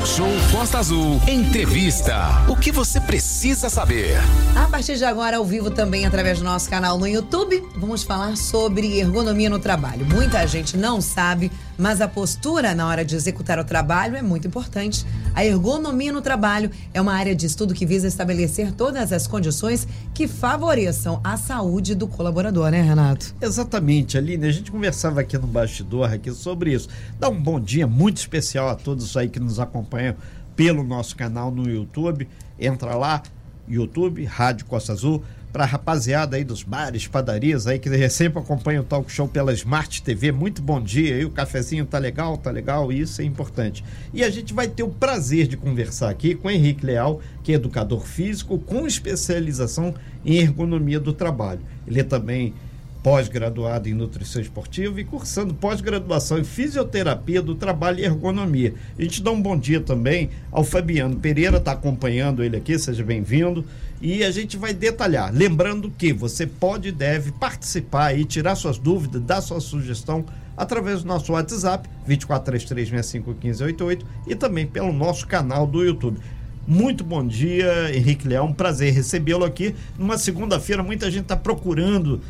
Talk 0.00 0.08
Show 0.08 0.28
Costa 0.50 0.78
Azul. 0.78 1.20
Entrevista. 1.28 2.44
O 2.48 2.56
que 2.56 2.72
você 2.72 3.00
precisa 3.00 3.68
saber? 3.68 4.18
A 4.56 4.66
partir 4.66 4.96
de 4.96 5.04
agora, 5.04 5.36
ao 5.36 5.44
vivo 5.44 5.70
também 5.70 6.06
através 6.06 6.38
do 6.38 6.44
nosso 6.44 6.68
canal 6.70 6.98
no 6.98 7.06
YouTube, 7.06 7.62
vamos 7.76 8.02
falar 8.02 8.36
sobre 8.36 8.98
ergonomia 8.98 9.50
no 9.50 9.58
trabalho. 9.58 10.06
Muita 10.06 10.46
gente 10.46 10.76
não 10.76 11.00
sabe, 11.00 11.50
mas 11.80 12.00
a 12.00 12.06
postura 12.06 12.74
na 12.74 12.86
hora 12.86 13.04
de 13.04 13.16
executar 13.16 13.58
o 13.58 13.64
trabalho 13.64 14.14
é 14.14 14.22
muito 14.22 14.46
importante. 14.46 15.06
A 15.34 15.44
ergonomia 15.44 16.12
no 16.12 16.20
trabalho 16.20 16.70
é 16.92 17.00
uma 17.00 17.14
área 17.14 17.34
de 17.34 17.46
estudo 17.46 17.72
que 17.72 17.86
visa 17.86 18.06
estabelecer 18.06 18.72
todas 18.72 19.12
as 19.12 19.26
condições 19.26 19.88
que 20.12 20.28
favoreçam 20.28 21.20
a 21.24 21.36
saúde 21.36 21.94
do 21.94 22.06
colaborador, 22.06 22.70
né, 22.70 22.82
Renato? 22.82 23.34
Exatamente, 23.40 24.18
Aline. 24.18 24.46
A 24.46 24.52
gente 24.52 24.70
conversava 24.70 25.22
aqui 25.22 25.38
no 25.38 25.46
bastidor 25.46 26.12
aqui 26.12 26.30
sobre 26.32 26.74
isso. 26.74 26.88
Dá 27.18 27.28
um 27.28 27.40
bom 27.40 27.58
dia 27.58 27.86
muito 27.86 28.18
especial 28.18 28.68
a 28.68 28.74
todos 28.74 29.16
aí 29.16 29.28
que 29.28 29.40
nos 29.40 29.58
acompanham 29.58 30.14
pelo 30.54 30.84
nosso 30.84 31.16
canal 31.16 31.50
no 31.50 31.68
YouTube. 31.68 32.28
Entra 32.58 32.94
lá, 32.94 33.22
YouTube, 33.66 34.24
Rádio 34.24 34.66
Costa 34.66 34.92
Azul 34.92 35.24
para 35.52 35.64
a 35.64 35.66
rapaziada 35.66 36.36
aí 36.36 36.44
dos 36.44 36.62
bares, 36.62 37.06
padarias 37.06 37.66
aí 37.66 37.78
que 37.78 38.08
sempre 38.08 38.38
acompanha 38.38 38.80
o 38.80 38.84
talk 38.84 39.10
show 39.10 39.26
pela 39.26 39.52
Smart 39.52 40.02
TV. 40.02 40.30
Muito 40.32 40.62
bom 40.62 40.80
dia 40.80 41.16
aí, 41.16 41.24
o 41.24 41.30
cafezinho 41.30 41.84
tá 41.84 41.98
legal, 41.98 42.36
tá 42.36 42.50
legal, 42.50 42.92
isso 42.92 43.20
é 43.20 43.24
importante. 43.24 43.84
E 44.14 44.22
a 44.22 44.30
gente 44.30 44.54
vai 44.54 44.68
ter 44.68 44.82
o 44.82 44.88
prazer 44.88 45.46
de 45.46 45.56
conversar 45.56 46.10
aqui 46.10 46.34
com 46.34 46.50
Henrique 46.50 46.86
Leal, 46.86 47.20
que 47.42 47.52
é 47.52 47.56
educador 47.56 48.06
físico 48.06 48.58
com 48.58 48.86
especialização 48.86 49.94
em 50.24 50.36
ergonomia 50.36 51.00
do 51.00 51.12
trabalho. 51.12 51.60
Ele 51.86 52.00
é 52.00 52.04
também 52.04 52.54
pós-graduado 53.02 53.88
em 53.88 53.94
nutrição 53.94 54.42
esportiva 54.42 55.00
e 55.00 55.04
cursando 55.04 55.54
pós-graduação 55.54 56.38
em 56.38 56.44
fisioterapia 56.44 57.40
do 57.40 57.54
trabalho 57.54 58.00
e 58.00 58.04
ergonomia. 58.04 58.74
A 58.98 59.02
gente 59.02 59.22
dá 59.22 59.30
um 59.30 59.40
bom 59.40 59.56
dia 59.56 59.80
também 59.80 60.30
ao 60.50 60.64
Fabiano 60.64 61.16
Pereira, 61.16 61.56
está 61.56 61.72
acompanhando 61.72 62.44
ele 62.44 62.56
aqui, 62.56 62.78
seja 62.78 63.02
bem-vindo. 63.02 63.64
E 64.02 64.24
a 64.24 64.30
gente 64.30 64.56
vai 64.56 64.72
detalhar. 64.72 65.30
Lembrando 65.32 65.90
que 65.90 66.12
você 66.12 66.46
pode 66.46 66.88
e 66.88 66.92
deve 66.92 67.32
participar 67.32 68.18
e 68.18 68.24
tirar 68.24 68.54
suas 68.54 68.78
dúvidas, 68.78 69.20
dar 69.22 69.42
sua 69.42 69.60
sugestão 69.60 70.24
através 70.56 71.02
do 71.02 71.08
nosso 71.08 71.32
WhatsApp, 71.32 71.88
2433651588 72.08 74.02
e 74.26 74.34
também 74.34 74.66
pelo 74.66 74.92
nosso 74.92 75.26
canal 75.26 75.66
do 75.66 75.84
YouTube. 75.84 76.18
Muito 76.66 77.02
bom 77.02 77.26
dia, 77.26 77.94
Henrique 77.94 78.28
Leão. 78.28 78.46
Um 78.46 78.52
prazer 78.52 78.92
recebê-lo 78.92 79.44
aqui. 79.44 79.74
Numa 79.98 80.16
segunda-feira, 80.18 80.82
muita 80.82 81.10
gente 81.10 81.22
está 81.22 81.36
procurando 81.36 82.20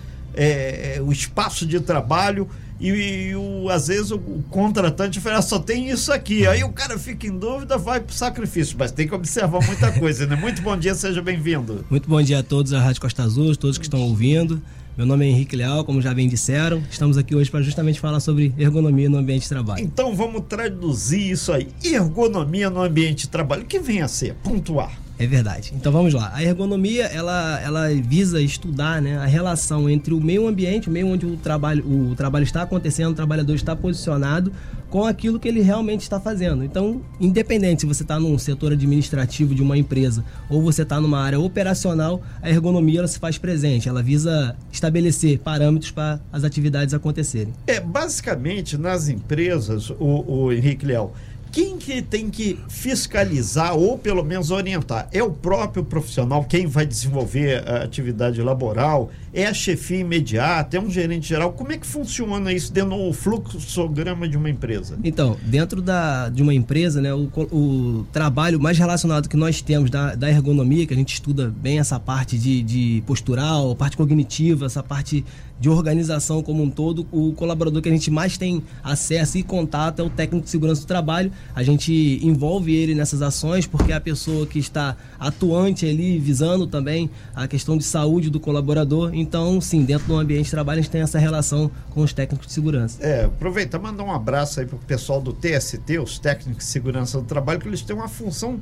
é, 0.40 0.94
é, 0.96 1.02
o 1.02 1.12
espaço 1.12 1.66
de 1.66 1.78
trabalho 1.80 2.48
e, 2.80 2.88
e 2.88 3.36
o, 3.36 3.68
às 3.68 3.88
vezes 3.88 4.10
o, 4.10 4.16
o 4.16 4.42
contratante 4.48 5.20
fala, 5.20 5.36
ah, 5.36 5.42
só 5.42 5.58
tem 5.58 5.90
isso 5.90 6.10
aqui. 6.10 6.46
Aí 6.46 6.64
o 6.64 6.70
cara 6.70 6.98
fica 6.98 7.26
em 7.26 7.38
dúvida, 7.38 7.76
vai 7.76 8.00
pro 8.00 8.14
sacrifício, 8.14 8.74
mas 8.78 8.90
tem 8.90 9.06
que 9.06 9.14
observar 9.14 9.62
muita 9.66 9.92
coisa, 9.92 10.26
né? 10.26 10.34
Muito 10.34 10.62
bom 10.62 10.74
dia, 10.78 10.94
seja 10.94 11.20
bem-vindo. 11.20 11.84
Muito 11.90 12.08
bom 12.08 12.22
dia 12.22 12.38
a 12.38 12.42
todos 12.42 12.72
da 12.72 12.80
Rádio 12.80 13.02
Costa 13.02 13.22
Azul, 13.22 13.54
todos 13.54 13.76
que 13.76 13.84
estão 13.84 14.00
ouvindo. 14.00 14.62
Meu 14.96 15.04
nome 15.04 15.26
é 15.26 15.28
Henrique 15.28 15.54
Leal, 15.56 15.84
como 15.84 16.00
já 16.00 16.14
bem 16.14 16.26
disseram. 16.26 16.82
Estamos 16.90 17.18
aqui 17.18 17.34
hoje 17.34 17.50
para 17.50 17.60
justamente 17.60 18.00
falar 18.00 18.18
sobre 18.18 18.54
ergonomia 18.58 19.10
no 19.10 19.18
ambiente 19.18 19.42
de 19.42 19.48
trabalho. 19.50 19.84
Então 19.84 20.14
vamos 20.16 20.44
traduzir 20.48 21.30
isso 21.30 21.52
aí. 21.52 21.68
Ergonomia 21.84 22.70
no 22.70 22.82
ambiente 22.82 23.24
de 23.24 23.28
trabalho. 23.28 23.62
O 23.62 23.66
que 23.66 23.78
vem 23.78 24.00
a 24.00 24.08
ser? 24.08 24.34
Pontuar. 24.42 24.90
É 25.20 25.26
verdade. 25.26 25.74
Então 25.76 25.92
vamos 25.92 26.14
lá. 26.14 26.30
A 26.32 26.42
ergonomia 26.42 27.04
ela, 27.04 27.60
ela 27.60 27.88
visa 27.94 28.40
estudar 28.40 29.02
né, 29.02 29.18
a 29.18 29.26
relação 29.26 29.88
entre 29.88 30.14
o 30.14 30.20
meio 30.20 30.48
ambiente, 30.48 30.88
o 30.88 30.90
meio 30.90 31.08
onde 31.08 31.26
o 31.26 31.36
trabalho, 31.36 31.84
o 31.86 32.14
trabalho 32.16 32.42
está 32.42 32.62
acontecendo, 32.62 33.10
o 33.12 33.14
trabalhador 33.14 33.54
está 33.54 33.76
posicionado, 33.76 34.50
com 34.88 35.04
aquilo 35.04 35.38
que 35.38 35.46
ele 35.46 35.60
realmente 35.60 36.00
está 36.00 36.18
fazendo. 36.18 36.64
Então, 36.64 37.02
independente 37.20 37.82
se 37.82 37.86
você 37.86 38.02
está 38.02 38.18
num 38.18 38.38
setor 38.38 38.72
administrativo 38.72 39.54
de 39.54 39.62
uma 39.62 39.76
empresa 39.76 40.24
ou 40.48 40.62
você 40.62 40.82
está 40.82 40.98
numa 40.98 41.20
área 41.20 41.38
operacional, 41.38 42.22
a 42.40 42.48
ergonomia 42.48 43.06
se 43.06 43.18
faz 43.18 43.36
presente. 43.36 43.90
Ela 43.90 44.02
visa 44.02 44.56
estabelecer 44.72 45.38
parâmetros 45.38 45.90
para 45.90 46.18
as 46.32 46.44
atividades 46.44 46.94
acontecerem. 46.94 47.52
É 47.66 47.78
basicamente 47.78 48.78
nas 48.78 49.10
empresas, 49.10 49.90
o, 49.90 50.24
o 50.26 50.52
Henrique 50.52 50.86
Leal 50.86 51.14
quem 51.52 51.76
que 51.76 52.00
tem 52.00 52.30
que 52.30 52.58
fiscalizar 52.68 53.76
ou 53.76 53.98
pelo 53.98 54.24
menos 54.24 54.50
orientar? 54.50 55.08
É 55.12 55.22
o 55.22 55.30
próprio 55.30 55.84
profissional, 55.84 56.44
quem 56.44 56.66
vai 56.66 56.86
desenvolver 56.86 57.68
a 57.68 57.82
atividade 57.82 58.40
laboral? 58.40 59.10
É 59.32 59.46
a 59.46 59.54
chefia 59.54 59.98
imediata? 59.98 60.76
É 60.76 60.80
um 60.80 60.90
gerente 60.90 61.28
geral? 61.28 61.52
Como 61.52 61.70
é 61.72 61.78
que 61.78 61.86
funciona 61.86 62.52
isso 62.52 62.72
dentro 62.72 62.96
do 62.96 63.12
fluxograma 63.12 64.28
de 64.28 64.36
uma 64.36 64.50
empresa? 64.50 64.98
Então, 65.04 65.36
dentro 65.44 65.80
da, 65.80 66.28
de 66.28 66.42
uma 66.42 66.52
empresa, 66.52 67.00
né, 67.00 67.14
o, 67.14 67.30
o 67.52 68.06
trabalho 68.12 68.58
mais 68.58 68.76
relacionado 68.76 69.28
que 69.28 69.36
nós 69.36 69.62
temos 69.62 69.90
da, 69.90 70.14
da 70.14 70.28
ergonomia, 70.28 70.86
que 70.86 70.94
a 70.94 70.96
gente 70.96 71.14
estuda 71.14 71.48
bem 71.48 71.78
essa 71.78 72.00
parte 72.00 72.36
de, 72.36 72.62
de 72.62 73.02
postural, 73.06 73.74
parte 73.76 73.96
cognitiva, 73.96 74.66
essa 74.66 74.82
parte 74.82 75.24
de 75.60 75.68
organização 75.68 76.42
como 76.42 76.62
um 76.62 76.70
todo, 76.70 77.06
o 77.12 77.34
colaborador 77.34 77.82
que 77.82 77.88
a 77.90 77.92
gente 77.92 78.10
mais 78.10 78.38
tem 78.38 78.62
acesso 78.82 79.36
e 79.36 79.42
contato 79.42 80.00
é 80.00 80.02
o 80.02 80.08
técnico 80.08 80.44
de 80.44 80.50
segurança 80.50 80.80
do 80.80 80.86
trabalho. 80.86 81.30
A 81.54 81.62
gente 81.62 82.18
envolve 82.22 82.74
ele 82.74 82.94
nessas 82.94 83.20
ações 83.20 83.66
porque 83.66 83.92
é 83.92 83.94
a 83.94 84.00
pessoa 84.00 84.46
que 84.46 84.58
está 84.58 84.96
atuante 85.18 85.84
ali, 85.84 86.18
visando 86.18 86.66
também 86.66 87.10
a 87.34 87.46
questão 87.46 87.76
de 87.76 87.84
saúde 87.84 88.30
do 88.30 88.40
colaborador. 88.40 89.14
Então, 89.20 89.60
sim, 89.60 89.84
dentro 89.84 90.06
do 90.06 90.16
ambiente 90.16 90.46
de 90.46 90.50
trabalho 90.50 90.80
a 90.80 90.82
gente 90.82 90.90
tem 90.90 91.02
essa 91.02 91.18
relação 91.18 91.70
com 91.90 92.02
os 92.02 92.12
técnicos 92.12 92.46
de 92.46 92.52
segurança. 92.52 93.02
É, 93.02 93.24
aproveita, 93.24 93.78
mandar 93.78 94.04
um 94.04 94.12
abraço 94.12 94.60
aí 94.60 94.66
para 94.66 94.76
o 94.76 94.80
pessoal 94.80 95.20
do 95.20 95.32
TST, 95.32 95.98
os 95.98 96.18
técnicos 96.18 96.64
de 96.64 96.70
segurança 96.70 97.18
do 97.18 97.24
trabalho, 97.24 97.60
que 97.60 97.68
eles 97.68 97.82
têm 97.82 97.94
uma 97.94 98.08
função 98.08 98.60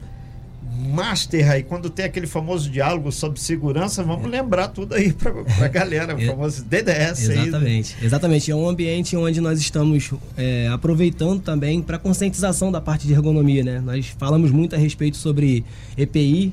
master 0.79 1.51
aí, 1.51 1.63
quando 1.63 1.91
tem 1.91 2.05
aquele 2.05 2.27
famoso 2.27 2.71
diálogo 2.71 3.11
sobre 3.11 3.41
segurança, 3.41 4.03
vamos 4.03 4.27
é. 4.27 4.29
lembrar 4.29 4.69
tudo 4.69 4.95
aí 4.95 5.13
para 5.13 5.33
a 5.65 5.69
galera, 5.69 6.15
o 6.15 6.21
famoso 6.21 6.65
DDS. 6.65 7.29
Exatamente, 7.29 7.97
aí. 7.99 8.07
exatamente. 8.07 8.51
É 8.51 8.55
um 8.55 8.69
ambiente 8.69 9.17
onde 9.17 9.41
nós 9.41 9.59
estamos 9.59 10.13
é, 10.37 10.69
aproveitando 10.69 11.41
também 11.41 11.83
para 11.83 11.99
conscientização 11.99 12.71
da 12.71 12.81
parte 12.81 13.07
de 13.07 13.13
ergonomia, 13.13 13.65
né? 13.65 13.81
Nós 13.81 14.07
falamos 14.19 14.51
muito 14.51 14.75
a 14.75 14.79
respeito 14.79 15.17
sobre 15.17 15.65
EPI, 15.97 16.53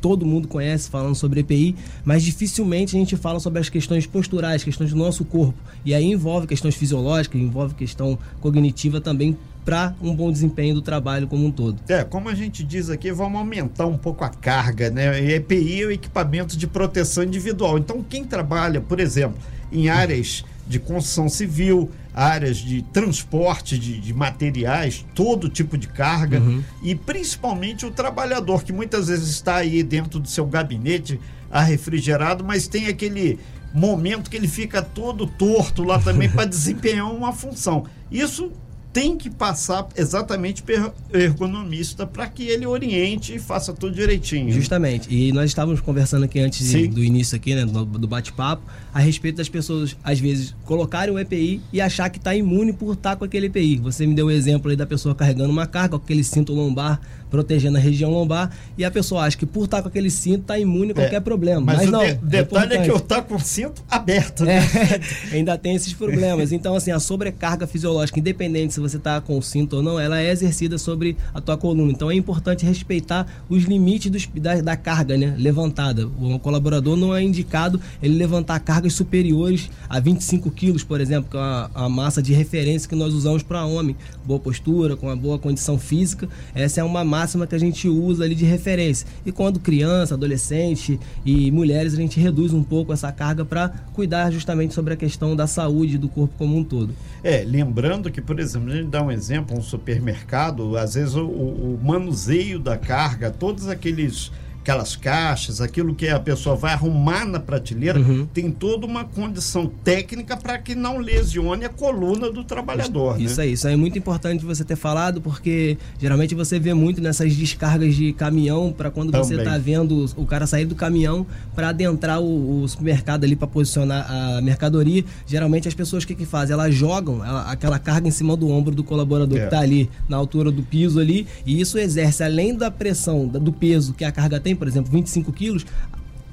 todo 0.00 0.26
mundo 0.26 0.48
conhece 0.48 0.88
falando 0.90 1.14
sobre 1.14 1.40
EPI, 1.40 1.74
mas 2.04 2.22
dificilmente 2.22 2.96
a 2.96 2.98
gente 2.98 3.16
fala 3.16 3.40
sobre 3.40 3.60
as 3.60 3.68
questões 3.68 4.06
posturais, 4.06 4.64
questões 4.64 4.90
do 4.90 4.96
nosso 4.96 5.24
corpo. 5.24 5.58
E 5.84 5.94
aí 5.94 6.04
envolve 6.04 6.46
questões 6.46 6.74
fisiológicas, 6.74 7.40
envolve 7.40 7.74
questão 7.74 8.18
cognitiva 8.40 9.00
também 9.00 9.36
para 9.64 9.94
um 10.00 10.14
bom 10.14 10.30
desempenho 10.30 10.76
do 10.76 10.80
trabalho 10.80 11.26
como 11.26 11.44
um 11.44 11.50
todo. 11.50 11.80
É, 11.88 12.04
como 12.04 12.28
a 12.28 12.34
gente 12.34 12.62
diz 12.62 12.88
aqui, 12.88 13.10
vamos 13.10 13.38
aumentar 13.38 13.86
um 13.86 13.98
pouco 13.98 14.24
a 14.24 14.28
carga, 14.28 14.90
né? 14.90 15.20
EPI 15.34 15.82
é 15.82 15.86
o 15.86 15.90
equipamento 15.90 16.56
de 16.56 16.68
proteção 16.68 17.24
individual. 17.24 17.76
Então, 17.76 18.00
quem 18.00 18.22
trabalha, 18.24 18.80
por 18.80 19.00
exemplo, 19.00 19.36
em 19.72 19.88
áreas 19.88 20.44
de 20.66 20.78
construção 20.78 21.28
civil, 21.28 21.90
áreas 22.14 22.56
de 22.56 22.82
transporte 22.82 23.78
de, 23.78 24.00
de 24.00 24.12
materiais, 24.12 25.04
todo 25.14 25.48
tipo 25.48 25.76
de 25.76 25.86
carga, 25.86 26.40
uhum. 26.40 26.62
e 26.82 26.94
principalmente 26.94 27.86
o 27.86 27.90
trabalhador 27.90 28.64
que 28.64 28.72
muitas 28.72 29.08
vezes 29.08 29.28
está 29.28 29.56
aí 29.56 29.82
dentro 29.82 30.18
do 30.18 30.28
seu 30.28 30.46
gabinete 30.46 31.20
refrigerado, 31.50 32.44
mas 32.44 32.66
tem 32.66 32.86
aquele 32.86 33.38
momento 33.72 34.30
que 34.30 34.36
ele 34.36 34.48
fica 34.48 34.82
todo 34.82 35.26
torto 35.26 35.84
lá 35.84 35.98
também 35.98 36.28
para 36.28 36.44
desempenhar 36.46 37.10
uma 37.12 37.32
função. 37.32 37.84
Isso 38.10 38.50
tem 38.96 39.14
que 39.14 39.28
passar 39.28 39.86
exatamente 39.94 40.62
pelo 40.62 40.90
ergonomista 41.12 42.06
para 42.06 42.26
que 42.28 42.44
ele 42.44 42.66
oriente 42.66 43.34
e 43.34 43.38
faça 43.38 43.74
tudo 43.74 43.94
direitinho. 43.94 44.50
Justamente. 44.50 45.14
E 45.14 45.32
nós 45.32 45.50
estávamos 45.50 45.82
conversando 45.82 46.24
aqui 46.24 46.40
antes 46.40 46.66
de, 46.66 46.88
do 46.88 47.04
início 47.04 47.36
aqui, 47.36 47.54
né, 47.54 47.66
do, 47.66 47.84
do 47.84 48.08
bate-papo, 48.08 48.62
a 48.96 48.98
respeito 48.98 49.36
das 49.36 49.48
pessoas, 49.50 49.94
às 50.02 50.18
vezes, 50.18 50.54
colocarem 50.64 51.12
o 51.12 51.18
EPI 51.18 51.60
e 51.70 51.82
achar 51.82 52.08
que 52.08 52.16
está 52.16 52.34
imune 52.34 52.72
por 52.72 52.94
estar 52.94 53.10
tá 53.10 53.16
com 53.16 53.26
aquele 53.26 53.48
EPI. 53.48 53.76
Você 53.76 54.06
me 54.06 54.14
deu 54.14 54.24
o 54.24 54.28
um 54.28 54.32
exemplo 54.32 54.70
aí 54.70 54.76
da 54.76 54.86
pessoa 54.86 55.14
carregando 55.14 55.50
uma 55.50 55.66
carga 55.66 55.98
com 55.98 56.04
aquele 56.04 56.24
cinto 56.24 56.54
lombar 56.54 56.98
protegendo 57.30 57.76
a 57.76 57.80
região 57.80 58.10
lombar 58.10 58.50
e 58.78 58.84
a 58.84 58.90
pessoa 58.90 59.22
acha 59.22 59.36
que 59.36 59.46
por 59.46 59.64
estar 59.64 59.78
tá 59.78 59.82
com 59.82 59.88
aquele 59.88 60.10
cinto 60.10 60.42
está 60.42 60.58
imune 60.58 60.92
a 60.92 60.94
qualquer 60.94 61.16
é, 61.16 61.20
problema. 61.20 61.60
Mas, 61.60 61.76
mas 61.78 61.90
não. 61.90 62.04
De, 62.04 62.14
detalhe 62.14 62.74
é, 62.74 62.76
é, 62.78 62.82
que 62.84 62.90
eu 62.90 62.96
estou 62.96 63.22
com 63.22 63.34
o 63.34 63.40
cinto 63.40 63.82
aberto. 63.90 64.44
Né? 64.44 64.58
É, 64.58 65.00
ainda 65.36 65.56
tem 65.58 65.74
esses 65.74 65.92
problemas. 65.92 66.52
Então, 66.52 66.74
assim, 66.74 66.90
a 66.90 67.00
sobrecarga 67.00 67.66
fisiológica, 67.66 68.18
independente 68.18 68.74
se 68.74 68.80
você 68.80 68.96
está 68.96 69.20
com 69.20 69.36
o 69.36 69.42
cinto 69.42 69.76
ou 69.76 69.82
não, 69.82 69.98
ela 69.98 70.20
é 70.20 70.30
exercida 70.30 70.78
sobre 70.78 71.16
a 71.34 71.40
tua 71.40 71.56
coluna. 71.56 71.92
Então 71.92 72.10
é 72.10 72.14
importante 72.14 72.64
respeitar 72.64 73.26
os 73.48 73.64
limites 73.64 74.10
dos, 74.10 74.26
da, 74.34 74.60
da 74.60 74.76
carga 74.76 75.16
né, 75.16 75.34
levantada. 75.38 76.06
O 76.06 76.38
colaborador 76.38 76.96
não 76.96 77.14
é 77.14 77.22
indicado 77.22 77.80
ele 78.02 78.16
levantar 78.16 78.58
cargas 78.86 78.94
superiores 78.94 79.70
a 79.88 79.98
25 79.98 80.50
quilos, 80.50 80.84
por 80.84 81.00
exemplo, 81.00 81.30
que 81.30 81.36
é 81.36 81.40
a, 81.40 81.70
a 81.74 81.88
massa 81.88 82.22
de 82.22 82.32
referência 82.32 82.88
que 82.88 82.94
nós 82.94 83.12
usamos 83.12 83.42
para 83.42 83.64
homem. 83.64 83.96
Boa 84.24 84.38
postura, 84.38 84.96
com 84.96 85.06
uma 85.06 85.16
boa 85.16 85.38
condição 85.38 85.78
física. 85.78 86.28
Essa 86.54 86.80
é 86.80 86.84
uma 86.84 87.04
máxima 87.04 87.46
que 87.46 87.54
a 87.54 87.58
gente 87.58 87.88
usa 87.88 88.24
ali 88.24 88.34
de 88.34 88.44
referência. 88.44 89.06
E 89.24 89.32
quando 89.32 89.58
criança, 89.58 90.14
adolescente 90.14 90.98
e 91.24 91.50
mulheres, 91.50 91.94
a 91.94 91.96
gente 91.96 92.20
reduz 92.20 92.52
um 92.52 92.62
pouco 92.62 92.92
essa 92.92 93.10
carga 93.10 93.44
para 93.44 93.68
cuidar 93.92 94.30
justamente 94.30 94.74
sobre 94.74 94.94
a 94.94 94.96
questão 94.96 95.34
da 95.34 95.46
saúde 95.46 95.98
do 95.98 96.08
corpo 96.08 96.34
como 96.38 96.56
um 96.56 96.64
todo. 96.64 96.94
É, 97.22 97.44
lembrando 97.44 98.10
que, 98.10 98.20
por 98.20 98.38
exemplo, 98.38 98.70
gente 98.70 98.88
dá 98.88 99.02
um 99.02 99.10
exemplo, 99.10 99.56
um 99.56 99.62
supermercado, 99.62 100.76
às 100.76 100.94
vezes 100.94 101.14
o, 101.14 101.26
o 101.26 101.80
manuseio 101.82 102.58
da 102.58 102.76
carga, 102.76 103.30
todos 103.30 103.68
aqueles 103.68 104.30
aquelas 104.66 104.96
caixas, 104.96 105.60
aquilo 105.60 105.94
que 105.94 106.08
a 106.08 106.18
pessoa 106.18 106.56
vai 106.56 106.72
arrumar 106.72 107.24
na 107.24 107.38
prateleira, 107.38 108.00
uhum. 108.00 108.26
tem 108.26 108.50
toda 108.50 108.84
uma 108.84 109.04
condição 109.04 109.70
técnica 109.84 110.36
para 110.36 110.58
que 110.58 110.74
não 110.74 110.98
lesione 110.98 111.64
a 111.64 111.68
coluna 111.68 112.32
do 112.32 112.42
trabalhador. 112.42 113.20
Isso 113.20 113.36
né? 113.36 113.44
aí, 113.44 113.52
isso 113.52 113.68
aí 113.68 113.74
é 113.74 113.76
muito 113.76 113.96
importante 113.96 114.44
você 114.44 114.64
ter 114.64 114.74
falado, 114.74 115.20
porque 115.20 115.78
geralmente 116.00 116.34
você 116.34 116.58
vê 116.58 116.74
muito 116.74 117.00
nessas 117.00 117.36
descargas 117.36 117.94
de 117.94 118.12
caminhão 118.12 118.74
para 118.76 118.90
quando 118.90 119.12
Também. 119.12 119.28
você 119.28 119.36
está 119.36 119.56
vendo 119.56 120.04
o 120.16 120.26
cara 120.26 120.48
sair 120.48 120.64
do 120.64 120.74
caminhão 120.74 121.24
para 121.54 121.68
adentrar 121.68 122.20
o, 122.20 122.62
o, 122.62 122.68
supermercado 122.68 123.22
ali 123.22 123.36
para 123.36 123.46
posicionar 123.46 124.10
a 124.10 124.40
mercadoria. 124.40 125.04
Geralmente 125.28 125.68
as 125.68 125.74
pessoas 125.74 126.02
o 126.02 126.06
que, 126.08 126.16
que 126.16 126.26
fazem? 126.26 126.54
Elas 126.54 126.74
jogam 126.74 127.22
aquela 127.46 127.78
carga 127.78 128.08
em 128.08 128.10
cima 128.10 128.36
do 128.36 128.50
ombro 128.50 128.74
do 128.74 128.82
colaborador 128.82 129.38
é. 129.38 129.40
que 129.42 129.46
está 129.46 129.60
ali 129.60 129.88
na 130.08 130.16
altura 130.16 130.50
do 130.50 130.62
piso 130.62 130.98
ali, 130.98 131.24
e 131.44 131.60
isso 131.60 131.78
exerce, 131.78 132.24
além 132.24 132.52
da 132.52 132.68
pressão, 132.68 133.28
do 133.28 133.52
peso 133.52 133.94
que 133.94 134.04
a 134.04 134.10
carga 134.10 134.40
tem, 134.40 134.55
por 134.56 134.66
exemplo, 134.66 134.90
25 134.90 135.32
quilos, 135.32 135.64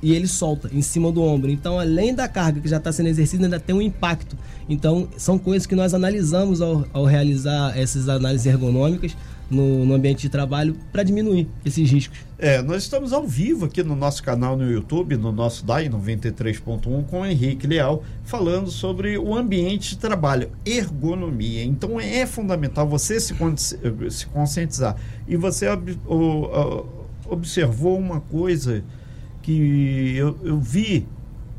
e 0.04 0.14
ele 0.14 0.28
solta 0.28 0.70
em 0.74 0.82
cima 0.82 1.12
do 1.12 1.24
ombro. 1.24 1.50
Então, 1.50 1.80
além 1.80 2.14
da 2.14 2.28
carga 2.28 2.60
que 2.60 2.68
já 2.68 2.78
está 2.78 2.92
sendo 2.92 3.08
exercida, 3.08 3.46
ainda 3.46 3.60
tem 3.60 3.74
um 3.74 3.82
impacto. 3.82 4.38
Então, 4.68 5.08
são 5.18 5.40
coisas 5.40 5.66
que 5.66 5.76
nós 5.76 5.94
analisamos 5.94 6.62
ao, 6.62 6.86
ao 6.92 7.06
realizar 7.06 7.78
essas 7.78 8.10
análises 8.10 8.46
ergonômicas 8.46 9.16
no, 9.50 9.86
no 9.86 9.94
ambiente 9.94 10.24
de 10.24 10.30
trabalho 10.30 10.76
para 10.92 11.04
diminuir 11.04 11.48
esses 11.64 11.90
riscos. 11.90 12.18
É, 12.38 12.62
nós 12.62 12.84
estamos 12.84 13.14
ao 13.14 13.26
vivo 13.26 13.66
aqui 13.66 13.82
no 13.82 13.96
nosso 13.96 14.22
canal 14.22 14.58
no 14.58 14.70
YouTube, 14.70 15.16
no 15.16 15.32
nosso 15.32 15.66
DAI 15.66 15.88
93.1, 15.88 17.06
com 17.06 17.22
o 17.22 17.26
Henrique 17.26 17.66
Leal, 17.66 18.04
falando 18.26 18.70
sobre 18.70 19.18
o 19.18 19.34
ambiente 19.34 19.92
de 19.92 19.98
trabalho, 19.98 20.52
ergonomia. 20.66 21.64
Então, 21.64 21.98
é 21.98 22.26
fundamental 22.26 22.86
você 22.88 23.22
se, 23.22 23.34
se 24.10 24.28
conscientizar. 24.28 24.98
E 25.26 25.38
você. 25.38 25.68
O, 25.70 26.14
o, 26.14 27.03
observou 27.34 27.98
uma 27.98 28.22
coisa 28.22 28.84
que 29.42 30.16
eu, 30.16 30.38
eu 30.44 30.60
vi 30.60 31.06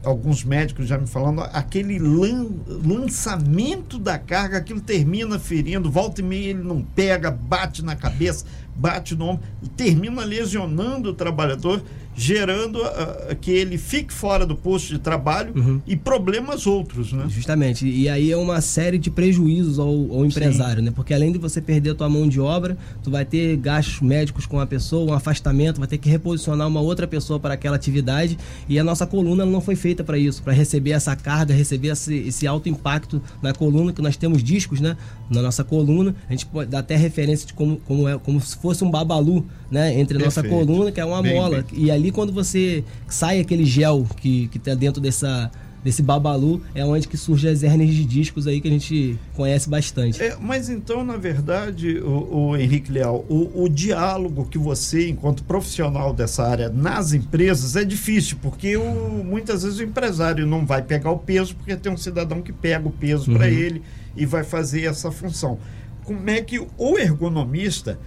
alguns 0.05 0.45
médicos 0.45 0.87
já 0.87 0.99
me 0.99 1.07
falando, 1.07 1.41
aquele 1.53 1.99
lan, 1.99 2.47
lançamento 2.67 3.99
da 3.99 4.19
carga, 4.19 4.59
aquilo 4.59 4.81
termina 4.81 5.39
ferindo, 5.39 5.91
volta 5.91 6.21
e 6.21 6.25
meia 6.25 6.51
ele 6.51 6.63
não 6.63 6.83
pega, 6.83 7.31
bate 7.31 7.83
na 7.83 7.97
cabeça, 7.97 8.45
bate 8.77 9.15
no 9.15 9.27
ombro 9.27 9.45
termina 9.77 10.25
lesionando 10.25 11.11
o 11.11 11.15
trabalhador 11.15 11.83
gerando 12.15 12.77
uh, 12.81 13.35
que 13.41 13.51
ele 13.51 13.77
fique 13.77 14.13
fora 14.13 14.47
do 14.47 14.55
posto 14.55 14.93
de 14.93 14.99
trabalho 14.99 15.53
uhum. 15.55 15.81
e 15.87 15.97
problemas 15.97 16.67
outros, 16.67 17.13
né? 17.13 17.27
Justamente. 17.29 17.87
E 17.87 18.09
aí 18.09 18.31
é 18.31 18.37
uma 18.37 18.61
série 18.61 18.99
de 18.99 19.11
prejuízos 19.11 19.79
ao, 19.79 19.89
ao 19.89 20.25
empresário, 20.25 20.79
Sim. 20.79 20.87
né? 20.87 20.93
Porque 20.95 21.13
além 21.13 21.33
de 21.33 21.39
você 21.39 21.61
perder 21.61 21.91
a 21.91 21.95
tua 21.95 22.09
mão 22.09 22.29
de 22.29 22.41
obra, 22.41 22.77
tu 23.03 23.11
vai 23.11 23.25
ter 23.25 23.57
gastos 23.57 24.01
médicos 24.01 24.47
com 24.47 24.61
a 24.61 24.67
pessoa, 24.67 25.11
um 25.11 25.15
afastamento, 25.15 25.79
vai 25.79 25.89
ter 25.89 25.99
que 25.99 26.09
reposicionar 26.09 26.69
uma 26.69 26.81
outra 26.81 27.07
pessoa 27.07 27.41
para 27.41 27.55
aquela 27.55 27.77
atividade 27.77 28.39
e 28.69 28.79
a 28.79 28.85
nossa 28.85 29.07
coluna 29.07 29.45
não 29.45 29.61
foi 29.61 29.77
feita 29.77 30.05
para 30.05 30.17
isso, 30.17 30.43
para 30.43 30.53
receber 30.53 30.93
essa 30.93 31.15
carga, 31.17 31.53
receber 31.53 31.89
esse, 31.89 32.15
esse 32.15 32.47
alto 32.47 32.69
impacto 32.69 33.21
na 33.43 33.53
coluna, 33.53 33.93
que 33.93 34.03
nós 34.03 34.17
temos 34.17 34.43
discos, 34.43 34.81
né? 34.81 34.97
Na 35.31 35.43
nossa 35.43 35.65
coluna, 35.65 36.15
a 36.29 36.33
gente 36.33 36.47
pode 36.47 36.71
dar 36.71 36.81
até 36.81 36.97
referência 36.97 37.47
de 37.47 37.55
como, 37.55 37.77
como, 37.79 38.09
é, 38.09 38.19
como 38.19 38.41
se 38.41 38.57
fosse 38.57 38.85
um 38.85 38.91
babalu, 38.91 39.45
né? 39.71 39.99
Entre 39.99 40.17
a 40.17 40.25
nossa 40.25 40.43
coluna, 40.43 40.93
que 40.93 41.01
é 41.01 41.05
uma 41.05 41.23
bem, 41.23 41.35
mola, 41.35 41.65
bem. 41.71 41.85
e 41.85 41.91
ali 41.91 42.04
ali 42.05 42.13
quando 42.13 42.33
você 42.33 42.85
sai 43.09 43.41
aquele 43.41 43.65
gel 43.65 44.07
que, 44.19 44.49
que 44.49 44.59
tá 44.59 44.75
dentro 44.75 45.01
dessa, 45.01 45.51
desse 45.83 46.03
babalu, 46.03 46.61
é 46.75 46.85
onde 46.85 47.09
que 47.09 47.17
surgem 47.17 47.51
as 47.51 47.63
hernias 47.63 47.95
de 47.95 48.05
discos 48.05 48.47
aí 48.47 48.61
que 48.61 48.69
a 48.69 48.71
gente 48.71 49.19
conhece 49.35 49.71
bastante. 49.71 50.23
É, 50.23 50.37
mas 50.39 50.69
então, 50.69 51.03
na 51.03 51.17
verdade, 51.17 51.99
o, 52.01 52.51
o 52.51 52.57
Henrique 52.57 52.93
Leal, 52.93 53.25
o, 53.27 53.65
o, 53.65 53.69
diálogo 53.71 54.45
que 54.45 54.59
você, 54.59 55.09
enquanto 55.09 55.43
profissional 55.45 56.13
dessa 56.13 56.47
área 56.47 56.69
nas 56.69 57.15
empresas, 57.15 57.75
é 57.75 57.85
difícil, 57.85 58.37
porque 58.43 58.77
o, 58.77 59.25
muitas 59.25 59.63
vezes 59.63 59.79
o 59.79 59.83
empresário 59.83 60.47
não 60.47 60.67
vai 60.67 60.83
pegar 60.83 61.11
o 61.11 61.19
peso, 61.19 61.57
porque 61.57 61.75
tem 61.75 61.91
um 61.91 61.97
cidadão 61.97 62.43
que 62.43 62.53
pega 62.53 62.87
o 62.87 62.93
peso 62.93 63.31
uhum. 63.31 63.39
para 63.39 63.49
ele 63.49 63.81
e 64.15 64.27
vai 64.27 64.45
fazer 64.45 64.85
essa 64.85 65.11
função. 65.11 65.59
Como 66.05 66.29
é 66.29 66.43
que 66.43 66.59
o 66.77 66.99
ergonomista 66.99 67.99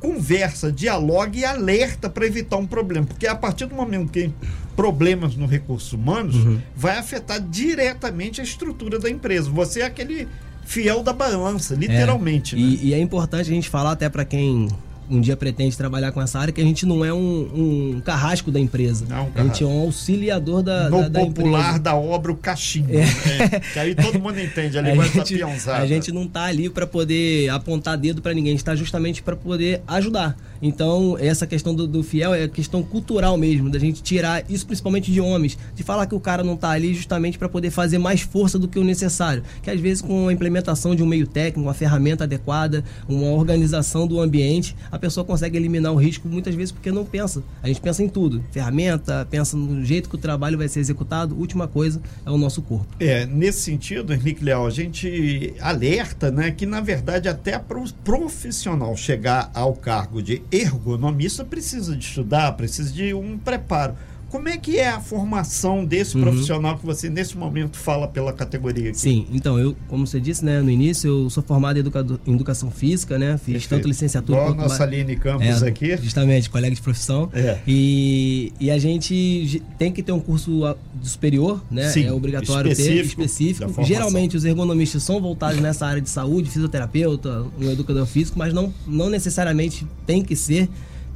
conversa, 0.00 0.70
dialoga 0.70 1.36
e 1.36 1.44
alerta 1.44 2.08
para 2.08 2.26
evitar 2.26 2.56
um 2.56 2.66
problema. 2.66 3.06
Porque 3.06 3.26
a 3.26 3.34
partir 3.34 3.66
do 3.66 3.74
momento 3.74 4.10
que 4.10 4.30
problemas 4.78 5.34
no 5.34 5.46
recursos 5.46 5.92
humanos, 5.92 6.36
uhum. 6.36 6.60
vai 6.76 6.98
afetar 6.98 7.40
diretamente 7.40 8.40
a 8.40 8.44
estrutura 8.44 8.96
da 8.98 9.10
empresa. 9.10 9.50
Você 9.50 9.80
é 9.80 9.84
aquele 9.84 10.28
fiel 10.64 11.02
da 11.02 11.12
balança, 11.12 11.74
literalmente. 11.74 12.54
É, 12.54 12.58
né? 12.58 12.64
e, 12.64 12.88
e, 12.88 12.94
é 12.94 13.00
importante 13.00 13.50
a 13.50 13.52
gente 13.52 13.68
falar 13.68 13.92
até 13.92 14.08
para 14.08 14.24
quem 14.24 14.68
um 15.10 15.20
dia 15.20 15.36
pretende 15.36 15.76
trabalhar 15.76 16.12
com 16.12 16.20
essa 16.20 16.38
área, 16.38 16.52
que 16.52 16.60
a 16.60 16.64
gente 16.64 16.84
não 16.84 17.04
é 17.04 17.12
um, 17.12 17.96
um 17.96 18.00
carrasco 18.04 18.50
da 18.50 18.60
empresa. 18.60 19.06
Não, 19.08 19.28
a 19.34 19.42
gente 19.42 19.62
é 19.62 19.66
um 19.66 19.80
auxiliador 19.80 20.62
da, 20.62 20.90
no 20.90 21.02
da, 21.02 21.08
da 21.08 21.20
popular 21.20 21.78
da 21.78 21.94
obra, 21.94 22.32
o 22.32 22.36
cachimbo. 22.36 22.92
É. 22.92 22.98
Né? 22.98 23.60
Que 23.72 23.78
aí 23.78 23.94
todo 23.94 24.18
mundo 24.18 24.40
entende, 24.40 24.76
a 24.78 24.82
linguagem 24.82 25.22
da 25.64 25.76
A 25.76 25.86
gente 25.86 26.12
não 26.12 26.24
está 26.24 26.44
ali 26.44 26.68
para 26.68 26.86
poder 26.86 27.48
apontar 27.50 27.96
dedo 27.96 28.20
para 28.20 28.34
ninguém, 28.34 28.50
a 28.50 28.54
gente 28.54 28.60
está 28.60 28.74
justamente 28.74 29.22
para 29.22 29.36
poder 29.36 29.82
ajudar. 29.86 30.36
Então, 30.60 31.16
essa 31.18 31.46
questão 31.46 31.74
do, 31.74 31.86
do, 31.86 32.02
fiel 32.02 32.34
é 32.34 32.48
questão 32.48 32.82
cultural 32.82 33.36
mesmo, 33.36 33.70
da 33.70 33.78
gente 33.78 34.02
tirar 34.02 34.44
isso 34.50 34.66
principalmente 34.66 35.12
de 35.12 35.20
homens, 35.20 35.56
de 35.74 35.82
falar 35.82 36.06
que 36.06 36.14
o 36.14 36.20
cara 36.20 36.42
não 36.42 36.54
está 36.54 36.70
ali 36.70 36.94
justamente 36.94 37.38
para 37.38 37.48
poder 37.48 37.70
fazer 37.70 37.98
mais 37.98 38.22
força 38.22 38.58
do 38.58 38.66
que 38.66 38.78
o 38.78 38.84
necessário. 38.84 39.42
Que 39.62 39.70
às 39.70 39.80
vezes 39.80 40.02
com 40.02 40.28
a 40.28 40.32
implementação 40.32 40.94
de 40.94 41.02
um 41.02 41.06
meio 41.06 41.26
técnico, 41.26 41.60
uma 41.60 41.74
ferramenta 41.74 42.24
adequada, 42.24 42.84
uma 43.08 43.30
organização 43.30 44.06
do 44.06 44.20
ambiente, 44.20 44.74
a 44.90 44.97
pessoa 44.98 45.24
consegue 45.24 45.56
eliminar 45.56 45.92
o 45.92 45.96
risco 45.96 46.28
muitas 46.28 46.54
vezes 46.54 46.72
porque 46.72 46.90
não 46.90 47.04
pensa. 47.04 47.42
A 47.62 47.68
gente 47.68 47.80
pensa 47.80 48.02
em 48.02 48.08
tudo, 48.08 48.42
ferramenta, 48.50 49.26
pensa 49.30 49.56
no 49.56 49.84
jeito 49.84 50.08
que 50.08 50.14
o 50.14 50.18
trabalho 50.18 50.58
vai 50.58 50.68
ser 50.68 50.80
executado. 50.80 51.38
Última 51.38 51.66
coisa 51.66 52.00
é 52.24 52.30
o 52.30 52.38
nosso 52.38 52.62
corpo. 52.62 52.86
É, 53.00 53.26
nesse 53.26 53.60
sentido, 53.60 54.12
Henrique 54.12 54.44
Leal, 54.44 54.66
a 54.66 54.70
gente 54.70 55.54
alerta, 55.60 56.30
né, 56.30 56.50
que 56.50 56.66
na 56.66 56.80
verdade 56.80 57.28
até 57.28 57.58
para 57.58 57.78
o 57.78 57.92
profissional 58.04 58.96
chegar 58.96 59.50
ao 59.54 59.74
cargo 59.74 60.22
de 60.22 60.42
ergonomista 60.50 61.44
precisa 61.44 61.96
de 61.96 62.04
estudar, 62.04 62.52
precisa 62.52 62.92
de 62.92 63.14
um 63.14 63.38
preparo. 63.38 63.94
Como 64.30 64.48
é 64.48 64.58
que 64.58 64.78
é 64.78 64.88
a 64.88 65.00
formação 65.00 65.84
desse 65.84 66.16
uhum. 66.16 66.22
profissional 66.22 66.76
que 66.76 66.84
você 66.84 67.08
nesse 67.08 67.36
momento 67.36 67.78
fala 67.78 68.06
pela 68.06 68.32
categoria 68.32 68.90
aqui? 68.90 68.98
Sim, 68.98 69.26
então 69.32 69.58
eu, 69.58 69.74
como 69.88 70.06
você 70.06 70.20
disse, 70.20 70.44
né, 70.44 70.60
no 70.60 70.70
início, 70.70 71.08
eu 71.08 71.30
sou 71.30 71.42
formado 71.42 71.78
em, 71.78 71.80
educador, 71.80 72.20
em 72.26 72.34
educação 72.34 72.70
física, 72.70 73.18
né? 73.18 73.38
Fiz 73.38 73.54
Perfeito. 73.54 73.68
tanto 73.70 73.88
licenciatura 73.88 74.38
quanto 74.40 74.58
nossa 74.58 74.82
Aline 74.82 75.16
Campos 75.16 75.62
é, 75.62 75.68
aqui. 75.68 75.96
Justamente, 75.96 76.50
colega 76.50 76.74
de 76.74 76.82
profissão. 76.82 77.30
É. 77.32 77.58
E, 77.66 78.52
e 78.60 78.70
a 78.70 78.78
gente 78.78 79.62
tem 79.78 79.90
que 79.90 80.02
ter 80.02 80.12
um 80.12 80.20
curso 80.20 80.62
superior, 81.02 81.62
né? 81.70 81.88
Sim, 81.88 82.04
é 82.04 82.12
obrigatório 82.12 82.70
específico, 82.70 83.22
ter 83.22 83.24
específico. 83.26 83.84
Geralmente 83.84 84.36
os 84.36 84.44
ergonomistas 84.44 85.02
são 85.02 85.20
voltados 85.20 85.58
nessa 85.60 85.86
área 85.86 86.02
de 86.02 86.10
saúde, 86.10 86.50
fisioterapeuta, 86.50 87.46
um 87.58 87.70
educador 87.70 88.06
físico, 88.06 88.38
mas 88.38 88.52
não, 88.52 88.72
não 88.86 89.08
necessariamente 89.08 89.86
tem 90.06 90.22
que 90.22 90.36
ser 90.36 90.68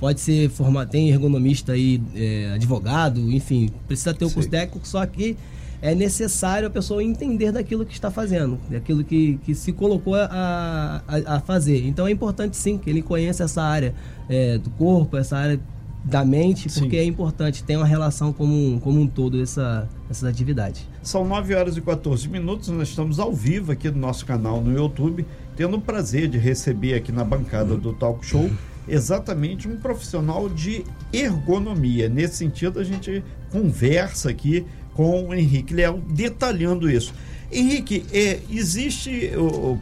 pode 0.03 0.21
ser 0.21 0.51
formado, 0.51 0.91
tem 0.91 1.11
ergonomista 1.11 1.75
aí, 1.75 2.03
é, 2.17 2.51
advogado, 2.57 3.31
enfim, 3.31 3.71
precisa 3.87 4.13
ter 4.13 4.25
o 4.25 4.29
um 4.29 4.33
curso 4.33 4.49
técnico, 4.49 4.85
só 4.85 5.07
que 5.07 5.37
é 5.81 5.95
necessário 5.95 6.67
a 6.67 6.71
pessoa 6.71 7.05
entender 7.05 7.53
daquilo 7.53 7.87
que 7.87 7.93
está 7.93 8.11
fazendo, 8.11 8.59
daquilo 8.69 9.05
que, 9.05 9.39
que 9.45 9.55
se 9.55 9.73
colocou 9.73 10.17
a, 10.17 11.05
a, 11.07 11.37
a 11.37 11.41
fazer. 11.41 11.87
Então 11.87 12.05
é 12.09 12.11
importante 12.11 12.57
sim 12.57 12.79
que 12.79 12.91
ele 12.91 13.01
conheça 13.01 13.45
essa 13.45 13.63
área 13.63 13.95
é, 14.29 14.59
do 14.59 14.71
corpo, 14.71 15.17
essa 15.17 15.37
área 15.37 15.61
da 16.05 16.25
mente, 16.25 16.69
porque 16.69 16.97
sim. 16.97 17.03
é 17.03 17.05
importante, 17.05 17.63
tem 17.63 17.77
uma 17.77 17.87
relação 17.87 18.33
como, 18.33 18.81
como 18.81 19.01
um 19.01 19.07
todo 19.07 19.41
essa, 19.41 19.89
essas 20.11 20.29
atividades. 20.29 20.85
São 21.01 21.25
9 21.25 21.55
horas 21.55 21.77
e 21.77 21.81
14 21.81 22.29
minutos, 22.29 22.71
nós 22.71 22.89
estamos 22.89 23.21
ao 23.21 23.33
vivo 23.33 23.71
aqui 23.71 23.89
no 23.89 23.99
nosso 23.99 24.27
canal 24.27 24.61
no 24.61 24.77
YouTube, 24.77 25.25
tendo 25.55 25.77
o 25.77 25.81
prazer 25.81 26.27
de 26.27 26.39
receber 26.39 26.95
aqui 26.95 27.13
na 27.13 27.23
bancada 27.23 27.77
do 27.77 27.93
Talk 27.93 28.27
Show 28.27 28.51
exatamente 28.89 29.69
um 29.69 29.77
profissional 29.77 30.49
de 30.49 30.85
ergonomia. 31.13 32.09
Nesse 32.09 32.37
sentido, 32.37 32.79
a 32.79 32.85
gente 32.85 33.23
conversa 33.51 34.31
aqui 34.31 34.65
com 34.95 35.29
o 35.29 35.35
Henrique 35.35 35.75
Leal 35.75 35.99
detalhando 35.99 36.91
isso. 36.91 37.15
Henrique, 37.51 38.05
é, 38.13 38.41
existe 38.51 39.33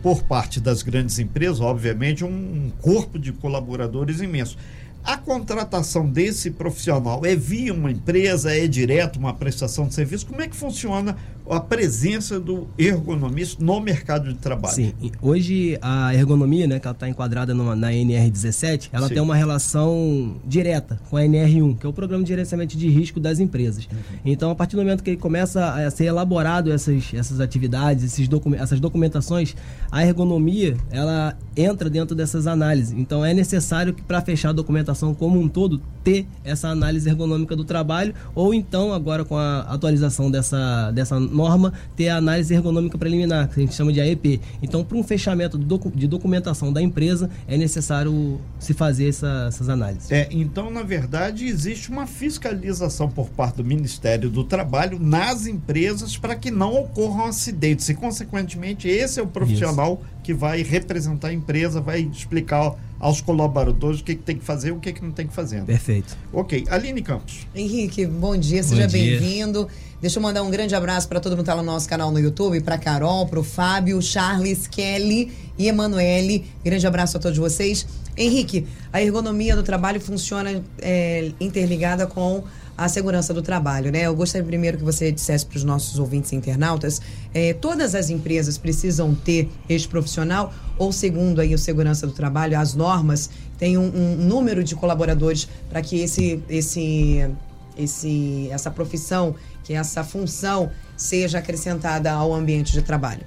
por 0.02 0.24
parte 0.24 0.60
das 0.60 0.82
grandes 0.82 1.18
empresas, 1.20 1.60
obviamente, 1.60 2.24
um 2.24 2.72
corpo 2.80 3.16
de 3.18 3.32
colaboradores 3.32 4.20
imenso. 4.20 4.56
A 5.02 5.16
contratação 5.16 6.06
desse 6.06 6.50
profissional 6.50 7.24
é 7.24 7.34
via 7.34 7.72
uma 7.72 7.90
empresa, 7.90 8.54
é 8.54 8.66
direto 8.66 9.18
uma 9.18 9.32
prestação 9.32 9.86
de 9.86 9.94
serviço? 9.94 10.26
Como 10.26 10.42
é 10.42 10.48
que 10.48 10.54
funciona 10.54 11.16
a 11.52 11.60
presença 11.60 12.38
do 12.38 12.68
ergonomista 12.78 13.62
no 13.62 13.80
mercado 13.80 14.32
de 14.32 14.38
trabalho. 14.38 14.74
Sim, 14.74 14.94
hoje 15.20 15.78
a 15.82 16.14
ergonomia, 16.14 16.66
né, 16.66 16.78
que 16.78 16.86
ela 16.86 16.94
está 16.94 17.08
enquadrada 17.08 17.52
numa, 17.52 17.74
na 17.74 17.90
NR17, 17.90 18.88
ela 18.92 19.08
Sim. 19.08 19.14
tem 19.14 19.22
uma 19.22 19.34
relação 19.34 20.36
direta 20.46 21.00
com 21.10 21.16
a 21.16 21.22
NR1, 21.22 21.78
que 21.78 21.86
é 21.86 21.88
o 21.88 21.92
Programa 21.92 22.22
de 22.22 22.28
Gerenciamento 22.28 22.76
de 22.76 22.88
Risco 22.88 23.18
das 23.18 23.38
Empresas. 23.40 23.86
Uhum. 23.90 23.98
Então, 24.24 24.50
a 24.50 24.54
partir 24.54 24.76
do 24.76 24.82
momento 24.82 25.02
que 25.02 25.16
começa 25.16 25.74
a 25.74 25.90
ser 25.90 26.04
elaborado 26.04 26.70
essas, 26.72 27.12
essas 27.12 27.40
atividades, 27.40 28.04
esses 28.04 28.28
docu 28.28 28.54
essas 28.54 28.80
documentações, 28.80 29.54
a 29.90 30.04
ergonomia, 30.04 30.76
ela 30.90 31.36
entra 31.56 31.90
dentro 31.90 32.14
dessas 32.14 32.46
análises. 32.46 32.92
Então, 32.92 33.24
é 33.24 33.34
necessário 33.34 33.92
que 33.92 34.02
para 34.02 34.20
fechar 34.20 34.50
a 34.50 34.52
documentação 34.52 35.14
como 35.14 35.38
um 35.38 35.48
todo, 35.48 35.80
ter 36.02 36.26
essa 36.44 36.68
análise 36.68 37.08
ergonômica 37.08 37.54
do 37.54 37.64
trabalho, 37.64 38.14
ou 38.34 38.54
então, 38.54 38.92
agora 38.92 39.24
com 39.24 39.36
a 39.36 39.60
atualização 39.60 40.30
dessa, 40.30 40.90
dessa 40.92 41.18
norma 41.40 41.72
ter 41.96 42.08
a 42.08 42.16
análise 42.16 42.52
ergonômica 42.54 42.98
preliminar, 42.98 43.48
que 43.48 43.60
a 43.60 43.62
gente 43.62 43.74
chama 43.74 43.92
de 43.92 44.00
AEP. 44.00 44.40
Então, 44.62 44.84
para 44.84 44.96
um 44.96 45.02
fechamento 45.02 45.58
de 45.58 46.06
documentação 46.06 46.72
da 46.72 46.82
empresa, 46.82 47.30
é 47.48 47.56
necessário 47.56 48.40
se 48.58 48.74
fazer 48.74 49.08
essa, 49.08 49.46
essas 49.48 49.68
análises. 49.68 50.10
É, 50.10 50.28
então, 50.30 50.70
na 50.70 50.82
verdade, 50.82 51.46
existe 51.46 51.90
uma 51.90 52.06
fiscalização 52.06 53.08
por 53.08 53.28
parte 53.30 53.56
do 53.56 53.64
Ministério 53.64 54.28
do 54.28 54.44
Trabalho 54.44 54.98
nas 54.98 55.46
empresas 55.46 56.16
para 56.16 56.34
que 56.34 56.50
não 56.50 56.74
ocorram 56.74 57.26
acidentes. 57.26 57.88
E, 57.88 57.94
consequentemente, 57.94 58.88
esse 58.88 59.18
é 59.18 59.22
o 59.22 59.26
profissional 59.26 60.00
Isso. 60.00 60.22
que 60.22 60.34
vai 60.34 60.62
representar 60.62 61.28
a 61.28 61.32
empresa, 61.32 61.80
vai 61.80 62.00
explicar 62.00 62.74
aos 63.00 63.20
colaboradores 63.22 64.00
o 64.00 64.04
que, 64.04 64.14
que 64.14 64.22
tem 64.22 64.36
que 64.36 64.44
fazer 64.44 64.68
e 64.68 64.72
o 64.72 64.78
que, 64.78 64.92
que 64.92 65.02
não 65.02 65.10
tem 65.10 65.26
que 65.26 65.32
fazer. 65.32 65.64
Perfeito. 65.64 66.16
Ok. 66.32 66.66
Aline 66.68 67.00
Campos. 67.02 67.46
Henrique, 67.54 68.06
bom 68.06 68.36
dia, 68.36 68.62
seja 68.62 68.86
bem-vindo. 68.86 69.66
Deixa 70.00 70.18
eu 70.18 70.22
mandar 70.22 70.42
um 70.42 70.50
grande 70.50 70.74
abraço 70.74 71.08
para 71.08 71.18
todo 71.18 71.32
mundo 71.32 71.44
que 71.44 71.50
está 71.50 71.56
no 71.56 71.62
nosso 71.62 71.88
canal 71.88 72.10
no 72.10 72.18
YouTube, 72.18 72.60
para 72.60 72.78
Carol, 72.78 73.26
para 73.26 73.40
o 73.40 73.44
Fábio, 73.44 74.00
Charles, 74.00 74.66
Kelly 74.66 75.32
e 75.58 75.68
Emanuele. 75.68 76.44
Grande 76.62 76.86
abraço 76.86 77.16
a 77.16 77.20
todos 77.20 77.36
vocês. 77.36 77.86
Henrique, 78.16 78.66
a 78.92 79.02
ergonomia 79.02 79.56
do 79.56 79.62
trabalho 79.62 80.00
funciona 80.00 80.62
é, 80.78 81.32
interligada 81.40 82.06
com 82.06 82.44
a 82.80 82.88
segurança 82.88 83.34
do 83.34 83.42
trabalho, 83.42 83.92
né? 83.92 84.06
Eu 84.06 84.16
gostaria 84.16 84.46
primeiro 84.46 84.78
que 84.78 84.84
você 84.84 85.12
dissesse 85.12 85.44
para 85.44 85.58
os 85.58 85.64
nossos 85.64 85.98
ouvintes 85.98 86.32
internautas, 86.32 86.98
é, 87.34 87.52
todas 87.52 87.94
as 87.94 88.08
empresas 88.08 88.56
precisam 88.56 89.14
ter 89.14 89.50
este 89.68 89.86
profissional 89.86 90.50
ou 90.78 90.90
segundo 90.90 91.42
aí 91.42 91.54
o 91.54 91.58
segurança 91.58 92.06
do 92.06 92.14
trabalho, 92.14 92.58
as 92.58 92.74
normas 92.74 93.28
tem 93.58 93.76
um, 93.76 93.84
um 93.84 94.16
número 94.16 94.64
de 94.64 94.74
colaboradores 94.74 95.46
para 95.68 95.82
que 95.82 96.00
esse, 96.00 96.42
esse, 96.48 97.30
esse, 97.76 98.48
essa 98.50 98.70
profissão 98.70 99.34
que 99.62 99.74
essa 99.74 100.02
função 100.02 100.70
seja 100.96 101.38
acrescentada 101.38 102.10
ao 102.10 102.32
ambiente 102.32 102.72
de 102.72 102.80
trabalho. 102.80 103.26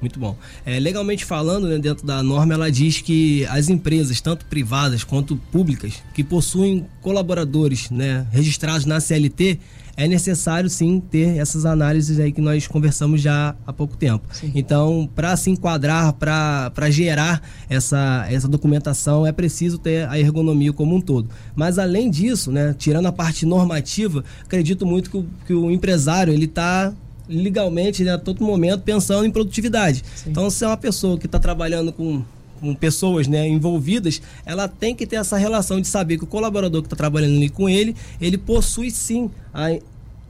Muito 0.00 0.20
bom. 0.20 0.36
É, 0.64 0.78
legalmente 0.78 1.24
falando, 1.24 1.68
né, 1.68 1.78
dentro 1.78 2.06
da 2.06 2.22
norma, 2.22 2.54
ela 2.54 2.70
diz 2.70 3.00
que 3.00 3.46
as 3.46 3.68
empresas, 3.68 4.20
tanto 4.20 4.44
privadas 4.46 5.04
quanto 5.04 5.36
públicas, 5.36 5.94
que 6.14 6.22
possuem 6.22 6.86
colaboradores 7.00 7.90
né, 7.90 8.26
registrados 8.30 8.84
na 8.84 9.00
CLT, 9.00 9.58
é 9.96 10.06
necessário 10.06 10.68
sim 10.68 11.00
ter 11.00 11.38
essas 11.38 11.64
análises 11.64 12.20
aí 12.20 12.30
que 12.30 12.40
nós 12.40 12.66
conversamos 12.66 13.20
já 13.22 13.56
há 13.66 13.72
pouco 13.72 13.96
tempo. 13.96 14.28
Sim. 14.30 14.52
Então, 14.54 15.08
para 15.14 15.34
se 15.36 15.50
enquadrar, 15.50 16.12
para 16.12 16.90
gerar 16.90 17.40
essa, 17.68 18.26
essa 18.28 18.46
documentação, 18.46 19.26
é 19.26 19.32
preciso 19.32 19.78
ter 19.78 20.06
a 20.08 20.18
ergonomia 20.18 20.72
como 20.72 20.94
um 20.94 21.00
todo. 21.00 21.30
Mas 21.54 21.78
além 21.78 22.10
disso, 22.10 22.52
né, 22.52 22.74
tirando 22.76 23.06
a 23.06 23.12
parte 23.12 23.46
normativa, 23.46 24.22
acredito 24.44 24.84
muito 24.84 25.10
que 25.10 25.16
o, 25.16 25.26
que 25.46 25.54
o 25.54 25.70
empresário 25.70 26.32
ele 26.32 26.44
está 26.44 26.92
legalmente 27.28 28.04
né, 28.04 28.12
a 28.12 28.18
todo 28.18 28.44
momento 28.44 28.82
pensando 28.82 29.24
em 29.24 29.30
produtividade. 29.30 30.02
Sim. 30.14 30.30
Então, 30.30 30.48
se 30.50 30.64
é 30.64 30.66
uma 30.66 30.76
pessoa 30.76 31.18
que 31.18 31.26
está 31.26 31.38
trabalhando 31.38 31.92
com 31.92 32.22
com 32.60 32.74
pessoas 32.74 33.26
né, 33.26 33.46
envolvidas, 33.46 34.22
ela 34.44 34.66
tem 34.66 34.94
que 34.94 35.06
ter 35.06 35.16
essa 35.16 35.36
relação 35.36 35.78
de 35.78 35.86
saber 35.86 36.16
que 36.18 36.24
o 36.24 36.26
colaborador 36.26 36.80
que 36.80 36.86
está 36.86 36.96
trabalhando 36.96 37.36
ali 37.36 37.50
com 37.50 37.68
ele, 37.68 37.94
ele 38.20 38.38
possui 38.38 38.90
sim 38.90 39.30
a, 39.52 39.78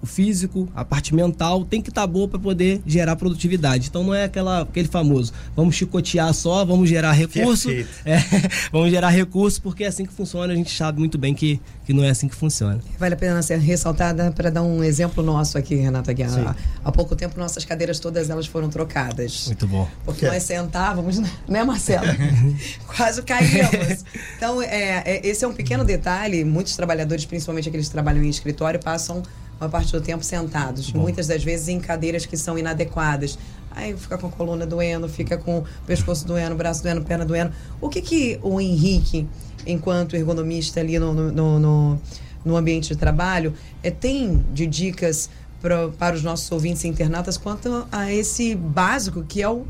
o 0.00 0.06
físico, 0.06 0.68
a 0.74 0.84
parte 0.84 1.14
mental 1.14 1.64
tem 1.64 1.80
que 1.80 1.88
estar 1.88 2.02
tá 2.02 2.06
boa 2.06 2.28
para 2.28 2.38
poder 2.38 2.82
gerar 2.86 3.16
produtividade. 3.16 3.88
Então 3.88 4.04
não 4.04 4.14
é 4.14 4.24
aquela, 4.24 4.62
aquele 4.62 4.88
famoso, 4.88 5.32
vamos 5.54 5.74
chicotear 5.74 6.32
só, 6.34 6.64
vamos 6.64 6.88
gerar 6.88 7.12
recurso, 7.12 7.70
é, 7.70 8.18
vamos 8.70 8.90
gerar 8.90 9.08
recurso 9.08 9.60
porque 9.62 9.84
é 9.84 9.86
assim 9.86 10.04
que 10.04 10.12
funciona. 10.12 10.52
A 10.52 10.56
gente 10.56 10.76
sabe 10.76 10.98
muito 10.98 11.18
bem 11.18 11.34
que, 11.34 11.60
que 11.84 11.92
não 11.92 12.04
é 12.04 12.10
assim 12.10 12.28
que 12.28 12.34
funciona. 12.34 12.80
Vale 12.98 13.14
a 13.14 13.16
pena 13.16 13.42
ser 13.42 13.58
ressaltada 13.58 14.30
para 14.32 14.50
dar 14.50 14.62
um 14.62 14.84
exemplo 14.84 15.22
nosso 15.22 15.56
aqui, 15.58 15.74
Renata 15.74 16.12
Guiar. 16.12 16.56
Há 16.84 16.92
pouco 16.92 17.16
tempo 17.16 17.38
nossas 17.38 17.64
cadeiras 17.64 17.98
todas 17.98 18.30
elas 18.30 18.46
foram 18.46 18.68
trocadas. 18.68 19.46
Muito 19.46 19.66
bom. 19.66 19.88
Porque 20.04 20.26
nós 20.26 20.42
sentávamos, 20.42 21.18
né, 21.48 21.64
Marcelo? 21.64 22.06
Quase 22.86 23.22
caímos. 23.22 24.04
Então 24.36 24.60
é, 24.62 25.02
é, 25.04 25.26
esse 25.26 25.44
é 25.44 25.48
um 25.48 25.54
pequeno 25.54 25.84
detalhe. 25.84 26.44
Muitos 26.44 26.76
trabalhadores, 26.76 27.24
principalmente 27.24 27.68
aqueles 27.68 27.86
que 27.86 27.92
trabalham 27.92 28.22
em 28.22 28.28
escritório, 28.28 28.78
passam 28.78 29.22
uma 29.60 29.68
parte 29.68 29.92
do 29.92 30.00
tempo 30.00 30.24
sentados, 30.24 30.90
Bom. 30.90 31.00
muitas 31.00 31.26
das 31.26 31.42
vezes 31.42 31.68
em 31.68 31.80
cadeiras 31.80 32.26
que 32.26 32.36
são 32.36 32.58
inadequadas. 32.58 33.38
Aí 33.70 33.94
fica 33.96 34.16
com 34.16 34.26
a 34.26 34.30
coluna 34.30 34.66
doendo, 34.66 35.08
fica 35.08 35.36
com 35.36 35.58
o 35.58 35.64
pescoço 35.86 36.26
doendo, 36.26 36.54
o 36.54 36.56
braço 36.56 36.82
doendo, 36.82 37.02
perna 37.02 37.24
doendo. 37.24 37.52
O 37.80 37.90
que 37.90 38.00
que 38.00 38.40
o 38.42 38.58
Henrique, 38.58 39.28
enquanto 39.66 40.16
ergonomista 40.16 40.80
ali 40.80 40.98
no, 40.98 41.12
no, 41.12 41.58
no, 41.58 42.00
no 42.42 42.56
ambiente 42.56 42.88
de 42.88 42.96
trabalho, 42.96 43.52
é, 43.82 43.90
tem 43.90 44.42
de 44.52 44.66
dicas 44.66 45.28
pra, 45.60 45.88
para 45.88 46.16
os 46.16 46.22
nossos 46.22 46.50
ouvintes 46.50 46.84
e 46.84 46.88
internautas 46.88 47.36
quanto 47.36 47.86
a 47.92 48.10
esse 48.10 48.54
básico 48.54 49.22
que 49.24 49.42
é 49.42 49.48
o 49.48 49.66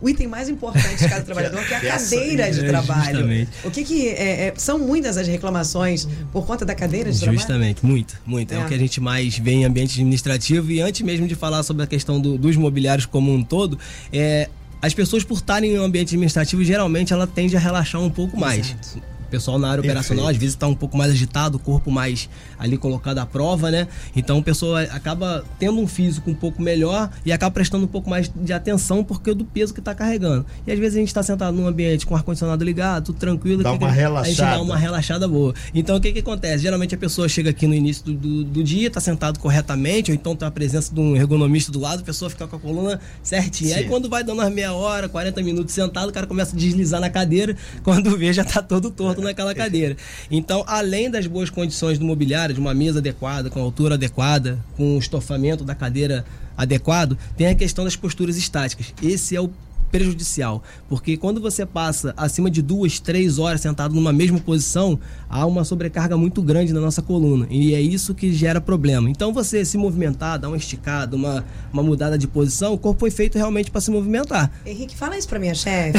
o 0.00 0.08
item 0.08 0.26
mais 0.26 0.48
importante 0.48 0.96
de 0.96 1.08
cada 1.08 1.22
trabalhador, 1.24 1.64
que 1.64 1.74
é 1.74 1.76
a 1.76 1.80
cadeira 1.80 2.50
de 2.50 2.64
é, 2.64 2.68
trabalho. 2.68 3.04
Justamente. 3.04 3.50
O 3.64 3.70
que, 3.70 3.84
que 3.84 4.08
é, 4.08 4.48
é, 4.48 4.54
são 4.56 4.78
muitas 4.78 5.16
as 5.16 5.26
reclamações 5.26 6.06
por 6.32 6.46
conta 6.46 6.64
da 6.64 6.74
cadeira 6.74 7.10
de 7.10 7.18
trabalho? 7.18 7.38
Justamente, 7.38 7.84
muito, 7.84 8.20
muito. 8.26 8.52
É. 8.52 8.56
é. 8.56 8.64
o 8.64 8.68
que 8.68 8.74
a 8.74 8.78
gente 8.78 9.00
mais 9.00 9.38
vê 9.38 9.52
em 9.52 9.64
ambiente 9.64 9.92
administrativo 9.92 10.70
e 10.70 10.80
antes 10.80 11.00
mesmo 11.02 11.26
de 11.26 11.34
falar 11.34 11.62
sobre 11.62 11.82
a 11.82 11.86
questão 11.86 12.20
do, 12.20 12.36
dos 12.36 12.56
mobiliários 12.56 13.06
como 13.06 13.32
um 13.32 13.42
todo, 13.42 13.78
é, 14.12 14.48
as 14.80 14.94
pessoas 14.94 15.24
por 15.24 15.34
estarem 15.34 15.72
em 15.72 15.78
um 15.78 15.84
ambiente 15.84 16.08
administrativo 16.08 16.62
geralmente 16.62 17.12
ela 17.12 17.26
tende 17.26 17.56
a 17.56 17.60
relaxar 17.60 18.00
um 18.00 18.10
pouco 18.10 18.38
mais. 18.38 18.70
Exato. 18.70 19.15
O 19.26 19.30
pessoal 19.30 19.58
na 19.58 19.68
área 19.68 19.82
Perfeito. 19.82 19.98
operacional 19.98 20.28
às 20.28 20.36
vezes 20.36 20.54
está 20.54 20.66
um 20.66 20.74
pouco 20.74 20.96
mais 20.96 21.10
agitado, 21.10 21.56
o 21.56 21.60
corpo 21.60 21.90
mais 21.90 22.28
ali 22.58 22.76
colocado 22.76 23.18
à 23.18 23.26
prova, 23.26 23.70
né? 23.70 23.88
Então 24.14 24.38
a 24.38 24.42
pessoa 24.42 24.82
acaba 24.82 25.44
tendo 25.58 25.80
um 25.80 25.86
físico 25.86 26.30
um 26.30 26.34
pouco 26.34 26.62
melhor 26.62 27.10
e 27.24 27.32
acaba 27.32 27.50
prestando 27.52 27.84
um 27.84 27.88
pouco 27.88 28.08
mais 28.08 28.30
de 28.34 28.52
atenção 28.52 29.02
porque 29.02 29.34
do 29.34 29.44
peso 29.44 29.74
que 29.74 29.80
está 29.80 29.94
carregando. 29.94 30.46
E 30.66 30.72
às 30.72 30.78
vezes 30.78 30.96
a 30.96 31.00
gente 31.00 31.08
está 31.08 31.22
sentado 31.22 31.56
num 31.56 31.66
ambiente 31.66 32.06
com 32.06 32.14
o 32.14 32.16
ar-condicionado 32.16 32.64
ligado, 32.64 33.06
tudo 33.06 33.18
tranquilo. 33.18 33.62
Dá 33.62 33.72
uma 33.72 33.90
relaxada. 33.90 34.26
A 34.26 34.28
gente 34.28 34.58
dá 34.58 34.62
uma 34.62 34.76
relaxada 34.76 35.28
boa. 35.28 35.54
Então 35.74 35.96
o 35.96 36.00
que 36.00 36.12
que 36.12 36.20
acontece? 36.20 36.62
Geralmente 36.62 36.94
a 36.94 36.98
pessoa 36.98 37.28
chega 37.28 37.50
aqui 37.50 37.66
no 37.66 37.74
início 37.74 38.04
do, 38.04 38.14
do, 38.14 38.44
do 38.44 38.64
dia, 38.64 38.88
está 38.88 39.00
sentado 39.00 39.38
corretamente, 39.38 40.10
ou 40.10 40.14
então 40.14 40.36
tem 40.36 40.46
a 40.46 40.50
presença 40.50 40.94
de 40.94 41.00
um 41.00 41.16
ergonomista 41.16 41.72
do 41.72 41.80
lado, 41.80 42.00
a 42.00 42.04
pessoa 42.04 42.30
fica 42.30 42.46
com 42.46 42.56
a 42.56 42.58
coluna 42.58 43.00
certinha. 43.22 43.74
Sim. 43.74 43.80
Aí 43.80 43.88
quando 43.88 44.08
vai 44.08 44.22
dando 44.22 44.38
umas 44.38 44.52
meia 44.52 44.72
hora, 44.72 45.08
40 45.08 45.42
minutos 45.42 45.74
sentado, 45.74 46.08
o 46.10 46.12
cara 46.12 46.26
começa 46.26 46.54
a 46.54 46.58
deslizar 46.58 47.00
na 47.00 47.10
cadeira, 47.10 47.56
quando 47.82 48.16
vê 48.16 48.32
já 48.32 48.42
está 48.42 48.62
todo 48.62 48.90
torto 48.90 49.15
naquela 49.22 49.54
cadeira. 49.54 49.96
Então, 50.30 50.64
além 50.66 51.10
das 51.10 51.26
boas 51.26 51.50
condições 51.50 51.98
do 51.98 52.04
mobiliário, 52.04 52.54
de 52.54 52.60
uma 52.60 52.74
mesa 52.74 52.98
adequada, 52.98 53.50
com 53.50 53.60
altura 53.60 53.94
adequada, 53.94 54.58
com 54.76 54.96
o 54.96 54.98
estofamento 54.98 55.64
da 55.64 55.74
cadeira 55.74 56.24
adequado, 56.56 57.18
tem 57.36 57.48
a 57.48 57.54
questão 57.54 57.84
das 57.84 57.96
posturas 57.96 58.36
estáticas. 58.36 58.94
Esse 59.02 59.36
é 59.36 59.40
o 59.40 59.50
prejudicial, 59.90 60.62
porque 60.88 61.16
quando 61.16 61.40
você 61.40 61.64
passa 61.64 62.12
acima 62.16 62.50
de 62.50 62.62
duas, 62.62 62.98
três 63.00 63.38
horas 63.38 63.60
sentado 63.60 63.94
numa 63.94 64.12
mesma 64.12 64.38
posição, 64.38 64.98
há 65.28 65.44
uma 65.46 65.64
sobrecarga 65.64 66.16
muito 66.16 66.42
grande 66.42 66.72
na 66.72 66.80
nossa 66.80 67.02
coluna 67.02 67.46
e 67.50 67.74
é 67.74 67.80
isso 67.80 68.14
que 68.14 68.32
gera 68.32 68.60
problema. 68.60 69.08
Então 69.10 69.32
você 69.32 69.64
se 69.64 69.76
movimentar, 69.76 70.38
dar 70.38 70.48
uma 70.48 70.56
esticada, 70.56 71.16
uma, 71.16 71.44
uma 71.72 71.82
mudada 71.82 72.18
de 72.18 72.26
posição, 72.26 72.72
o 72.72 72.78
corpo 72.78 73.00
foi 73.00 73.10
feito 73.10 73.36
realmente 73.36 73.70
para 73.70 73.80
se 73.80 73.90
movimentar. 73.90 74.50
Henrique, 74.64 74.96
fala 74.96 75.16
isso 75.16 75.28
para 75.28 75.38
minha 75.38 75.54
chefe. 75.54 75.98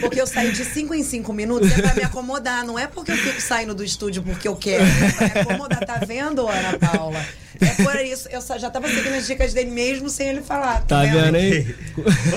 porque, 0.00 0.20
eu 0.20 0.26
saio 0.26 0.52
de 0.52 0.64
cinco 0.64 0.94
em 0.94 1.02
cinco 1.02 1.32
minutos 1.32 1.70
é 1.70 1.82
para 1.82 1.94
me 1.94 2.02
acomodar, 2.02 2.64
não 2.64 2.78
é 2.78 2.86
porque 2.86 3.12
eu 3.12 3.16
fico 3.16 3.40
saindo 3.40 3.74
do 3.74 3.84
estúdio 3.84 4.22
porque 4.22 4.48
eu 4.48 4.56
quero, 4.56 4.84
é 4.84 5.12
para 5.12 5.34
me 5.34 5.40
acomodar. 5.40 5.78
Tá 5.86 5.98
vendo, 6.04 6.46
Ana 6.46 6.78
Paula? 6.78 7.24
É 7.60 7.82
por 7.82 7.96
isso, 7.96 8.28
eu 8.28 8.40
já 8.58 8.70
tava 8.70 8.88
seguindo 8.88 9.14
as 9.14 9.26
dicas 9.26 9.52
dele 9.52 9.70
mesmo 9.70 10.08
sem 10.08 10.28
ele 10.28 10.42
falar. 10.42 10.82
Tá, 10.82 11.02
tá 11.02 11.02
vendo 11.02 11.36
aí? 11.36 11.74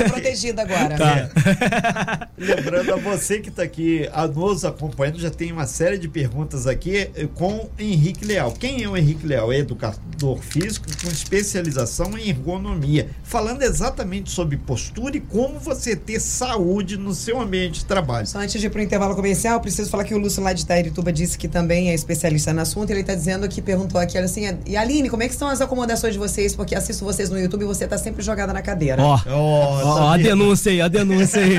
protegida 0.10 0.62
agora. 0.62 0.98
Tá. 0.98 2.30
Lembrando 2.38 2.94
a 2.94 2.98
você 2.98 3.40
que 3.40 3.50
está 3.50 3.64
aqui 3.64 4.10
a 4.12 4.28
nos 4.28 4.66
acompanhando, 4.66 5.20
já 5.20 5.30
tem 5.30 5.52
uma 5.52 5.68
série 5.68 5.98
de 5.98 6.08
perguntas 6.08 6.68
aqui 6.68 7.10
eh, 7.16 7.28
com 7.36 7.70
Henrique 7.78 8.26
Leal. 8.26 8.52
Quem 8.54 8.84
é 8.84 8.90
o 8.90 8.98
Henrique 8.98 9.26
Leal? 9.26 9.52
É 9.52 9.60
educador 9.60 10.40
físico 10.40 10.88
com 11.02 11.10
especialização 11.10 12.18
em 12.18 12.30
ergonomia, 12.30 13.10
falando 13.24 13.62
exatamente 13.62 14.32
sobre 14.32 14.58
postura 14.58 15.18
e 15.18 15.20
como 15.20 15.60
você 15.60 15.96
ter 15.96 16.20
saúde 16.20 16.98
no 16.98 17.14
seu 17.14 17.40
ambiente 17.40 17.80
de 17.80 17.86
trabalho. 17.86 18.28
Só 18.28 18.40
antes 18.40 18.60
de 18.60 18.68
ir 18.68 18.70
para 18.70 18.80
o 18.80 18.84
intervalo 18.84 19.16
comercial, 19.16 19.60
preciso 19.62 19.90
falar 19.90 20.04
que 20.04 20.14
o 20.14 20.18
Lúcio 20.18 20.42
lá 20.42 20.54
de 20.54 20.66
Tairituba 20.66 21.12
disse 21.12 21.38
que 21.38 21.48
também 21.48 21.90
é 21.90 21.94
especialista 21.94 22.54
no 22.54 22.62
assunto. 22.62 22.90
Ele 22.90 23.02
está 23.02 23.14
dizendo 23.14 23.48
que 23.48 23.62
perguntou 23.62 24.00
aqui, 24.00 24.18
assim, 24.18 24.44
e 24.66 24.76
Aline, 24.76 25.10
como 25.12 25.22
é 25.24 25.28
que 25.28 25.34
estão 25.34 25.50
as 25.50 25.60
acomodações 25.60 26.14
de 26.14 26.20
vocês? 26.20 26.56
Porque 26.56 26.74
assisto 26.74 27.04
vocês 27.04 27.30
no 27.30 27.38
YouTube 27.38 27.64
e 27.64 27.66
você 27.66 27.84
está 27.84 27.98
sempre 27.98 28.24
jogada 28.24 28.54
na 28.54 28.62
cadeira. 28.62 29.04
Ó, 29.04 29.20
oh, 29.28 30.08
a 30.08 30.18
denúncia 30.18 30.72
aí, 30.72 30.80
a 30.80 30.88
denúncia 30.88 31.42
aí. 31.42 31.58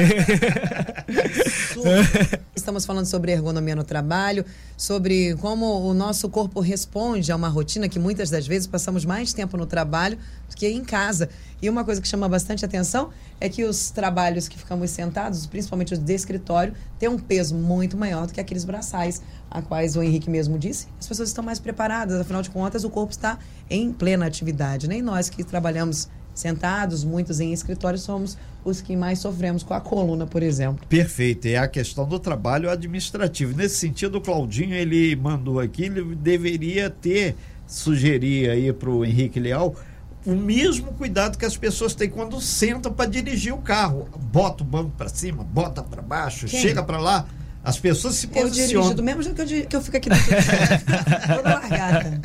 Estamos 2.57 2.87
falando 2.87 3.07
sobre 3.07 3.33
ergonomia 3.33 3.77
no 3.77 3.85
trabalho, 3.85 4.45
sobre 4.77 5.35
como 5.37 5.67
o 5.87 5.93
nosso 5.93 6.31
corpo 6.31 6.61
responde 6.61 7.31
a 7.31 7.37
uma 7.37 7.49
rotina 7.49 7.89
que 7.89 7.99
muitas 7.99 8.31
das 8.31 8.47
vezes 8.47 8.67
passamos 8.67 9.05
mais 9.05 9.35
tempo 9.35 9.57
no 9.59 9.67
trabalho 9.67 10.17
do 10.49 10.57
que 10.57 10.67
em 10.69 10.83
casa. 10.83 11.29
E 11.61 11.69
uma 11.69 11.85
coisa 11.85 12.01
que 12.01 12.09
chama 12.09 12.29
bastante 12.29 12.65
atenção 12.65 13.11
é 13.41 13.49
que 13.49 13.65
os 13.65 13.91
trabalhos 13.91 14.49
que 14.49 14.57
ficamos 14.57 14.91
sentados, 14.91 15.45
principalmente 15.47 15.93
os 15.93 15.99
de 15.99 16.15
escritório, 16.15 16.73
têm 16.99 17.09
um 17.09 17.19
peso 17.19 17.55
muito 17.55 17.97
maior 17.97 18.27
do 18.27 18.33
que 18.33 18.41
aqueles 18.41 18.65
braçais, 18.65 19.21
a 19.53 19.61
quais 19.61 19.97
o 19.97 20.03
Henrique 20.03 20.31
mesmo 20.31 20.59
disse. 20.59 20.87
As 20.99 21.07
pessoas 21.07 21.29
estão 21.29 21.45
mais 21.45 21.61
preparadas, 21.61 22.19
afinal 22.21 22.43
de 22.43 22.51
contas, 22.51 22.85
o 22.85 22.91
corpo 22.91 23.13
está 23.13 23.39
em 23.69 23.93
plena 23.93 24.27
atividade. 24.27 24.89
Nem 24.89 25.03
nós 25.03 25.29
que 25.29 25.45
trabalhamos 25.45 26.09
sentados, 26.35 27.05
muitos 27.05 27.41
em 27.41 27.53
escritório, 27.53 27.99
somos 27.99 28.39
os 28.65 28.81
que 28.81 28.97
mais 28.97 29.19
sofremos 29.19 29.63
com 29.63 29.75
a 29.75 29.81
coluna, 29.81 30.27
por 30.27 30.43
exemplo. 30.43 30.87
Perfeito, 30.89 31.47
é 31.47 31.59
a 31.59 31.69
questão 31.69 32.09
do 32.09 32.19
trabalho 32.19 32.71
administrativo. 32.71 33.55
Nesse 33.55 33.77
sentido, 33.77 34.17
o 34.17 34.21
Claudinho, 34.21 34.75
ele 34.75 35.15
mandou 35.17 35.61
aqui, 35.61 35.85
ele 35.85 36.15
deveria 36.15 36.89
ter, 36.89 37.37
sugerir 37.67 38.49
aí 38.49 38.73
para 38.73 38.89
o 38.89 39.05
Henrique 39.05 39.39
Leal, 39.39 39.75
o 40.25 40.35
mesmo 40.35 40.93
cuidado 40.93 41.37
que 41.37 41.45
as 41.45 41.57
pessoas 41.57 41.95
têm 41.95 42.09
quando 42.09 42.41
sentam 42.41 42.93
para 42.93 43.11
dirigir 43.11 43.53
o 43.53 43.59
carro. 43.59 44.09
Bota 44.31 44.63
o 44.63 44.67
banco 44.67 44.93
para 44.97 45.09
cima, 45.09 45.43
bota 45.43 45.83
para 45.83 46.01
baixo, 46.01 46.47
Quem? 46.47 46.61
chega 46.61 46.83
para 46.83 46.99
lá. 46.99 47.27
As 47.65 47.79
pessoas 47.79 48.17
se 48.17 48.27
posicionam. 48.27 48.61
Eu 48.61 48.69
dirijo 48.69 48.95
do 48.95 49.03
mesmo 49.05 49.23
jeito 49.23 49.37
que 49.37 49.55
eu, 49.55 49.67
que 49.67 49.77
eu 49.77 49.81
fico 49.81 49.97
aqui 49.97 50.09
dentro. 50.09 50.25
toda 51.37 51.55
largada. 51.55 52.21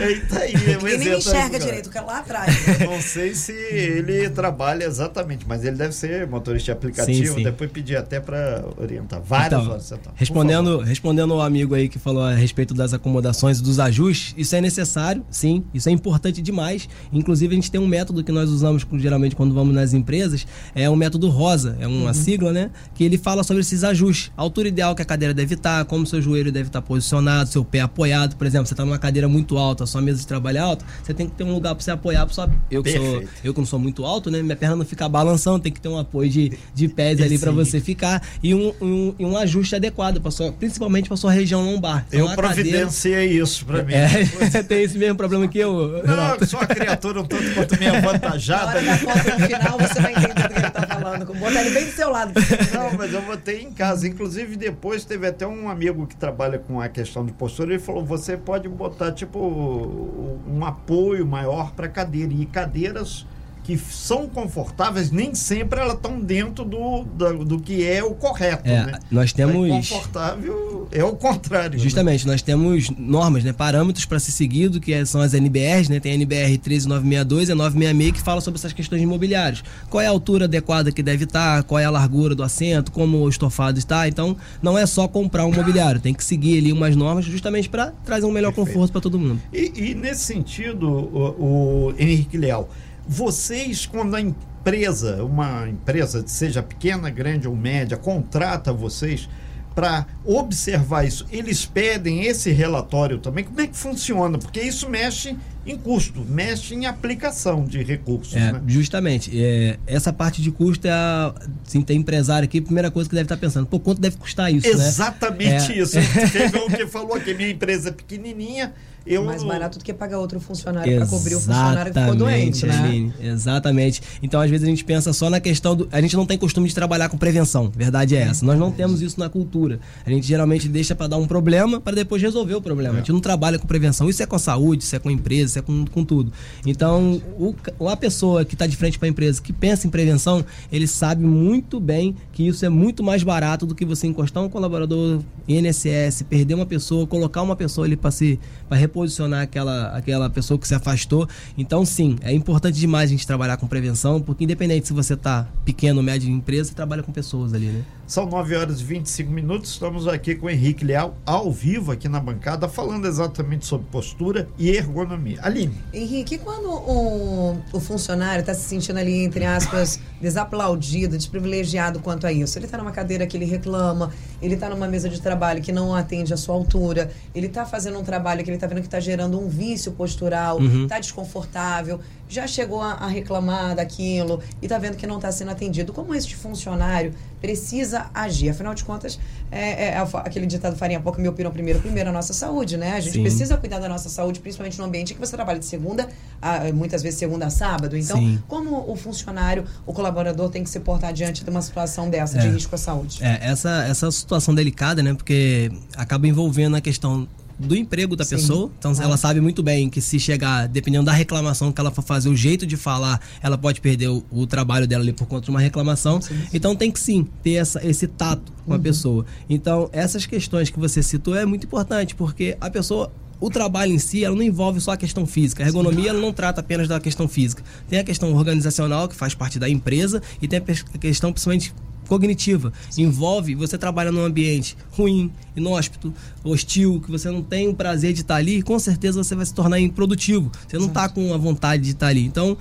Eita 0.00 0.38
aí, 0.38 0.54
é 0.54 0.92
Ele 0.92 0.96
nem 0.96 1.18
enxerga 1.18 1.58
direito, 1.58 1.90
que 1.90 1.98
é 1.98 2.00
lá 2.00 2.20
atrás. 2.20 2.54
Não 2.80 3.00
sei 3.02 3.34
se 3.34 3.52
ele 3.52 4.30
trabalha 4.30 4.84
exatamente, 4.84 5.44
mas 5.46 5.62
ele 5.62 5.76
deve 5.76 5.94
ser 5.94 6.26
motorista 6.26 6.66
de 6.66 6.70
aplicativo. 6.72 7.28
Sim, 7.28 7.34
sim. 7.34 7.42
Depois 7.42 7.70
pedir 7.70 7.96
até 7.96 8.18
para 8.18 8.64
orientar. 8.78 9.20
Várias 9.20 9.60
então, 9.60 9.72
horas. 9.72 9.92
Então, 9.92 10.12
respondendo, 10.16 10.78
respondendo 10.78 11.34
ao 11.34 11.42
amigo 11.42 11.74
aí 11.74 11.86
que 11.86 11.98
falou 11.98 12.22
a 12.22 12.32
respeito 12.32 12.72
das 12.72 12.94
acomodações 12.94 13.58
e 13.58 13.62
dos 13.62 13.78
ajustes, 13.78 14.34
isso 14.38 14.56
é 14.56 14.60
necessário, 14.62 15.22
sim. 15.30 15.64
Isso 15.74 15.90
é 15.90 15.92
importante 15.92 16.40
demais. 16.40 16.88
Inclusive, 17.12 17.52
a 17.52 17.56
gente 17.56 17.70
tem 17.70 17.80
um 17.80 17.86
método 17.86 18.24
que 18.24 18.32
nós 18.32 18.48
usamos 18.48 18.86
geralmente 18.94 19.36
quando 19.36 19.54
vamos 19.54 19.74
nas 19.74 19.92
empresas. 19.92 20.46
É 20.74 20.88
um 20.88 20.96
método 20.96 21.28
ROSA, 21.28 21.76
é 21.78 21.86
uma 21.86 22.08
uhum. 22.08 22.14
sigla, 22.14 22.52
né? 22.52 22.70
Que 22.94 23.04
ele 23.04 23.18
fala 23.18 23.42
sobre 23.42 23.60
esses 23.60 23.84
ajustes. 23.84 24.32
Altura 24.34 24.61
altura 24.62 24.68
ideal 24.68 24.94
que 24.94 25.02
a 25.02 25.04
cadeira 25.04 25.34
deve 25.34 25.54
estar, 25.54 25.84
como 25.84 26.06
seu 26.06 26.22
joelho 26.22 26.52
deve 26.52 26.68
estar 26.68 26.80
posicionado, 26.80 27.48
seu 27.50 27.64
pé 27.64 27.80
apoiado. 27.80 28.36
Por 28.36 28.46
exemplo, 28.46 28.66
você 28.66 28.74
está 28.74 28.84
numa 28.84 28.98
cadeira 28.98 29.28
muito 29.28 29.58
alta, 29.58 29.86
sua 29.86 30.00
mesa 30.00 30.20
de 30.20 30.26
trabalho 30.26 30.58
é 30.58 30.60
alta, 30.60 30.84
você 31.02 31.12
tem 31.12 31.28
que 31.28 31.34
ter 31.34 31.44
um 31.44 31.52
lugar 31.52 31.74
para 31.74 31.82
você 31.82 31.90
apoiar. 31.90 32.24
Pra 32.24 32.34
sua... 32.34 32.50
eu, 32.70 32.82
que 32.82 32.92
sou, 32.92 33.24
eu 33.44 33.52
que 33.52 33.60
não 33.60 33.66
sou 33.66 33.78
muito 33.78 34.04
alto, 34.04 34.30
né? 34.30 34.42
Minha 34.42 34.56
perna 34.56 34.76
não 34.76 34.84
fica 34.84 35.08
balançando, 35.08 35.60
tem 35.60 35.72
que 35.72 35.80
ter 35.80 35.88
um 35.88 35.98
apoio 35.98 36.30
de, 36.30 36.52
de 36.74 36.88
pés 36.88 37.20
ali 37.20 37.38
para 37.38 37.50
você 37.50 37.80
ficar 37.80 38.22
e 38.42 38.54
um, 38.54 38.72
um, 38.80 39.14
um 39.18 39.36
ajuste 39.36 39.74
adequado, 39.74 40.20
pra 40.20 40.30
sua, 40.30 40.52
principalmente 40.52 41.08
para 41.08 41.16
sua 41.16 41.32
região 41.32 41.64
lombar. 41.64 42.06
Então, 42.08 42.28
eu 42.28 42.36
providenciei 42.36 43.14
cadeira... 43.14 43.44
isso 43.44 43.66
para 43.66 43.82
mim. 43.82 43.92
É, 43.94 44.62
tem 44.62 44.82
esse 44.82 44.96
mesmo 44.98 45.16
problema 45.16 45.48
que 45.48 45.58
eu. 45.58 46.02
Não, 46.04 46.46
sou 46.46 46.60
uma 46.60 46.66
criatura 46.66 47.20
um 47.20 47.24
tanto 47.24 47.54
quanto 47.54 47.78
meio 47.78 47.96
avantajada. 47.96 48.80
Na 48.80 48.92
hora 48.92 49.38
no 49.38 49.46
final 49.46 49.78
você 49.78 50.00
vai 50.00 50.12
entender 50.12 50.30
o 50.30 50.48
que 50.48 50.58
ele 50.58 50.66
está 50.66 50.86
falando. 50.86 51.34
Botar 51.34 51.60
ele 51.60 51.70
bem 51.70 51.84
do 51.86 51.92
seu 51.92 52.10
lado. 52.10 52.32
Não, 52.72 52.92
mas 52.96 53.12
eu 53.12 53.22
botei 53.22 53.62
em 53.62 53.72
casa. 53.72 54.06
Inclusive, 54.06 54.51
Inclusive, 54.52 54.56
depois 54.56 55.04
teve 55.04 55.26
até 55.26 55.46
um 55.46 55.68
amigo 55.68 56.06
que 56.06 56.16
trabalha 56.16 56.58
com 56.58 56.80
a 56.80 56.88
questão 56.88 57.24
de 57.24 57.32
postura, 57.32 57.72
ele 57.72 57.82
falou: 57.82 58.04
você 58.04 58.36
pode 58.36 58.68
botar, 58.68 59.12
tipo, 59.12 59.38
um 59.38 60.64
apoio 60.64 61.26
maior 61.26 61.72
para 61.72 61.88
cadeira. 61.88 62.32
E 62.32 62.46
cadeiras 62.46 63.26
que 63.64 63.78
são 63.78 64.28
confortáveis, 64.28 65.10
nem 65.10 65.34
sempre 65.34 65.80
elas 65.80 65.94
estão 65.94 66.20
dentro 66.20 66.64
do, 66.64 67.04
do, 67.04 67.44
do, 67.44 67.60
que 67.60 67.86
é 67.86 68.02
o 68.02 68.14
correto. 68.14 68.68
É, 68.68 68.86
né? 68.86 68.98
Nós 69.10 69.32
temos. 69.32 69.66
É 69.66 69.70
confortável 69.70 70.88
é 70.90 71.04
o 71.04 71.12
contrário. 71.16 71.78
Né? 71.78 71.82
Justamente, 71.82 72.26
né? 72.26 72.32
nós 72.32 72.42
temos 72.42 72.90
normas, 72.90 73.44
né? 73.44 73.52
parâmetros 73.52 74.04
para 74.04 74.18
ser 74.18 74.32
seguido, 74.32 74.80
que 74.80 74.92
é, 74.92 75.04
são 75.04 75.20
as 75.20 75.32
NBRs, 75.32 75.88
né? 75.88 76.00
Tem 76.00 76.12
a 76.12 76.14
NBR 76.14 76.58
13962 76.58 77.48
e 77.48 77.52
a 77.52 77.54
966 77.54 78.12
que 78.12 78.20
fala 78.20 78.40
sobre 78.40 78.58
essas 78.58 78.72
questões 78.72 79.00
de 79.00 79.06
imobiliários. 79.06 79.64
Qual 79.88 80.00
é 80.00 80.06
a 80.06 80.10
altura 80.10 80.44
adequada 80.44 80.92
que 80.92 81.02
deve 81.02 81.24
estar, 81.24 81.62
qual 81.62 81.78
é 81.78 81.84
a 81.84 81.90
largura 81.90 82.34
do 82.34 82.42
assento, 82.42 82.92
como 82.92 83.18
o 83.18 83.28
estofado 83.28 83.78
está. 83.78 84.06
Então, 84.06 84.36
não 84.60 84.76
é 84.76 84.84
só 84.86 85.08
comprar 85.08 85.46
um 85.46 85.52
mobiliário, 85.52 86.00
tem 86.00 86.12
que 86.14 86.24
seguir 86.24 86.58
ali 86.58 86.72
umas 86.72 86.94
normas 86.96 87.24
justamente 87.24 87.68
para 87.68 87.92
trazer 88.04 88.26
um 88.26 88.30
melhor 88.30 88.52
Perfeito. 88.52 88.74
conforto 88.74 88.92
para 88.92 89.00
todo 89.00 89.18
mundo. 89.18 89.40
E, 89.52 89.72
e, 89.74 89.94
nesse 89.94 90.24
sentido, 90.24 90.88
o, 90.88 91.88
o 91.88 91.94
Henrique 91.98 92.36
Leal, 92.36 92.68
vocês, 93.06 93.86
quando 93.86 94.14
a 94.14 94.20
empresa, 94.20 95.24
uma 95.24 95.68
empresa, 95.68 96.22
seja 96.26 96.62
pequena, 96.62 97.10
grande 97.10 97.48
ou 97.48 97.56
média, 97.56 97.96
contrata 97.96 98.72
vocês 98.72 99.28
para 99.74 100.06
observar 100.24 101.04
isso, 101.04 101.26
eles 101.32 101.64
pedem 101.64 102.24
esse 102.24 102.50
relatório 102.50 103.18
também? 103.18 103.44
Como 103.44 103.60
é 103.60 103.66
que 103.66 103.76
funciona? 103.76 104.38
Porque 104.38 104.60
isso 104.60 104.88
mexe 104.88 105.36
em 105.64 105.76
custo, 105.76 106.24
mexe 106.28 106.74
em 106.74 106.86
aplicação 106.86 107.64
de 107.64 107.82
recursos. 107.82 108.34
É, 108.34 108.52
né? 108.52 108.62
Justamente. 108.66 109.30
É, 109.34 109.78
essa 109.86 110.12
parte 110.12 110.42
de 110.42 110.50
custo 110.50 110.86
é 110.86 110.90
a. 110.90 111.34
Assim, 111.66 111.82
tem 111.82 111.98
empresário 111.98 112.44
aqui, 112.44 112.58
a 112.58 112.62
primeira 112.62 112.90
coisa 112.90 113.08
que 113.08 113.14
deve 113.14 113.24
estar 113.24 113.36
pensando, 113.36 113.66
pô, 113.66 113.78
quanto 113.78 114.00
deve 114.00 114.16
custar 114.16 114.52
isso? 114.52 114.66
Né? 114.66 114.72
Exatamente 114.72 115.68
né? 115.68 115.78
isso. 115.78 115.96
Teve 116.32 116.58
um 116.58 116.68
que 116.68 116.86
falou 116.86 117.18
que 117.20 117.32
minha 117.32 117.50
empresa 117.50 117.88
é 117.90 117.92
pequenininha 117.92 118.72
eu... 119.06 119.24
Mais 119.24 119.42
barato 119.42 119.78
do 119.78 119.84
que 119.84 119.92
pagar 119.92 120.18
outro 120.18 120.40
funcionário 120.40 120.96
para 120.96 121.06
cobrir 121.06 121.34
o 121.34 121.40
funcionário 121.40 121.92
que 121.92 122.00
ficou 122.00 122.14
doente, 122.14 122.66
né? 122.66 122.78
Aline, 122.78 123.14
exatamente. 123.20 124.02
Então, 124.22 124.40
às 124.40 124.50
vezes, 124.50 124.64
a 124.66 124.70
gente 124.70 124.84
pensa 124.84 125.12
só 125.12 125.30
na 125.30 125.40
questão 125.40 125.74
do. 125.76 125.88
A 125.90 126.00
gente 126.00 126.16
não 126.16 126.26
tem 126.26 126.38
costume 126.38 126.68
de 126.68 126.74
trabalhar 126.74 127.08
com 127.08 127.16
prevenção. 127.16 127.70
Verdade 127.74 128.16
é 128.16 128.22
essa. 128.22 128.44
Nós 128.44 128.58
não 128.58 128.70
temos 128.70 129.02
isso 129.02 129.18
na 129.18 129.28
cultura. 129.28 129.80
A 130.04 130.10
gente 130.10 130.26
geralmente 130.26 130.68
deixa 130.68 130.94
para 130.94 131.08
dar 131.08 131.16
um 131.16 131.26
problema 131.26 131.80
para 131.80 131.94
depois 131.94 132.22
resolver 132.22 132.54
o 132.54 132.62
problema. 132.62 132.94
É. 132.94 132.96
A 132.96 132.98
gente 132.98 133.12
não 133.12 133.20
trabalha 133.20 133.58
com 133.58 133.66
prevenção. 133.66 134.08
Isso 134.08 134.22
é 134.22 134.26
com 134.26 134.36
a 134.36 134.38
saúde, 134.38 134.84
isso 134.84 134.94
é 134.96 134.98
com 134.98 135.08
a 135.08 135.12
empresa, 135.12 135.44
isso 135.44 135.58
é 135.58 135.62
com, 135.62 135.84
com 135.86 136.04
tudo. 136.04 136.32
Então, 136.66 137.20
o, 137.38 137.54
a 137.88 137.96
pessoa 137.96 138.44
que 138.44 138.54
está 138.54 138.66
de 138.66 138.76
frente 138.76 138.98
para 138.98 139.08
a 139.08 139.10
empresa, 139.10 139.40
que 139.40 139.52
pensa 139.52 139.86
em 139.86 139.90
prevenção, 139.90 140.44
ele 140.70 140.86
sabe 140.86 141.24
muito 141.24 141.80
bem 141.80 142.14
que 142.32 142.46
isso 142.46 142.64
é 142.64 142.68
muito 142.68 143.02
mais 143.02 143.22
barato 143.22 143.66
do 143.66 143.74
que 143.74 143.84
você 143.84 144.06
encostar 144.06 144.42
um 144.42 144.48
colaborador 144.48 145.20
INSS, 145.48 146.22
perder 146.28 146.54
uma 146.54 146.66
pessoa, 146.66 147.06
colocar 147.06 147.42
uma 147.42 147.56
pessoa 147.56 147.86
ali 147.86 147.96
para 147.96 148.10
se. 148.10 148.38
Pra 148.68 148.76
reposicionar 148.92 149.42
aquela, 149.42 149.88
aquela 149.96 150.28
pessoa 150.28 150.58
que 150.58 150.68
se 150.68 150.74
afastou. 150.74 151.26
Então, 151.56 151.84
sim, 151.86 152.16
é 152.20 152.32
importante 152.32 152.78
demais 152.78 153.08
a 153.08 153.12
gente 153.12 153.26
trabalhar 153.26 153.56
com 153.56 153.66
prevenção, 153.66 154.20
porque 154.20 154.44
independente 154.44 154.86
se 154.86 154.92
você 154.92 155.14
está 155.14 155.48
pequeno, 155.64 156.02
médio 156.02 156.28
empresa, 156.28 156.68
você 156.68 156.74
trabalha 156.74 157.02
com 157.02 157.10
pessoas 157.10 157.54
ali, 157.54 157.66
né? 157.66 157.82
São 158.12 158.26
9 158.26 158.54
horas 158.54 158.78
e 158.82 158.84
25 158.84 159.32
minutos. 159.32 159.70
Estamos 159.70 160.06
aqui 160.06 160.34
com 160.34 160.44
o 160.44 160.50
Henrique 160.50 160.84
Leal, 160.84 161.16
ao 161.24 161.50
vivo 161.50 161.92
aqui 161.92 162.10
na 162.10 162.20
bancada, 162.20 162.68
falando 162.68 163.08
exatamente 163.08 163.64
sobre 163.64 163.86
postura 163.86 164.50
e 164.58 164.68
ergonomia. 164.68 165.38
Aline. 165.40 165.74
Henrique, 165.94 166.36
quando 166.36 166.68
o, 166.68 167.58
o 167.72 167.80
funcionário 167.80 168.40
está 168.40 168.52
se 168.52 168.68
sentindo 168.68 168.98
ali, 168.98 169.24
entre 169.24 169.46
aspas, 169.46 169.98
desaplaudido, 170.20 171.16
desprivilegiado 171.16 172.00
quanto 172.00 172.26
a 172.26 172.32
isso, 172.32 172.58
ele 172.58 172.66
está 172.66 172.76
numa 172.76 172.92
cadeira 172.92 173.26
que 173.26 173.34
ele 173.34 173.46
reclama, 173.46 174.12
ele 174.42 174.56
está 174.56 174.68
numa 174.68 174.86
mesa 174.86 175.08
de 175.08 175.18
trabalho 175.18 175.62
que 175.62 175.72
não 175.72 175.94
atende 175.94 176.34
à 176.34 176.36
sua 176.36 176.54
altura, 176.54 177.10
ele 177.34 177.46
está 177.46 177.64
fazendo 177.64 177.98
um 177.98 178.04
trabalho 178.04 178.44
que 178.44 178.50
ele 178.50 178.58
está 178.58 178.66
vendo 178.66 178.80
que 178.80 178.88
está 178.88 179.00
gerando 179.00 179.40
um 179.40 179.48
vício 179.48 179.90
postural, 179.92 180.60
está 180.60 180.76
uhum. 180.76 180.86
Tá 180.86 180.98
desconfortável, 180.98 181.98
já 182.28 182.46
chegou 182.46 182.82
a, 182.82 182.92
a 182.92 183.06
reclamar 183.06 183.74
daquilo 183.74 184.42
e 184.60 184.66
está 184.66 184.76
vendo 184.76 184.98
que 184.98 185.06
não 185.06 185.16
está 185.16 185.32
sendo 185.32 185.50
atendido. 185.50 185.94
Como 185.94 186.14
este 186.14 186.36
funcionário 186.36 187.14
precisa 187.40 188.01
agir? 188.14 188.50
Afinal 188.50 188.74
de 188.74 188.84
contas, 188.84 189.18
é, 189.50 189.84
é, 189.84 189.88
é 189.88 190.08
aquele 190.14 190.46
ditado 190.46 190.76
farinha 190.76 191.00
pouco, 191.00 191.20
meu 191.20 191.32
pirão 191.32 191.50
primeiro, 191.50 191.80
primeiro 191.80 192.10
a 192.10 192.12
nossa 192.12 192.32
saúde, 192.32 192.76
né? 192.76 192.92
A 192.92 193.00
gente 193.00 193.14
Sim. 193.14 193.22
precisa 193.22 193.56
cuidar 193.56 193.78
da 193.78 193.88
nossa 193.88 194.08
saúde, 194.08 194.40
principalmente 194.40 194.78
no 194.78 194.84
ambiente 194.84 195.12
em 195.12 195.14
que 195.14 195.20
você 195.20 195.34
trabalha 195.36 195.58
de 195.58 195.66
segunda, 195.66 196.08
a, 196.40 196.72
muitas 196.72 197.02
vezes 197.02 197.18
segunda 197.18 197.46
a 197.46 197.50
sábado. 197.50 197.96
Então, 197.96 198.16
Sim. 198.16 198.42
como 198.48 198.90
o 198.90 198.96
funcionário, 198.96 199.64
o 199.86 199.92
colaborador 199.92 200.48
tem 200.48 200.64
que 200.64 200.70
se 200.70 200.80
portar 200.80 201.12
diante 201.12 201.44
de 201.44 201.50
uma 201.50 201.62
situação 201.62 202.08
dessa, 202.08 202.38
é. 202.38 202.40
de 202.40 202.48
risco 202.48 202.74
à 202.74 202.78
saúde? 202.78 203.18
É, 203.22 203.38
essa, 203.42 203.84
essa 203.84 204.10
situação 204.10 204.54
delicada, 204.54 205.02
né? 205.02 205.14
Porque 205.14 205.70
acaba 205.96 206.26
envolvendo 206.26 206.76
a 206.76 206.80
questão 206.80 207.28
do 207.58 207.76
emprego 207.76 208.16
da 208.16 208.24
Sim. 208.24 208.36
pessoa. 208.36 208.70
Então 208.78 208.92
Claro. 208.92 209.08
ela 209.08 209.16
sabe 209.16 209.40
muito 209.40 209.62
bem 209.62 209.88
que 209.88 210.00
se 210.00 210.18
chegar, 210.18 210.66
dependendo 210.68 211.04
da 211.06 211.12
reclamação 211.12 211.72
que 211.72 211.80
ela 211.80 211.90
for 211.90 212.02
fazer, 212.02 212.28
o 212.28 212.36
jeito 212.36 212.66
de 212.66 212.76
falar, 212.76 213.20
ela 213.42 213.56
pode 213.56 213.80
perder 213.80 214.08
o, 214.08 214.24
o 214.30 214.46
trabalho 214.46 214.86
dela 214.86 215.02
ali 215.02 215.12
por 215.12 215.26
conta 215.26 215.44
de 215.44 215.50
uma 215.50 215.60
reclamação. 215.60 216.20
Então 216.52 216.74
tem 216.76 216.90
que 216.90 217.00
sim 217.00 217.26
ter 217.42 217.54
essa, 217.54 217.84
esse 217.86 218.06
tato 218.06 218.52
com 218.64 218.74
a 218.74 218.78
pessoa. 218.78 219.24
Então 219.48 219.88
essas 219.92 220.26
questões 220.26 220.70
que 220.70 220.78
você 220.78 221.02
citou 221.02 221.36
é 221.36 221.44
muito 221.44 221.64
importante, 221.66 222.14
porque 222.14 222.56
a 222.60 222.70
pessoa 222.70 223.10
o 223.40 223.50
trabalho 223.50 223.92
em 223.92 223.98
si, 223.98 224.24
ela 224.24 224.36
não 224.36 224.42
envolve 224.42 224.80
só 224.80 224.92
a 224.92 224.96
questão 224.96 225.26
física. 225.26 225.64
A 225.64 225.66
ergonomia, 225.66 226.10
ela 226.10 226.20
não 226.20 226.32
trata 226.32 226.60
apenas 226.60 226.86
da 226.86 227.00
questão 227.00 227.26
física. 227.26 227.60
Tem 227.88 227.98
a 227.98 228.04
questão 228.04 228.32
organizacional, 228.32 229.08
que 229.08 229.16
faz 229.16 229.34
parte 229.34 229.58
da 229.58 229.68
empresa, 229.68 230.22
e 230.40 230.46
tem 230.46 230.60
a 230.60 230.98
questão, 230.98 231.32
principalmente, 231.32 231.74
cognitiva. 232.12 232.74
Envolve 232.98 233.54
você 233.54 233.78
trabalha 233.78 234.12
num 234.12 234.22
ambiente 234.22 234.76
ruim, 234.90 235.30
inóspito, 235.56 236.12
hostil, 236.44 237.00
que 237.00 237.10
você 237.10 237.30
não 237.30 237.42
tem 237.42 237.68
o 237.68 237.74
prazer 237.74 238.12
de 238.12 238.20
estar 238.20 238.36
ali, 238.36 238.58
e 238.58 238.62
com 238.62 238.78
certeza 238.78 239.24
você 239.24 239.34
vai 239.34 239.46
se 239.46 239.54
tornar 239.54 239.80
improdutivo. 239.80 240.52
Você 240.68 240.78
não 240.78 240.88
está 240.88 241.08
com 241.08 241.32
a 241.32 241.38
vontade 241.38 241.82
de 241.84 241.90
estar 241.92 242.08
ali. 242.08 242.24
Então, 242.24 242.56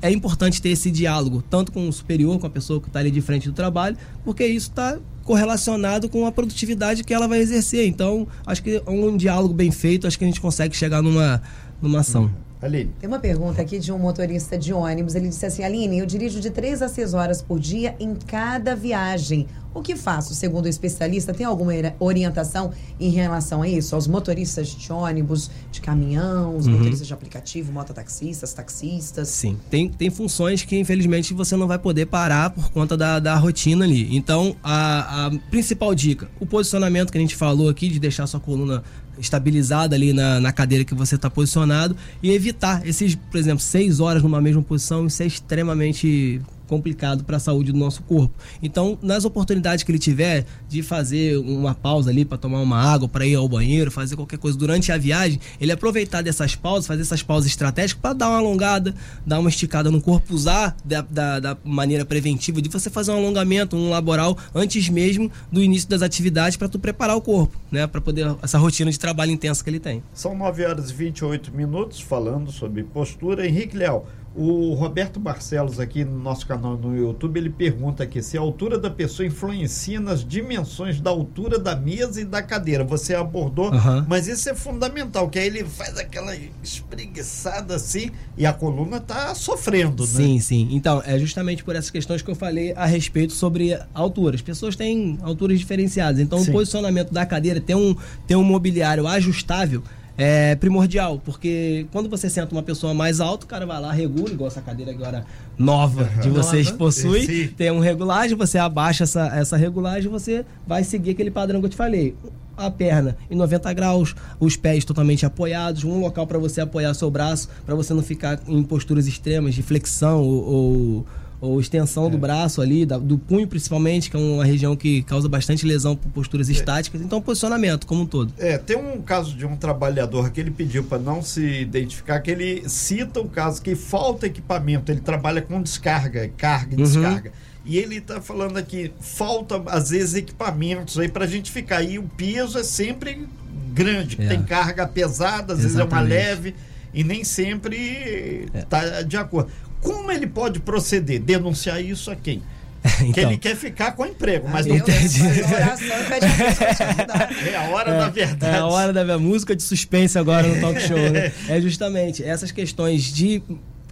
é 0.00 0.10
importante 0.10 0.62
ter 0.62 0.70
esse 0.70 0.90
diálogo, 0.90 1.42
tanto 1.50 1.70
com 1.70 1.86
o 1.86 1.92
superior, 1.92 2.38
com 2.38 2.46
a 2.46 2.50
pessoa 2.50 2.80
que 2.80 2.88
está 2.88 3.00
ali 3.00 3.10
de 3.10 3.20
frente 3.20 3.46
do 3.46 3.54
trabalho, 3.54 3.96
porque 4.24 4.46
isso 4.46 4.70
está 4.70 4.98
correlacionado 5.22 6.08
com 6.08 6.26
a 6.26 6.32
produtividade 6.32 7.04
que 7.04 7.12
ela 7.12 7.28
vai 7.28 7.40
exercer. 7.40 7.86
Então, 7.86 8.26
acho 8.46 8.62
que 8.62 8.82
é 8.86 8.90
um 8.90 9.16
diálogo 9.18 9.52
bem 9.52 9.70
feito, 9.70 10.06
acho 10.06 10.18
que 10.18 10.24
a 10.24 10.28
gente 10.28 10.40
consegue 10.40 10.74
chegar 10.74 11.02
numa, 11.02 11.42
numa 11.82 12.00
ação. 12.00 12.30
Aline. 12.64 12.90
Tem 12.98 13.06
uma 13.06 13.18
pergunta 13.18 13.60
aqui 13.60 13.78
de 13.78 13.92
um 13.92 13.98
motorista 13.98 14.56
de 14.56 14.72
ônibus. 14.72 15.14
Ele 15.14 15.28
disse 15.28 15.44
assim: 15.44 15.62
Aline, 15.62 15.98
eu 15.98 16.06
dirijo 16.06 16.40
de 16.40 16.50
3 16.50 16.80
a 16.82 16.88
6 16.88 17.14
horas 17.14 17.42
por 17.42 17.60
dia 17.60 17.94
em 18.00 18.14
cada 18.14 18.74
viagem. 18.74 19.46
O 19.74 19.82
que 19.82 19.96
faço? 19.96 20.34
Segundo 20.34 20.66
o 20.66 20.68
especialista, 20.68 21.34
tem 21.34 21.44
alguma 21.44 21.72
orientação 21.98 22.70
em 22.98 23.10
relação 23.10 23.60
a 23.60 23.68
isso? 23.68 23.96
Aos 23.96 24.06
motoristas 24.06 24.68
de 24.68 24.92
ônibus, 24.92 25.50
de 25.72 25.80
caminhão, 25.80 26.56
os 26.56 26.68
motoristas 26.68 27.08
de 27.08 27.12
aplicativo, 27.12 27.72
mototaxistas, 27.72 28.52
taxistas? 28.52 29.28
Sim, 29.28 29.58
tem, 29.68 29.88
tem 29.88 30.10
funções 30.10 30.62
que 30.62 30.78
infelizmente 30.78 31.34
você 31.34 31.56
não 31.56 31.66
vai 31.66 31.78
poder 31.78 32.06
parar 32.06 32.50
por 32.50 32.70
conta 32.70 32.96
da, 32.96 33.18
da 33.18 33.34
rotina 33.34 33.84
ali. 33.84 34.16
Então, 34.16 34.54
a, 34.62 35.26
a 35.26 35.30
principal 35.50 35.92
dica, 35.92 36.28
o 36.38 36.46
posicionamento 36.46 37.10
que 37.10 37.18
a 37.18 37.20
gente 37.20 37.34
falou 37.34 37.68
aqui, 37.68 37.88
de 37.88 37.98
deixar 37.98 38.28
sua 38.28 38.38
coluna 38.38 38.84
estabilizada 39.18 39.94
ali 39.96 40.12
na, 40.12 40.40
na 40.40 40.52
cadeira 40.52 40.84
que 40.84 40.94
você 40.94 41.16
está 41.16 41.30
posicionado 41.30 41.96
e 42.22 42.30
evitar 42.32 42.86
esses, 42.86 43.14
por 43.14 43.38
exemplo, 43.38 43.60
seis 43.60 44.00
horas 44.00 44.22
numa 44.22 44.40
mesma 44.40 44.62
posição, 44.62 45.06
isso 45.06 45.22
é 45.22 45.26
extremamente 45.26 46.40
complicado 46.66 47.24
para 47.24 47.36
a 47.36 47.40
saúde 47.40 47.72
do 47.72 47.78
nosso 47.78 48.02
corpo. 48.02 48.34
Então, 48.62 48.98
nas 49.02 49.24
oportunidades 49.24 49.84
que 49.84 49.90
ele 49.90 49.98
tiver 49.98 50.44
de 50.68 50.82
fazer 50.82 51.36
uma 51.38 51.74
pausa 51.74 52.10
ali 52.10 52.24
para 52.24 52.38
tomar 52.38 52.60
uma 52.60 52.80
água, 52.80 53.08
para 53.08 53.26
ir 53.26 53.34
ao 53.34 53.48
banheiro, 53.48 53.90
fazer 53.90 54.16
qualquer 54.16 54.38
coisa 54.38 54.56
durante 54.56 54.90
a 54.90 54.98
viagem, 54.98 55.40
ele 55.60 55.72
aproveitar 55.72 56.22
dessas 56.22 56.54
pausas, 56.54 56.86
fazer 56.86 57.02
essas 57.02 57.22
pausas 57.22 57.50
estratégicas 57.50 58.00
para 58.00 58.12
dar 58.14 58.28
uma 58.28 58.38
alongada, 58.38 58.94
dar 59.26 59.38
uma 59.38 59.48
esticada 59.48 59.90
no 59.90 60.00
corpo, 60.00 60.34
usar 60.34 60.76
da, 60.84 61.00
da, 61.02 61.40
da 61.40 61.56
maneira 61.64 62.04
preventiva 62.04 62.60
de 62.60 62.68
você 62.68 62.90
fazer 62.90 63.12
um 63.12 63.16
alongamento, 63.16 63.76
um 63.76 63.90
laboral 63.90 64.36
antes 64.54 64.88
mesmo 64.88 65.30
do 65.50 65.62
início 65.62 65.88
das 65.88 66.02
atividades 66.02 66.56
para 66.56 66.68
tu 66.68 66.78
preparar 66.78 67.16
o 67.16 67.20
corpo, 67.20 67.58
né, 67.70 67.86
para 67.86 68.00
poder 68.00 68.34
essa 68.42 68.58
rotina 68.58 68.90
de 68.90 68.98
trabalho 68.98 69.30
intensa 69.30 69.62
que 69.62 69.70
ele 69.70 69.80
tem. 69.80 70.02
São 70.12 70.36
9 70.36 70.64
horas 70.64 70.90
e 70.90 70.94
28 70.94 71.52
minutos 71.54 72.00
falando 72.00 72.50
sobre 72.50 72.82
postura. 72.82 73.46
Henrique 73.46 73.76
Leal, 73.76 74.06
o 74.36 74.74
Roberto 74.74 75.20
Barcelos 75.20 75.78
aqui 75.78 76.04
no 76.04 76.18
nosso 76.18 76.46
canal 76.46 76.76
no 76.76 76.96
YouTube, 76.96 77.38
ele 77.38 77.50
pergunta 77.50 78.02
aqui 78.02 78.20
se 78.20 78.36
a 78.36 78.40
altura 78.40 78.76
da 78.78 78.90
pessoa 78.90 79.26
influencia 79.26 80.00
nas 80.00 80.26
dimensões 80.26 81.00
da 81.00 81.10
altura 81.10 81.58
da 81.58 81.76
mesa 81.76 82.20
e 82.20 82.24
da 82.24 82.42
cadeira. 82.42 82.82
Você 82.82 83.14
abordou, 83.14 83.68
Aham. 83.72 84.04
mas 84.08 84.26
isso 84.26 84.48
é 84.48 84.54
fundamental, 84.54 85.28
que 85.28 85.38
aí 85.38 85.46
ele 85.46 85.64
faz 85.64 85.96
aquela 85.98 86.34
espreguiçada 86.62 87.76
assim 87.76 88.10
e 88.36 88.44
a 88.44 88.52
coluna 88.52 88.98
tá 88.98 89.34
sofrendo, 89.36 90.02
né? 90.02 90.08
Sim, 90.08 90.40
sim. 90.40 90.68
Então, 90.72 91.00
é 91.06 91.16
justamente 91.18 91.62
por 91.62 91.76
essas 91.76 91.90
questões 91.90 92.20
que 92.20 92.30
eu 92.30 92.34
falei 92.34 92.72
a 92.74 92.86
respeito 92.86 93.32
sobre 93.32 93.78
altura. 93.94 94.34
As 94.34 94.42
pessoas 94.42 94.74
têm 94.74 95.16
alturas 95.22 95.58
diferenciadas. 95.58 96.20
Então, 96.20 96.40
Sim. 96.40 96.50
o 96.50 96.52
posicionamento 96.54 97.12
da 97.12 97.24
cadeira, 97.24 97.60
ter 97.60 97.76
um, 97.76 97.94
ter 98.26 98.34
um 98.34 98.42
mobiliário 98.42 99.06
ajustável 99.06 99.82
é 100.16 100.54
primordial. 100.56 101.20
Porque 101.24 101.86
quando 101.92 102.08
você 102.08 102.30
senta 102.30 102.54
uma 102.54 102.62
pessoa 102.62 102.94
mais 102.94 103.20
alta, 103.20 103.44
o 103.44 103.48
cara 103.48 103.66
vai 103.66 103.80
lá, 103.80 103.92
regula, 103.92 104.30
igual 104.30 104.48
essa 104.48 104.60
cadeira 104.60 104.92
agora 104.92 105.24
nova 105.58 106.04
de 106.22 106.30
vocês 106.30 106.66
Nova. 106.66 106.78
possui. 106.78 107.26
Sim. 107.26 107.48
Tem 107.48 107.70
um 107.70 107.80
regulagem, 107.80 108.36
você 108.36 108.58
abaixa 108.58 109.04
essa, 109.04 109.26
essa 109.34 109.56
regulagem, 109.56 110.10
você 110.10 110.44
vai 110.66 110.84
seguir 110.84 111.10
aquele 111.10 111.30
padrão 111.30 111.60
que 111.60 111.66
eu 111.66 111.70
te 111.70 111.76
falei. 111.76 112.14
A 112.56 112.70
perna 112.70 113.16
em 113.28 113.34
90 113.34 113.72
graus, 113.72 114.14
os 114.38 114.56
pés 114.56 114.84
totalmente 114.84 115.26
apoiados, 115.26 115.82
um 115.82 115.98
local 115.98 116.24
para 116.24 116.38
você 116.38 116.60
apoiar 116.60 116.94
seu 116.94 117.10
braço, 117.10 117.48
para 117.66 117.74
você 117.74 117.92
não 117.92 118.02
ficar 118.02 118.40
em 118.46 118.62
posturas 118.62 119.08
extremas 119.08 119.56
de 119.56 119.62
flexão 119.62 120.22
ou, 120.22 120.44
ou, 120.44 121.06
ou 121.44 121.60
extensão 121.60 122.08
do 122.10 122.16
braço 122.18 122.60
ali, 122.60 122.86
da- 122.86 122.98
do 122.98 123.18
punho 123.18 123.46
principalmente, 123.46 124.10
que 124.10 124.16
é 124.16 124.20
uma 124.20 124.44
região 124.44 124.74
que 124.74 125.02
causa 125.02 125.28
bastante 125.28 125.66
lesão 125.66 125.94
por 125.94 126.10
posturas 126.10 126.48
estáticas. 126.48 127.00
Então, 127.00 127.20
posicionamento 127.20 127.86
como 127.86 128.02
um 128.02 128.06
todo. 128.06 128.32
É, 128.38 128.56
tem 128.58 128.76
um 128.76 129.00
caso 129.02 129.36
de 129.36 129.44
um 129.46 129.56
trabalhador 129.56 130.30
que 130.30 130.40
ele 130.40 130.50
pediu 130.50 130.84
para 130.84 130.98
não 130.98 131.22
se 131.22 131.44
identificar, 131.62 132.20
que 132.20 132.30
ele 132.30 132.68
cita 132.68 133.20
o 133.20 133.28
caso 133.28 133.60
que 133.62 133.74
falta 133.74 134.26
equipamento, 134.26 134.90
ele 134.90 135.00
trabalha 135.00 135.42
com 135.42 135.60
descarga, 135.62 136.28
carga 136.36 136.74
e 136.74 136.78
Uhum. 136.78 136.84
descarga. 136.84 137.32
E 137.66 137.78
ele 137.78 137.96
está 137.96 138.20
falando 138.20 138.56
aqui, 138.58 138.92
falta 139.00 139.60
às 139.66 139.88
vezes 139.90 140.14
equipamentos 140.14 140.98
aí 140.98 141.08
para 141.08 141.24
a 141.24 141.28
gente 141.28 141.50
ficar. 141.50 141.82
E 141.82 141.98
o 141.98 142.02
peso 142.02 142.58
é 142.58 142.62
sempre 142.62 143.26
grande, 143.72 144.16
É. 144.20 144.28
tem 144.28 144.42
carga 144.42 144.86
pesada, 144.86 145.54
às 145.54 145.60
vezes 145.60 145.76
é 145.76 145.82
uma 145.82 145.86
Exatamente. 145.86 146.10
leve 146.12 146.54
e 146.92 147.02
nem 147.02 147.24
sempre 147.24 148.46
está 148.54 149.02
de 149.02 149.16
acordo. 149.16 149.50
Como 149.84 150.10
ele 150.10 150.26
pode 150.26 150.58
proceder? 150.58 151.20
Denunciar 151.20 151.80
isso 151.80 152.10
a 152.10 152.16
quem? 152.16 152.42
Que 152.98 153.04
então, 153.04 153.30
ele 153.30 153.38
quer 153.38 153.56
ficar 153.56 153.92
com 153.92 154.04
emprego, 154.04 154.46
mas 154.48 154.66
não 154.66 154.76
entendi. 154.76 155.22
a 155.22 155.76
é 157.50 157.56
a 157.56 157.62
hora 157.70 157.92
da 157.98 158.08
verdade. 158.10 158.56
É 158.56 158.58
a 158.58 158.66
hora 158.66 158.92
da 158.92 159.18
música 159.18 159.56
de 159.56 159.62
suspense 159.62 160.18
agora 160.18 160.46
no 160.46 160.60
talk 160.60 160.78
show, 160.80 160.98
né? 160.98 161.32
É 161.48 161.60
justamente 161.60 162.22
essas 162.22 162.50
questões 162.50 163.04
de 163.04 163.42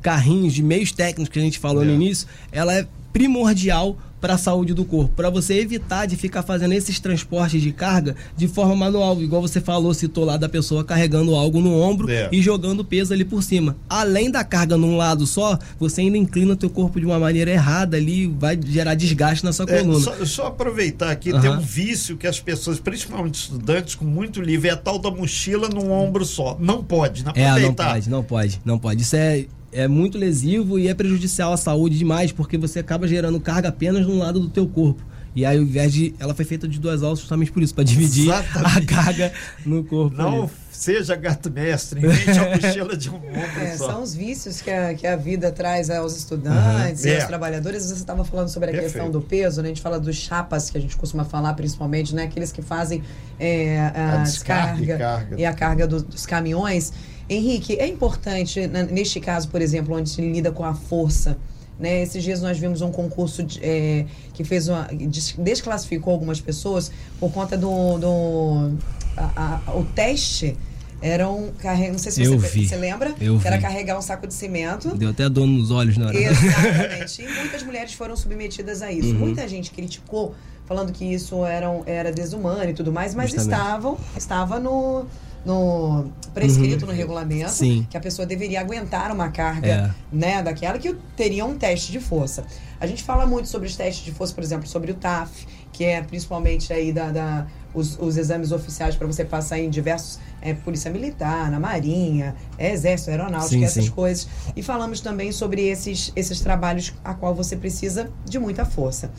carrinhos, 0.03 0.53
de 0.53 0.63
meios 0.63 0.93
técnicos 0.93 1.33
que 1.33 1.39
a 1.39 1.43
gente 1.43 1.59
falou 1.59 1.85
no 1.85 1.91
É. 1.91 1.95
início, 1.95 2.27
ela 2.51 2.75
é 2.75 2.87
primordial 3.13 3.97
para 4.23 4.35
a 4.35 4.39
saúde 4.39 4.73
do 4.73 4.85
corpo, 4.85 5.13
para 5.17 5.29
você 5.29 5.55
evitar 5.59 6.07
de 6.07 6.15
ficar 6.17 6.45
fazendo 6.45 6.73
esses 6.73 7.01
transportes 7.01 7.61
de 7.61 7.73
carga 7.73 8.15
de 8.37 8.47
forma 8.47 8.77
manual, 8.77 9.21
igual 9.21 9.43
você 9.43 9.61
falou, 9.61 9.93
citou 9.93 10.25
lá 10.25 10.37
da 10.37 10.49
pessoa 10.49 10.85
carregando 10.85 11.35
algo 11.35 11.61
no 11.61 11.75
ombro 11.79 12.09
É. 12.09 12.29
e 12.31 12.41
jogando 12.41 12.85
peso 12.85 13.13
ali 13.13 13.25
por 13.25 13.43
cima. 13.43 13.77
Além 13.91 14.31
da 14.31 14.45
carga 14.45 14.77
num 14.77 14.97
lado 14.97 15.27
só, 15.27 15.59
você 15.79 16.03
ainda 16.03 16.17
inclina 16.17 16.53
o 16.53 16.57
teu 16.57 16.71
corpo 16.71 17.01
de 17.01 17.05
uma 17.05 17.19
maneira 17.19 17.51
errada 17.51 17.97
ali, 17.97 18.29
vai 18.29 18.57
gerar 18.65 18.95
desgaste 18.95 19.45
na 19.45 19.53
sua 19.53 19.67
É, 19.69 19.81
coluna. 19.81 20.01
só, 20.01 20.25
só 20.25 20.47
aproveitar 20.47 21.11
aqui, 21.11 21.33
Aham. 21.33 21.41
tem 21.41 21.51
um 21.51 21.61
vício 21.61 22.17
que 22.17 22.29
as 22.29 22.39
pessoas, 22.39 22.79
principalmente 22.79 23.35
estudantes 23.35 23.97
com 23.97 24.05
muito 24.05 24.41
livro, 24.41 24.69
é 24.69 24.71
a 24.71 24.77
tal 24.77 25.01
da 25.01 25.11
mochila 25.11 25.69
num 25.69 25.91
ombro 25.91 26.25
só. 26.25 26.57
Não 26.61 26.85
pode, 26.85 27.25
não 27.25 27.33
É, 27.35 27.43
não 27.43 27.51
aproveitar. 27.51 27.93
pode, 27.93 28.09
não 28.11 28.23
pode, 28.23 28.61
não 28.65 28.79
pode. 28.79 29.03
Isso 29.03 29.17
é, 29.17 29.47
é 29.73 29.89
muito 29.89 30.19
lesivo 30.19 30.79
e 30.79 30.87
é 30.89 30.95
prejudicial 30.95 31.53
à 31.53 31.57
saúde 31.57 31.99
demais, 31.99 32.31
porque 32.33 32.59
você 32.59 32.79
acaba 32.81 33.09
gerando 33.09 33.41
carga 33.41 33.69
apenas 33.71 34.07
num 34.07 34.19
lado 34.19 34.39
do 34.39 34.49
teu 34.49 34.67
corpo. 34.69 35.03
E 35.35 35.47
aí, 35.47 35.57
ao 35.57 35.63
invés 35.63 35.91
de. 35.95 36.15
Ela 36.21 36.35
foi 36.35 36.45
feita 36.45 36.69
de 36.69 36.79
duas 36.79 37.03
alças 37.03 37.21
justamente 37.21 37.51
por 37.51 37.63
isso, 37.63 37.75
para 37.75 37.85
dividir 37.85 38.25
Exatamente. 38.29 38.77
a 38.93 38.97
carga 39.03 39.33
no 39.65 39.83
corpo. 39.83 40.15
Não 40.15 40.43
ali. 40.43 40.51
seja 40.71 41.17
gato 41.17 41.51
mestre, 41.51 42.01
invente 42.05 42.39
a 42.39 42.51
mochila 42.51 42.95
de 42.95 43.09
um 43.09 43.15
ombro 43.33 43.61
É, 43.63 43.75
só. 43.79 43.93
são 43.93 44.03
os 44.03 44.15
vícios 44.15 44.61
que 44.61 44.71
a, 44.71 44.93
que 44.93 45.07
a 45.07 45.17
vida 45.17 45.51
traz 45.51 45.89
aos 45.89 46.15
estudantes 46.19 47.03
Uhum. 47.05 47.09
e 47.09 47.13
É. 47.15 47.17
aos 47.17 47.25
trabalhadores. 47.29 47.83
Você 47.87 47.95
estava 47.95 48.27
falando 48.27 48.49
sobre 48.51 48.69
a 48.69 48.73
Perfeito. 48.73 48.93
questão 48.93 49.11
do 49.11 49.23
peso, 49.23 49.63
né? 49.63 49.69
A 49.69 49.71
gente 49.71 49.81
fala 49.81 49.99
dos 49.99 50.17
chapas, 50.17 50.69
que 50.69 50.77
a 50.77 50.81
gente 50.83 50.99
costuma 50.99 51.25
falar 51.25 51.55
principalmente, 51.55 52.15
né? 52.15 52.25
Aqueles 52.25 52.53
que 52.53 52.61
fazem 52.61 53.03
é, 53.41 53.81
a, 53.95 54.17
A 54.21 54.23
descarga 54.25 54.77
descarga, 54.77 54.83
e 54.83 54.99
carga. 54.99 55.41
e 55.41 55.45
a 55.47 55.53
carga 55.55 55.87
do- 55.87 56.03
dos 56.03 56.27
caminhões. 56.27 56.93
Henrique, 57.29 57.75
é 57.79 57.87
importante, 57.87 58.67
na- 58.67 58.83
neste 58.85 59.21
caso, 59.21 59.49
por 59.49 59.61
exemplo, 59.63 59.97
onde 59.97 60.09
se 60.11 60.21
lida 60.21 60.51
com 60.53 60.65
a 60.65 60.75
força, 60.75 61.37
né? 61.79 62.03
Esses 62.03 62.23
dias 62.23 62.41
nós 62.43 62.59
vimos 62.59 62.81
um 62.83 62.91
concurso 62.91 63.43
de- 63.43 63.59
é, 63.63 64.05
que 64.35 64.45
fez 64.45 64.69
uma, 64.69 64.85
des- 64.93 65.35
desclassificou 65.39 66.13
algumas 66.13 66.41
pessoas 66.41 66.91
por 67.19 67.33
conta 67.33 67.57
do, 67.57 67.99
do 67.99 68.73
a- 69.17 69.61
a- 69.67 69.75
o 69.77 69.85
teste 69.85 70.57
era 71.01 71.29
um 71.29 71.51
não 71.91 71.99
sei 71.99 72.13
se 72.13 72.25
você, 72.25 72.49
vi. 72.49 72.69
você 72.69 72.77
lembra, 72.77 73.13
Eu 73.21 73.37
que 73.41 73.47
era 73.47 73.57
vi. 73.57 73.63
carregar 73.63 73.99
um 73.99 74.03
saco 74.03 74.25
de 74.27 74.35
cimento. 74.35 74.95
Deu 74.97 75.11
até 75.11 75.29
dor 75.29 75.47
nos 75.47 75.71
olhos 75.73 75.97
na 75.97 76.07
hora. 76.07 76.17
Exatamente. 76.17 77.23
E 77.23 77.29
muitas 77.29 77.63
mulheres 77.65 77.93
foram 77.95 78.17
submetidas 78.17 78.83
a 78.83 78.93
isso. 78.93 79.09
Uhum. 79.09 79.19
Muita 79.19 79.49
gente 79.49 79.73
criticou, 79.73 80.33
falando 80.65 80.93
que 80.93 81.05
isso 81.05 81.45
era, 81.45 81.67
era 81.87 82.13
desumano 82.13 82.71
e 82.71 82.73
tudo 82.75 82.93
mais, 82.93 83.15
mas 83.17 83.31
Justamente. 83.31 83.53
estavam, 83.61 83.99
estava 84.17 84.61
no, 84.61 85.05
no 85.45 86.07
prescrito 86.33 86.87
no 86.87 86.93
regulamento 86.93 87.47
Uhum. 87.47 87.49
Sim. 87.51 87.87
que 87.91 87.97
a 87.97 88.01
pessoa 88.01 88.25
deveria 88.25 88.61
aguentar 88.61 89.11
uma 89.13 89.29
carga 89.31 89.67
É. 89.69 89.91
né, 90.13 90.43
daquela 90.43 90.79
que 90.79 90.95
teria 91.17 91.45
um 91.45 91.57
teste 91.59 91.91
de 91.93 92.01
força. 92.01 92.45
A 92.81 92.87
gente 92.87 93.03
fala 93.03 93.27
muito 93.27 93.49
sobre 93.49 93.69
os 93.69 93.77
testes 93.77 94.05
de 94.05 94.13
força, 94.13 94.33
por 94.35 94.43
exemplo, 94.43 94.67
sobre 94.67 94.91
o 94.91 94.95
TAF, 94.95 95.47
que 95.73 95.85
é 95.85 96.01
principalmente 96.03 96.73
aí 96.73 96.93
da, 96.93 97.11
da 97.11 97.47
os, 97.75 97.99
os 97.99 98.17
exames 98.19 98.53
oficiais 98.53 98.95
para 98.97 99.07
você 99.07 99.25
passar 99.25 99.59
em 99.59 99.71
diversos 99.71 100.19
é, 100.43 100.53
polícia 100.53 100.91
militar, 100.91 101.51
na 101.51 101.59
marinha, 101.59 102.35
é, 102.59 102.71
exército, 102.73 103.11
aeronáutica, 103.11 103.49
Sim, 103.59 103.65
essas 103.65 103.85
sim. 103.87 103.91
coisas. 103.91 104.29
E 104.55 104.63
falamos 104.63 105.01
também 105.01 105.33
sobre 105.33 105.63
esses, 105.69 106.13
esses 106.15 106.41
trabalhos 106.41 106.93
a 107.05 107.15
qual 107.15 107.35
você 107.35 107.57
precisa 107.57 108.11
de 108.27 108.39
muita 108.39 108.65
força. 108.65 109.11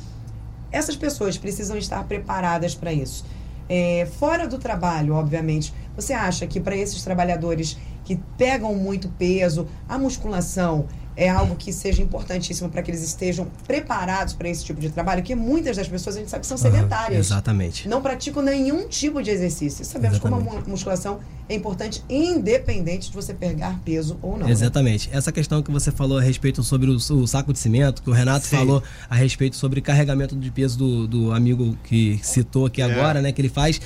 Essas 0.72 0.96
pessoas 0.96 1.38
precisam 1.38 1.78
estar 1.78 2.04
preparadas 2.06 2.76
para 2.76 2.92
isso. 2.94 3.26
É, 3.70 4.08
fora 4.20 4.48
do 4.48 4.58
trabalho, 4.60 5.14
obviamente, 5.16 5.74
você 5.95 6.13
acha 6.13 6.45
que 6.47 6.60
para 6.60 6.75
esses 6.75 7.03
trabalhadores 7.03 7.77
que 8.03 8.19
pegam 8.38 8.73
muito 8.75 9.08
peso, 9.10 9.67
a 9.88 9.97
musculação 9.97 10.86
é 11.15 11.29
algo 11.29 11.56
que 11.56 11.71
seja 11.71 12.01
importantíssimo 12.01 12.69
para 12.69 12.82
que 12.82 12.89
eles 12.89 13.03
estejam 13.03 13.45
preparados 13.67 14.34
para 14.34 14.49
esse 14.49 14.65
tipo 14.65 14.82
de 14.82 14.89
trabalho? 14.89 15.21
Porque 15.21 15.36
muitas 15.36 15.77
das 15.77 15.88
pessoas 15.88 16.15
a 16.15 16.19
gente 16.19 16.32
sabe 16.32 16.41
que 16.41 16.47
são 16.47 16.58
sedentárias. 16.58 17.27
Exatamente. 17.27 17.88
Não 17.88 18.01
praticam 18.01 18.41
nenhum 18.41 18.88
tipo 18.88 19.21
de 19.21 19.29
exercício. 19.29 19.86
Sabemos 19.86 20.17
como 20.17 20.36
a 20.36 20.39
Exatamente. 20.39 20.65
mu- 20.65 20.71
musculação 20.71 21.19
é 21.47 21.53
importante, 21.53 22.03
independente 22.10 23.10
de 23.12 23.15
você 23.15 23.32
pegar 23.32 23.79
peso 23.86 24.17
ou 24.23 24.38
não. 24.39 24.47
né? 24.47 24.51
Exatamente. 24.51 25.08
Essa 25.13 25.32
questão 25.32 25.62
que 25.62 25.69
você 25.71 25.91
falou 25.91 26.17
a 26.17 26.21
respeito 26.21 26.63
sobre 26.63 26.89
o, 26.89 26.95
o 26.95 27.27
saco 27.27 27.53
de 27.53 27.60
cimento, 27.60 28.01
que 28.01 28.10
o 28.10 28.13
Renato 28.13 28.47
Sim. 28.47 28.58
falou 28.58 28.82
a 29.08 29.15
respeito 29.15 29.56
sobre 29.56 29.82
carregamento 29.82 30.36
de 30.36 30.49
peso 30.49 30.77
do, 30.79 31.08
do 31.08 31.32
amigo 31.32 31.77
que 31.84 32.19
citou 32.23 32.65
aqui 32.65 32.82
É. 32.82 32.86
agora, 32.86 33.21
né, 33.21 33.32
que 33.32 33.39
ele 33.39 33.49
faz. 33.49 33.79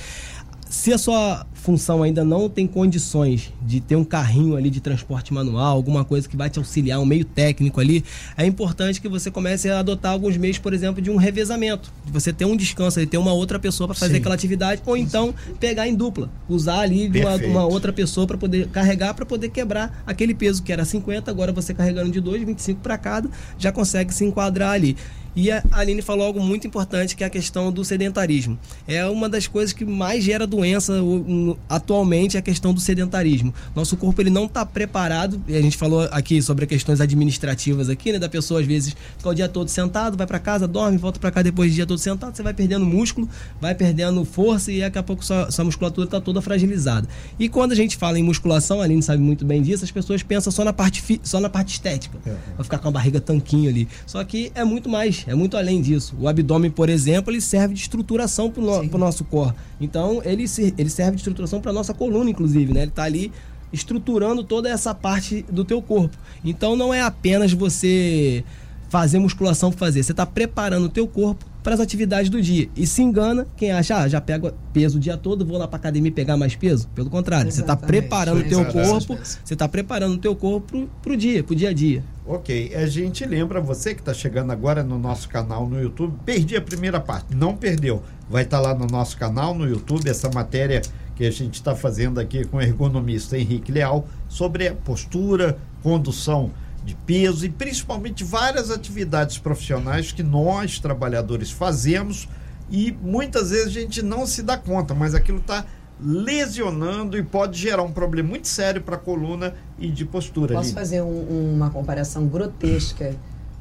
Se 0.70 0.92
a 0.92 0.98
sua 0.98 1.46
função 1.58 2.02
ainda 2.02 2.24
não 2.24 2.48
tem 2.48 2.66
condições 2.66 3.52
de 3.62 3.80
ter 3.80 3.96
um 3.96 4.04
carrinho 4.04 4.56
ali 4.56 4.70
de 4.70 4.80
transporte 4.80 5.32
manual, 5.34 5.76
alguma 5.76 6.04
coisa 6.04 6.28
que 6.28 6.36
vai 6.36 6.48
te 6.48 6.58
auxiliar, 6.58 6.98
um 7.00 7.04
meio 7.04 7.24
técnico 7.24 7.80
ali, 7.80 8.04
é 8.36 8.46
importante 8.46 9.00
que 9.00 9.08
você 9.08 9.30
comece 9.30 9.68
a 9.68 9.80
adotar 9.80 10.12
alguns 10.12 10.36
meios, 10.36 10.58
por 10.58 10.72
exemplo, 10.72 11.02
de 11.02 11.10
um 11.10 11.16
revezamento. 11.16 11.92
De 12.06 12.12
você 12.12 12.32
ter 12.32 12.44
um 12.44 12.56
descanso, 12.56 13.00
de 13.00 13.06
ter 13.06 13.18
uma 13.18 13.32
outra 13.32 13.58
pessoa 13.58 13.86
para 13.88 13.96
fazer 13.96 14.14
Sim. 14.14 14.20
aquela 14.20 14.34
atividade, 14.34 14.80
ou 14.86 14.96
então 14.96 15.34
pegar 15.60 15.86
em 15.88 15.94
dupla, 15.94 16.30
usar 16.48 16.80
ali 16.80 17.08
de 17.08 17.20
uma, 17.20 17.34
uma 17.36 17.64
outra 17.66 17.92
pessoa 17.92 18.26
para 18.26 18.38
poder 18.38 18.68
carregar, 18.68 19.12
para 19.14 19.26
poder 19.26 19.48
quebrar 19.50 20.02
aquele 20.06 20.34
peso 20.34 20.62
que 20.62 20.72
era 20.72 20.84
50, 20.84 21.30
agora 21.30 21.52
você 21.52 21.74
carregando 21.74 22.10
de 22.10 22.20
2, 22.20 22.44
25 22.44 22.80
para 22.80 22.96
cada, 22.96 23.28
já 23.58 23.72
consegue 23.72 24.14
se 24.14 24.24
enquadrar 24.24 24.70
ali. 24.72 24.96
E 25.36 25.52
a 25.52 25.62
Aline 25.70 26.02
falou 26.02 26.26
algo 26.26 26.40
muito 26.40 26.66
importante 26.66 27.14
que 27.14 27.22
é 27.22 27.26
a 27.26 27.30
questão 27.30 27.70
do 27.70 27.84
sedentarismo. 27.84 28.58
É 28.88 29.06
uma 29.06 29.28
das 29.28 29.46
coisas 29.46 29.72
que 29.72 29.84
mais 29.84 30.24
gera 30.24 30.46
doença 30.48 31.00
o- 31.00 31.47
no- 31.48 31.58
atualmente 31.68 32.36
é 32.36 32.40
a 32.40 32.42
questão 32.42 32.72
do 32.74 32.80
sedentarismo. 32.80 33.52
Nosso 33.74 33.96
corpo 33.96 34.20
ele 34.20 34.30
não 34.30 34.44
está 34.44 34.64
preparado. 34.64 35.40
E 35.48 35.56
a 35.56 35.62
gente 35.62 35.76
falou 35.76 36.02
aqui 36.10 36.40
sobre 36.42 36.66
questões 36.66 37.00
administrativas 37.00 37.88
aqui, 37.88 38.12
né, 38.12 38.18
da 38.18 38.28
pessoa 38.28 38.60
às 38.60 38.66
vezes 38.66 38.94
ficar 39.16 39.30
o 39.30 39.34
dia 39.34 39.48
todo 39.48 39.68
sentado, 39.68 40.16
vai 40.16 40.26
para 40.26 40.38
casa, 40.38 40.66
dorme, 40.68 40.96
volta 40.98 41.18
para 41.20 41.30
cá 41.30 41.42
depois 41.42 41.70
do 41.70 41.74
dia 41.74 41.86
todo 41.86 41.98
sentado, 41.98 42.36
você 42.36 42.42
vai 42.42 42.54
perdendo 42.54 42.84
músculo, 42.84 43.28
vai 43.60 43.74
perdendo 43.74 44.24
força 44.24 44.70
e 44.72 44.80
daqui 44.80 44.98
a 44.98 45.02
pouco 45.02 45.24
sua, 45.24 45.50
sua 45.50 45.64
musculatura 45.64 46.06
está 46.06 46.20
toda 46.20 46.40
fragilizada. 46.40 47.08
E 47.38 47.48
quando 47.48 47.72
a 47.72 47.74
gente 47.74 47.96
fala 47.96 48.18
em 48.18 48.22
musculação, 48.22 48.80
a 48.80 48.84
Aline 48.84 49.02
sabe 49.02 49.22
muito 49.22 49.44
bem 49.44 49.62
disso, 49.62 49.84
as 49.84 49.90
pessoas 49.90 50.22
pensam 50.22 50.52
só 50.52 50.64
na 50.64 50.72
parte 50.72 51.00
fi- 51.02 51.20
só 51.22 51.40
na 51.40 51.48
parte 51.48 51.72
estética. 51.74 52.18
Vai 52.24 52.64
ficar 52.64 52.78
com 52.78 52.88
a 52.88 52.90
barriga 52.90 53.20
tanquinho 53.20 53.68
ali. 53.68 53.88
Só 54.06 54.22
que 54.24 54.50
é 54.54 54.64
muito 54.64 54.88
mais, 54.88 55.24
é 55.26 55.34
muito 55.34 55.56
além 55.56 55.80
disso. 55.80 56.14
O 56.20 56.28
abdômen, 56.28 56.70
por 56.70 56.88
exemplo, 56.88 57.32
ele 57.32 57.40
serve 57.40 57.74
de 57.74 57.80
estruturação 57.80 58.50
para 58.50 58.62
o 58.62 58.80
Sim. 58.82 58.90
nosso 58.98 59.24
core. 59.24 59.54
Então, 59.80 60.20
ele, 60.24 60.44
ele 60.76 60.90
serve 60.90 61.12
de 61.12 61.18
estruturação 61.18 61.37
para 61.60 61.72
nossa 61.72 61.94
coluna, 61.94 62.30
inclusive, 62.30 62.72
né? 62.72 62.82
Ele 62.82 62.90
está 62.90 63.04
ali 63.04 63.32
estruturando 63.72 64.42
toda 64.42 64.68
essa 64.68 64.94
parte 64.94 65.44
do 65.50 65.64
teu 65.64 65.82
corpo. 65.82 66.16
Então, 66.44 66.74
não 66.74 66.92
é 66.92 67.02
apenas 67.02 67.52
você 67.52 68.44
fazer 68.88 69.18
musculação 69.18 69.70
para 69.70 69.78
fazer. 69.78 70.02
Você 70.02 70.12
está 70.12 70.24
preparando 70.24 70.86
o 70.86 70.88
teu 70.88 71.06
corpo 71.06 71.44
para 71.62 71.74
as 71.74 71.80
atividades 71.80 72.30
do 72.30 72.40
dia. 72.40 72.68
E 72.74 72.86
se 72.86 73.02
engana 73.02 73.46
quem 73.56 73.70
acha, 73.70 73.98
ah, 73.98 74.08
já 74.08 74.20
pego 74.20 74.50
peso 74.72 74.96
o 74.96 75.00
dia 75.00 75.16
todo, 75.16 75.44
vou 75.44 75.58
lá 75.58 75.68
para 75.68 75.76
academia 75.76 76.10
pegar 76.10 76.36
mais 76.36 76.56
peso. 76.56 76.88
Pelo 76.94 77.10
contrário, 77.10 77.52
você 77.52 77.60
está 77.60 77.74
Exatamente. 77.74 78.00
preparando 78.00 78.40
o 78.40 78.48
teu 78.48 78.60
Exatamente. 78.60 79.06
corpo, 79.06 79.18
você 79.44 79.54
está 79.54 79.68
preparando 79.68 80.14
o 80.14 80.18
teu 80.18 80.34
corpo 80.34 80.88
para 81.02 81.12
o 81.12 81.16
dia, 81.16 81.44
para 81.44 81.52
o 81.52 81.56
dia 81.56 81.68
a 81.68 81.72
dia. 81.72 82.02
Ok, 82.26 82.74
a 82.74 82.86
gente 82.86 83.24
lembra 83.26 83.60
você 83.60 83.94
que 83.94 84.00
está 84.00 84.14
chegando 84.14 84.50
agora 84.50 84.82
no 84.82 84.98
nosso 84.98 85.28
canal 85.28 85.68
no 85.68 85.80
YouTube. 85.80 86.14
Perdi 86.24 86.56
a 86.56 86.62
primeira 86.62 87.00
parte, 87.00 87.34
não 87.34 87.54
perdeu. 87.54 88.02
Vai 88.30 88.44
estar 88.44 88.60
lá 88.60 88.74
no 88.74 88.86
nosso 88.86 89.16
canal 89.16 89.54
no 89.54 89.66
YouTube 89.68 90.08
essa 90.08 90.30
matéria 90.30 90.80
que 91.18 91.26
a 91.26 91.32
gente 91.32 91.54
está 91.54 91.74
fazendo 91.74 92.20
aqui 92.20 92.44
com 92.44 92.58
o 92.58 92.60
ergonomista 92.62 93.36
Henrique 93.36 93.72
Leal 93.72 94.06
sobre 94.28 94.68
a 94.68 94.72
postura, 94.74 95.58
condução 95.82 96.52
de 96.84 96.94
peso 96.94 97.44
e 97.44 97.48
principalmente 97.48 98.22
várias 98.22 98.70
atividades 98.70 99.36
profissionais 99.36 100.12
que 100.12 100.22
nós 100.22 100.78
trabalhadores 100.78 101.50
fazemos 101.50 102.28
e 102.70 102.92
muitas 103.02 103.50
vezes 103.50 103.66
a 103.66 103.80
gente 103.80 104.00
não 104.00 104.28
se 104.28 104.44
dá 104.44 104.56
conta, 104.56 104.94
mas 104.94 105.12
aquilo 105.12 105.38
está 105.38 105.64
lesionando 106.00 107.18
e 107.18 107.22
pode 107.24 107.58
gerar 107.58 107.82
um 107.82 107.90
problema 107.90 108.28
muito 108.28 108.46
sério 108.46 108.80
para 108.80 108.94
a 108.94 108.98
coluna 108.98 109.54
e 109.76 109.88
de 109.90 110.04
postura. 110.04 110.54
Posso 110.54 110.66
Aline. 110.66 110.74
fazer 110.74 111.02
um- 111.02 111.54
uma 111.56 111.68
comparação 111.70 112.28
grotesca 112.28 113.16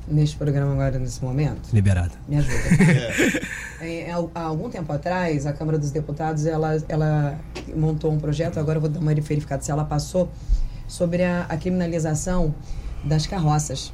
neste 0.07 0.37
programa 0.37 0.71
agora, 0.73 0.97
nesse 0.97 1.23
momento? 1.23 1.69
Liberado. 1.73 2.13
Me 2.27 2.37
ajuda. 2.37 3.47
É, 3.79 4.11
há 4.11 4.17
há 4.33 4.41
algum 4.41 4.71
tempo 4.71 4.91
atrás, 4.91 5.45
a 5.45 5.53
Câmara 5.53 5.77
dos 5.77 5.91
Deputados 5.91 6.47
ela, 6.47 6.83
ela 6.89 7.39
montou 7.75 8.11
um 8.11 8.17
projeto, 8.17 8.59
agora 8.59 8.77
eu 8.77 8.81
vou 8.81 8.89
dar 8.89 8.99
uma 8.99 9.13
verificada 9.13 9.61
se 9.61 9.69
ela 9.69 9.85
passou, 9.85 10.31
sobre 10.87 11.23
a, 11.23 11.43
a 11.43 11.55
criminalização 11.57 12.55
das 13.03 13.27
carroças, 13.27 13.93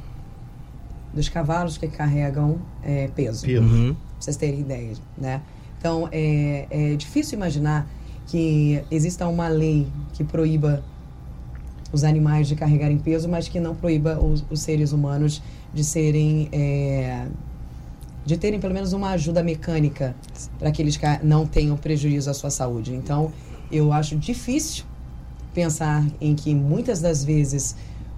dos 1.12 1.28
cavalos 1.28 1.76
que 1.76 1.86
carregam 1.86 2.58
é, 2.82 3.08
peso. 3.08 3.44
Peso. 3.44 3.62
Uhum. 3.62 3.94
Pra 3.94 4.02
vocês 4.20 4.36
terem 4.38 4.60
ideia, 4.60 4.94
né? 5.18 5.42
Então, 5.78 6.08
é, 6.10 6.66
é 6.70 6.96
difícil 6.96 7.36
imaginar 7.36 7.86
que 8.26 8.82
exista 8.90 9.28
uma 9.28 9.48
lei 9.48 9.86
que 10.14 10.24
proíba 10.24 10.82
os 11.94 12.04
animais 12.04 12.48
de 12.48 12.56
carregarem 12.56 12.98
peso, 12.98 13.28
mas 13.28 13.48
que 13.48 13.60
não 13.60 13.74
proíba 13.74 14.18
os, 14.18 14.44
os 14.50 14.60
seres 14.60 14.92
humanos 14.92 15.40
de 15.72 15.84
serem... 15.84 16.48
é, 16.52 17.26
de 18.26 18.36
terem 18.36 18.58
pelo 18.58 18.74
menos 18.74 18.92
uma 18.92 19.10
ajuda 19.10 19.42
mecânica 19.42 20.14
para 20.58 20.72
que 20.72 20.80
eles 20.80 20.98
não 21.22 21.46
tenham 21.46 21.76
prejuízo 21.76 22.30
à 22.30 22.34
sua 22.34 22.50
saúde. 22.50 22.94
Então, 22.94 23.30
eu 23.70 23.92
acho 23.92 24.16
difícil 24.16 24.84
pensar 25.52 26.04
em 26.20 26.34
que 26.34 26.54
muitas 26.54 27.00
das 27.00 27.22
vezes 27.22 27.76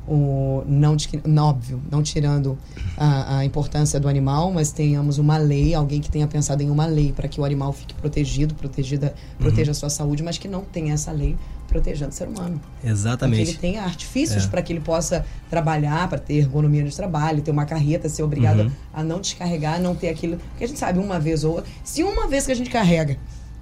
o 0.09 0.63
não, 0.69 0.97
ti- 0.97 1.21
óbvio, 1.37 1.83
não 1.91 2.01
tirando 2.05 2.57
a, 2.97 3.39
a 3.39 3.45
importância 3.45 3.99
do 3.99 4.09
animal, 4.09 4.53
mas 4.53 4.71
tenhamos 4.71 5.19
uma 5.19 5.37
lei, 5.37 5.75
alguém 5.75 6.01
que 6.01 6.09
tenha 6.09 6.29
pensado 6.29 6.63
em 6.63 6.71
uma 6.71 6.87
lei 6.87 7.13
para 7.13 7.27
que 7.27 7.41
o 7.41 7.45
animal 7.45 7.73
fique 7.73 7.93
protegido, 7.95 8.55
protegida, 8.55 9.13
proteja 9.39 9.73
a 9.73 9.75
sua 9.75 9.91
saúde, 9.91 10.23
mas 10.23 10.39
que 10.39 10.47
não 10.47 10.63
tenha 10.63 10.95
essa 10.95 11.11
lei 11.11 11.37
protegendo 11.81 12.11
o 12.11 12.15
ser 12.15 12.29
humano. 12.29 12.59
Para 12.61 12.81
que 12.81 12.87
ele 12.87 12.93
Exatamente. 12.93 13.59
tenha 13.59 13.83
artifícios 13.83 14.45
É. 14.45 14.49
para 14.49 14.63
que 14.63 14.73
ele 14.73 14.81
possa 14.81 15.25
trabalhar, 15.51 16.09
para 16.09 16.19
ter 16.19 16.35
ergonomia 16.35 16.83
no 16.85 16.91
trabalho, 16.91 17.43
ter 17.43 17.51
uma 17.51 17.65
carreta, 17.67 18.09
ser 18.09 18.23
obrigado 18.23 18.61
Uhum. 18.61 18.71
a 18.93 19.03
não 19.03 19.21
descarregar, 19.21 19.81
não 19.81 19.95
ter 19.95 20.09
aquilo. 20.09 20.39
Porque 20.51 20.65
a 20.65 20.67
gente 20.69 20.79
sabe, 20.79 20.99
uma 20.99 21.19
vez 21.21 21.45
ou 21.45 21.57
outra. 21.57 21.71
Se 21.85 22.03
uma 22.03 22.27
vez 22.29 22.47
que 22.47 22.53
a 22.53 22.57
gente 22.57 22.71
carrega, 22.71 23.17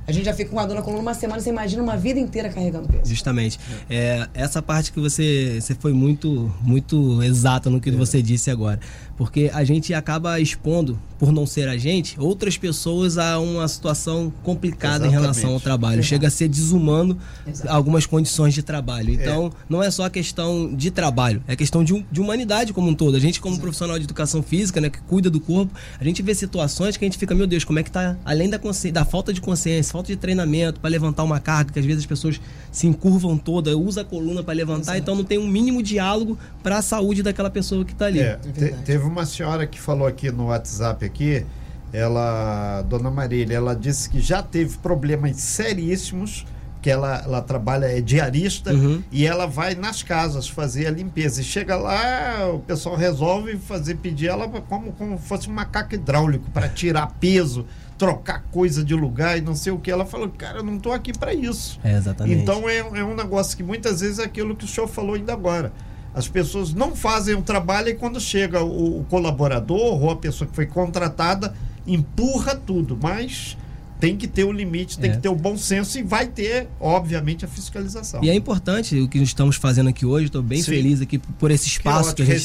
a 0.06 0.12
gente 0.12 0.24
já 0.24 0.34
fica 0.34 0.50
com 0.50 0.58
a 0.58 0.66
dor 0.66 0.74
na 0.74 0.82
coluna 0.82 1.02
uma 1.02 1.14
semana, 1.14 1.40
você 1.40 1.50
imagina 1.50 1.82
uma 1.82 1.96
vida 1.96 2.18
inteira 2.20 2.48
carregando 2.48 2.88
peso. 2.88 3.04
Justamente. 3.08 3.58
É, 3.88 4.26
essa 4.34 4.60
parte 4.62 4.92
que 4.92 5.00
você, 5.00 5.58
você 5.60 5.74
foi 5.74 5.92
muito, 5.92 6.52
muito 6.62 7.22
exata 7.22 7.70
no 7.70 7.80
que 7.80 7.90
você 7.90 8.20
disse 8.22 8.50
agora. 8.50 8.78
Porque 9.16 9.48
a 9.54 9.62
gente 9.62 9.94
acaba 9.94 10.40
expondo, 10.40 10.98
por 11.20 11.30
não 11.30 11.46
ser 11.46 11.68
a 11.68 11.76
gente, 11.76 12.18
outras 12.18 12.58
pessoas 12.58 13.16
a 13.16 13.38
uma 13.38 13.68
situação 13.68 14.32
complicada 14.42 15.06
em 15.06 15.10
Exatamente. 15.10 15.20
relação 15.22 15.52
ao 15.52 15.60
trabalho. 15.60 15.94
Exato. 16.00 16.08
Chega 16.08 16.26
a 16.26 16.30
ser 16.30 16.48
desumano 16.48 17.16
Exato. 17.46 17.70
algumas 17.70 18.06
condições 18.06 18.52
de 18.54 18.62
trabalho. 18.62 19.10
Então, 19.14 19.52
não 19.68 19.80
é 19.80 19.88
só 19.88 20.08
questão 20.10 20.74
de 20.74 20.90
trabalho, 20.90 21.40
é 21.46 21.54
questão 21.54 21.84
de, 21.84 22.04
de 22.10 22.20
humanidade 22.20 22.72
como 22.72 22.88
um 22.88 22.94
todo. 22.94 23.16
A 23.16 23.20
gente, 23.20 23.40
como 23.40 23.56
profissional 23.60 23.96
de 24.00 24.04
educação 24.04 24.42
física, 24.42 24.80
né, 24.80 24.90
que 24.90 25.00
cuida 25.02 25.30
do 25.30 25.38
corpo, 25.38 25.72
a 26.00 26.02
gente 26.02 26.20
vê 26.20 26.34
situações 26.34 26.96
que 26.96 27.04
a 27.04 27.06
gente 27.06 27.16
fica, 27.16 27.36
meu 27.36 27.46
Deus, 27.46 27.62
como 27.62 27.78
é 27.78 27.84
que 27.84 27.92
tá, 27.92 28.16
além 28.24 28.50
da, 28.50 28.58
consci- 28.58 28.90
da 28.90 29.04
falta 29.04 29.32
de 29.32 29.40
consciência, 29.40 29.92
falta 29.94 30.08
de 30.08 30.16
treinamento 30.16 30.80
para 30.80 30.90
levantar 30.90 31.22
uma 31.22 31.38
carga, 31.38 31.72
que 31.72 31.78
às 31.78 31.86
vezes 31.86 32.00
as 32.02 32.06
pessoas 32.06 32.40
se 32.72 32.86
encurvam 32.88 33.38
toda, 33.38 33.78
usa 33.78 34.00
a 34.00 34.04
coluna 34.04 34.42
para 34.42 34.52
levantar, 34.54 34.92
Exato. 34.94 34.98
então 34.98 35.14
não 35.14 35.22
tem 35.24 35.38
um 35.38 35.46
mínimo 35.46 35.80
diálogo 35.82 36.36
para 36.64 36.78
a 36.78 36.82
saúde 36.82 37.22
daquela 37.22 37.48
pessoa 37.48 37.84
que 37.84 37.92
está 37.92 38.06
ali. 38.06 38.18
É, 38.18 38.34
te- 38.36 38.48
verdade. 38.50 38.82
teve 38.84 39.04
uma 39.04 39.24
senhora 39.24 39.66
que 39.68 39.80
falou 39.80 40.06
aqui 40.06 40.30
no 40.32 40.46
WhatsApp 40.46 41.04
aqui, 41.04 41.46
ela, 41.92 42.82
Dona 42.82 43.08
Marília, 43.10 43.56
ela 43.56 43.74
disse 43.74 44.10
que 44.10 44.20
já 44.20 44.42
teve 44.42 44.76
problemas 44.78 45.36
seríssimos, 45.36 46.44
que 46.82 46.90
ela, 46.90 47.22
ela 47.24 47.40
trabalha, 47.40 47.86
é 47.86 48.00
diarista, 48.00 48.72
Uhum. 48.74 49.00
e 49.10 49.24
ela 49.24 49.46
vai 49.46 49.74
nas 49.74 50.02
casas 50.02 50.46
fazer 50.48 50.86
a 50.86 50.90
limpeza. 50.90 51.40
E 51.40 51.44
chega 51.44 51.76
lá, 51.76 52.50
o 52.52 52.58
pessoal 52.58 52.94
resolve 52.96 53.56
fazer, 53.56 53.94
pedir 53.96 54.26
ela 54.26 54.46
como, 54.48 54.92
como 54.92 55.16
fosse 55.16 55.48
um 55.48 55.52
macaco 55.54 55.94
hidráulico, 55.94 56.50
para 56.50 56.68
tirar 56.68 57.06
peso, 57.20 57.64
trocar 57.96 58.44
coisa 58.50 58.84
de 58.84 58.94
lugar 58.94 59.38
e 59.38 59.40
não 59.40 59.54
sei 59.54 59.72
o 59.72 59.78
que. 59.78 59.90
Ela 59.90 60.04
falou, 60.04 60.28
cara, 60.28 60.58
eu 60.58 60.62
não 60.62 60.76
estou 60.76 60.92
aqui 60.92 61.16
para 61.16 61.32
isso. 61.32 61.78
É, 61.82 61.96
exatamente. 61.96 62.40
Então 62.40 62.68
é, 62.68 62.78
é 62.78 63.04
um 63.04 63.14
negócio 63.14 63.56
que 63.56 63.62
muitas 63.62 64.00
vezes 64.00 64.18
é 64.18 64.24
aquilo 64.24 64.56
que 64.56 64.64
o 64.64 64.68
senhor 64.68 64.86
falou 64.86 65.14
ainda 65.14 65.32
agora. 65.32 65.72
As 66.14 66.28
pessoas 66.28 66.72
não 66.72 66.94
fazem 66.94 67.34
o 67.34 67.42
trabalho 67.42 67.88
e 67.88 67.94
quando 67.94 68.20
chega 68.20 68.62
o, 68.62 69.00
o 69.00 69.04
colaborador 69.04 70.02
ou 70.02 70.10
a 70.10 70.16
pessoa 70.16 70.48
que 70.48 70.54
foi 70.54 70.66
contratada, 70.66 71.54
empurra 71.86 72.54
tudo, 72.54 72.96
mas 73.00 73.56
tem 74.00 74.16
que 74.16 74.26
ter 74.26 74.44
o 74.44 74.48
um 74.48 74.52
limite, 74.52 74.98
tem 74.98 75.10
É. 75.10 75.14
que 75.14 75.20
ter 75.22 75.28
o 75.28 75.34
bom 75.34 75.56
senso 75.56 75.98
e 75.98 76.02
vai 76.02 76.26
ter, 76.26 76.68
obviamente, 76.80 77.44
a 77.44 77.48
fiscalização. 77.48 78.22
E 78.22 78.28
é 78.30 78.34
importante 78.34 78.98
o 79.00 79.08
que 79.08 79.18
nós 79.18 79.28
estamos 79.28 79.56
fazendo 79.56 79.88
aqui 79.88 80.04
hoje. 80.04 80.26
Estou 80.26 80.42
bem 80.42 80.58
Sim. 80.60 80.72
feliz 80.72 81.00
aqui 81.00 81.18
por 81.18 81.50
esse 81.50 81.66
espaço 81.68 82.14
que, 82.14 82.22
ótimo, 82.22 82.34
a 82.34 82.38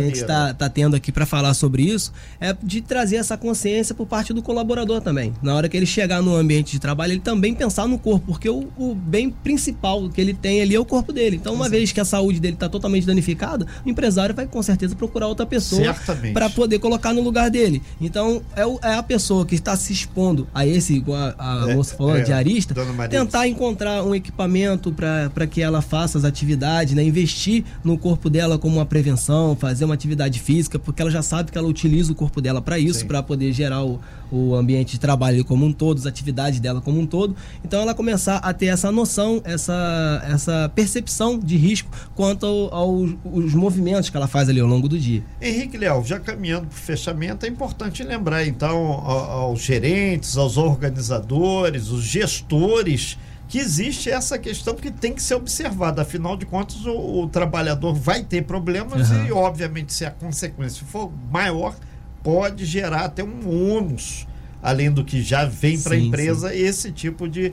gente 0.00 0.12
está 0.14 0.46
tá, 0.48 0.54
tá 0.54 0.68
tendo 0.68 0.94
aqui 0.94 1.10
para 1.10 1.26
falar 1.26 1.54
sobre 1.54 1.82
isso. 1.82 2.12
É 2.40 2.54
de 2.62 2.80
trazer 2.80 3.16
essa 3.16 3.36
consciência 3.36 3.94
por 3.94 4.06
parte 4.06 4.32
do 4.32 4.42
colaborador 4.42 5.00
também. 5.00 5.32
Na 5.42 5.54
hora 5.54 5.68
que 5.68 5.76
ele 5.76 5.86
chegar 5.86 6.22
no 6.22 6.34
ambiente 6.36 6.72
de 6.72 6.78
trabalho, 6.78 7.12
ele 7.12 7.20
também 7.20 7.54
pensar 7.54 7.86
no 7.88 7.98
corpo, 7.98 8.26
porque 8.26 8.48
o, 8.48 8.68
o 8.76 8.94
bem 8.94 9.30
principal 9.30 10.08
que 10.08 10.20
ele 10.20 10.34
tem 10.34 10.60
ali 10.60 10.74
é 10.74 10.80
o 10.80 10.84
corpo 10.84 11.12
dele. 11.12 11.36
Então, 11.36 11.54
uma 11.54 11.68
vez 11.68 11.90
que 11.92 12.00
a 12.00 12.04
saúde 12.04 12.38
dele 12.40 12.54
está 12.54 12.68
totalmente 12.68 13.06
danificada, 13.06 13.66
o 13.84 13.88
empresário 13.90 14.34
vai 14.34 14.46
com 14.46 14.62
certeza 14.62 14.94
procurar 14.94 15.26
outra 15.26 15.46
pessoa 15.46 15.94
para 16.32 16.48
poder 16.50 16.78
colocar 16.78 17.12
no 17.12 17.20
lugar 17.22 17.50
dele. 17.50 17.82
Então, 18.00 18.42
é, 18.54 18.64
o- 18.66 18.78
é 18.82 18.94
a 18.94 19.02
pessoa 19.02 19.44
que 19.44 19.54
está 19.54 19.76
se 19.76 19.92
expondo 19.92 20.46
a 20.54 20.66
esse, 20.68 20.94
igual 20.94 21.34
a, 21.38 21.64
a 21.64 21.70
É, 21.70 21.74
moça 21.74 21.96
falou, 21.96 22.16
é, 22.16 22.22
diarista, 22.22 22.74
tentar 23.10 23.46
encontrar 23.48 24.02
um 24.04 24.14
equipamento 24.14 24.92
para 24.92 25.46
que 25.46 25.60
ela 25.62 25.80
faça 25.82 26.18
as 26.18 26.24
atividades, 26.24 26.94
né? 26.94 27.02
investir 27.02 27.64
no 27.82 27.96
corpo 27.98 28.28
dela 28.30 28.58
como 28.58 28.76
uma 28.76 28.86
prevenção, 28.86 29.56
fazer 29.56 29.84
uma 29.84 29.94
atividade 29.94 30.38
física, 30.40 30.78
porque 30.78 31.00
ela 31.02 31.10
já 31.10 31.22
sabe 31.22 31.50
que 31.50 31.58
ela 31.58 31.68
utiliza 31.68 32.12
o 32.12 32.14
corpo 32.14 32.40
dela 32.40 32.60
para 32.60 32.78
isso, 32.78 33.06
para 33.06 33.22
poder 33.22 33.52
gerar 33.52 33.84
o, 33.84 34.00
o 34.30 34.54
ambiente 34.54 34.92
de 34.92 35.00
trabalho 35.00 35.44
como 35.44 35.64
um 35.64 35.72
todo, 35.72 35.98
as 35.98 36.06
atividades 36.06 36.60
dela 36.60 36.80
como 36.80 37.00
um 37.00 37.06
todo. 37.06 37.34
Então 37.64 37.80
ela 37.80 37.94
começar 37.94 38.36
a 38.38 38.52
ter 38.52 38.66
essa 38.66 38.90
noção, 38.92 39.40
essa, 39.44 40.22
essa 40.28 40.70
percepção 40.74 41.38
de 41.38 41.56
risco 41.56 41.90
quanto 42.14 42.46
ao- 42.46 42.74
aos 42.74 43.10
os 43.24 43.54
movimentos 43.54 44.10
que 44.10 44.16
ela 44.16 44.26
faz 44.28 44.48
ali 44.48 44.60
ao 44.60 44.66
longo 44.66 44.88
do 44.88 44.98
dia. 44.98 45.22
Henrique 45.40 45.76
Leal, 45.76 46.04
já 46.04 46.18
caminhando 46.18 46.66
para 46.66 46.76
o 46.76 46.78
fechamento, 46.80 47.44
é 47.46 47.48
importante 47.48 48.02
lembrar 48.02 48.46
então 48.46 48.76
aos 48.92 49.60
gerentes, 49.60 50.36
aos 50.36 50.47
organizadores, 50.56 51.88
os 51.88 52.02
gestores, 52.04 53.18
que 53.48 53.58
existe 53.58 54.10
essa 54.10 54.38
questão 54.38 54.74
que 54.74 54.90
tem 54.90 55.12
que 55.12 55.22
ser 55.22 55.34
observada. 55.34 56.02
Afinal 56.02 56.36
de 56.36 56.44
contas, 56.46 56.84
o, 56.84 57.22
o 57.22 57.28
trabalhador 57.28 57.94
vai 57.94 58.22
ter 58.22 58.44
problemas 58.44 59.10
Uhum. 59.10 59.26
e, 59.26 59.32
obviamente, 59.32 59.92
se 59.92 60.04
a 60.04 60.10
consequência 60.10 60.84
for 60.86 61.10
maior, 61.30 61.74
pode 62.22 62.64
gerar 62.66 63.04
até 63.06 63.24
um 63.24 63.76
ônus, 63.76 64.26
além 64.62 64.90
do 64.90 65.04
que 65.04 65.22
já 65.22 65.44
vem 65.44 65.80
para 65.80 65.94
a 65.94 65.98
Sim, 65.98 66.08
empresa, 66.08 66.54
esse 66.54 66.92
tipo 66.92 67.28
de 67.28 67.52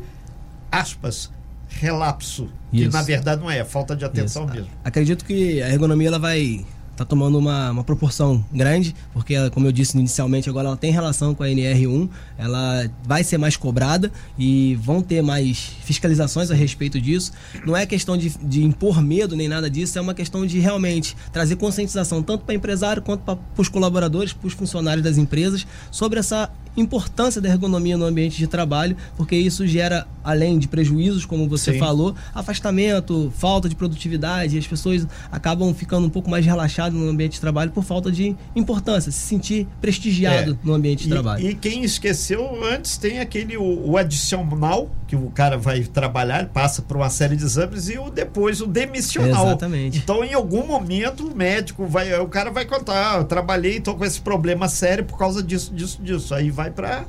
aspas. 0.71 1.31
Relapso, 1.67 2.47
que 2.71 2.83
Isso. 2.83 2.91
na 2.91 3.01
verdade 3.01 3.41
não 3.41 3.49
é, 3.49 3.57
é 3.57 3.65
falta 3.65 3.95
de 3.95 4.05
atenção 4.05 4.45
Isso. 4.45 4.53
mesmo. 4.53 4.69
Acredito 4.83 5.25
que 5.25 5.61
a 5.61 5.69
ergonomia 5.69 6.07
ela 6.07 6.19
vai 6.19 6.63
tá 6.95 7.03
tomando 7.03 7.37
uma, 7.37 7.71
uma 7.71 7.83
proporção 7.83 8.43
grande, 8.51 8.95
porque 9.13 9.33
ela, 9.33 9.49
como 9.49 9.67
eu 9.67 9.71
disse 9.71 9.97
inicialmente, 9.97 10.49
agora 10.49 10.67
ela 10.67 10.77
tem 10.77 10.91
relação 10.91 11.35
com 11.35 11.43
a 11.43 11.47
NR1, 11.47 12.09
ela 12.37 12.89
vai 13.03 13.23
ser 13.23 13.37
mais 13.37 13.57
cobrada 13.57 14.11
e 14.37 14.75
vão 14.75 15.01
ter 15.01 15.21
mais 15.21 15.57
fiscalizações 15.83 16.49
a 16.49 16.55
respeito 16.55 16.99
disso. 16.99 17.31
Não 17.65 17.75
é 17.75 17.85
questão 17.85 18.17
de, 18.17 18.29
de 18.29 18.63
impor 18.63 19.01
medo 19.01 19.35
nem 19.35 19.47
nada 19.47 19.69
disso, 19.69 19.97
é 19.97 20.01
uma 20.01 20.13
questão 20.13 20.45
de 20.45 20.59
realmente 20.59 21.15
trazer 21.31 21.55
conscientização 21.55 22.23
tanto 22.23 22.45
para 22.45 22.55
empresário 22.55 23.01
quanto 23.01 23.21
para 23.23 23.37
os 23.57 23.69
colaboradores, 23.69 24.33
para 24.33 24.47
os 24.47 24.53
funcionários 24.53 25.03
das 25.03 25.17
empresas 25.17 25.67
sobre 25.91 26.19
essa 26.19 26.49
importância 26.77 27.39
da 27.41 27.49
ergonomia 27.49 27.97
no 27.97 28.05
ambiente 28.05 28.37
de 28.37 28.47
trabalho, 28.47 28.95
porque 29.15 29.35
isso 29.35 29.65
gera, 29.67 30.05
além 30.23 30.57
de 30.59 30.67
prejuízos, 30.67 31.25
como 31.25 31.47
você 31.47 31.73
Sim. 31.73 31.79
falou, 31.79 32.13
afastamento, 32.33 33.31
falta 33.37 33.67
de 33.69 33.75
produtividade, 33.75 34.55
e 34.55 34.59
as 34.59 34.67
pessoas 34.67 35.07
acabam 35.31 35.73
ficando 35.73 36.07
um 36.07 36.09
pouco 36.09 36.29
mais 36.29 36.45
relaxadas 36.45 36.97
no 36.97 37.07
ambiente 37.09 37.33
de 37.33 37.41
trabalho 37.41 37.71
por 37.71 37.83
falta 37.83 38.11
de 38.11 38.35
importância, 38.55 39.11
se 39.11 39.19
sentir 39.19 39.67
prestigiado 39.81 40.53
É. 40.53 40.67
no 40.67 40.73
ambiente 40.73 41.03
de 41.03 41.07
E- 41.09 41.11
trabalho. 41.11 41.49
E, 41.49 41.55
quem 41.55 41.83
esqueceu, 41.83 42.63
antes 42.65 42.97
tem 42.97 43.19
aquele 43.19 43.57
o, 43.57 43.91
o 43.91 43.97
adicional, 43.97 44.89
que 45.07 45.15
o 45.15 45.29
cara 45.29 45.57
vai 45.57 45.81
trabalhar, 45.83 46.47
passa 46.47 46.81
por 46.81 46.97
uma 46.97 47.09
série 47.09 47.35
de 47.35 47.43
exames, 47.43 47.89
e 47.89 47.97
o 47.99 48.09
depois 48.09 48.59
o 48.61 48.65
demissional. 48.67 49.45
Exatamente. 49.47 49.97
Então, 49.99 50.23
em 50.23 50.33
algum 50.33 50.65
momento, 50.65 51.27
o 51.27 51.35
médico 51.35 51.85
vai. 51.85 52.13
O 52.19 52.27
cara 52.27 52.49
vai 52.49 52.65
contar, 52.65 53.13
"Ah, 53.13 53.17
eu 53.19 53.23
trabalhei, 53.25 53.79
tô 53.79 53.93
com 53.95 54.03
esse 54.03 54.19
problema 54.19 54.67
sério 54.67 55.05
por 55.05 55.17
causa 55.17 55.43
disso, 55.43 55.71
disso, 55.73 55.99
disso. 56.01 56.33
Aí 56.33 56.49
vai 56.49 56.71
para 56.71 57.05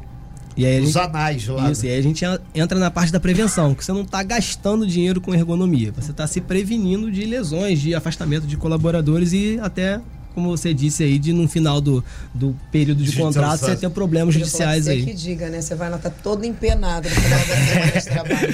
os 0.57 0.63
gente, 0.63 0.99
anais 0.99 1.47
lá. 1.49 1.71
isso, 1.71 1.83
né? 1.85 1.89
e 1.91 1.93
aí 1.95 1.99
a 1.99 2.03
gente 2.03 2.25
en- 2.25 2.39
entra 2.55 2.79
na 2.79 2.91
parte 2.91 3.13
da 3.13 3.21
prevenção, 3.21 3.75
que 3.75 3.85
você 3.85 3.93
não 3.93 4.03
está 4.03 4.23
gastando 4.23 4.87
dinheiro 4.87 5.21
com 5.21 5.35
ergonomia, 5.35 5.93
você 5.95 6.11
está 6.11 6.27
se 6.27 6.41
prevenindo 6.41 7.11
de 7.11 7.25
lesões, 7.25 7.79
de 7.81 7.95
afastamento 7.95 8.47
de 8.47 8.57
colaboradores 8.57 9.33
e 9.35 9.59
até, 9.63 10.01
como 10.37 10.51
você 10.55 10.75
disse 10.75 11.03
aí, 11.03 11.18
de 11.18 11.33
no 11.33 11.49
final 11.49 11.81
do, 11.81 12.05
do 12.35 12.55
período 12.70 13.03
de 13.03 13.11
De 13.11 13.16
contrato 13.16 13.61
você 13.61 13.75
ter 13.75 13.88
problemas 13.88 14.35
judiciais 14.35 14.85
você 14.85 14.90
aí. 14.90 15.07
que 15.07 15.14
diga, 15.14 15.49
né? 15.49 15.62
Você 15.62 15.75
vai 15.75 15.92
estar 15.92 16.11
todo 16.11 16.44
empenado 16.44 17.09
no 17.09 17.14
final 17.14 17.38
da 17.38 17.57
semana 17.57 17.92
de 17.92 18.05
trabalho. 18.05 18.49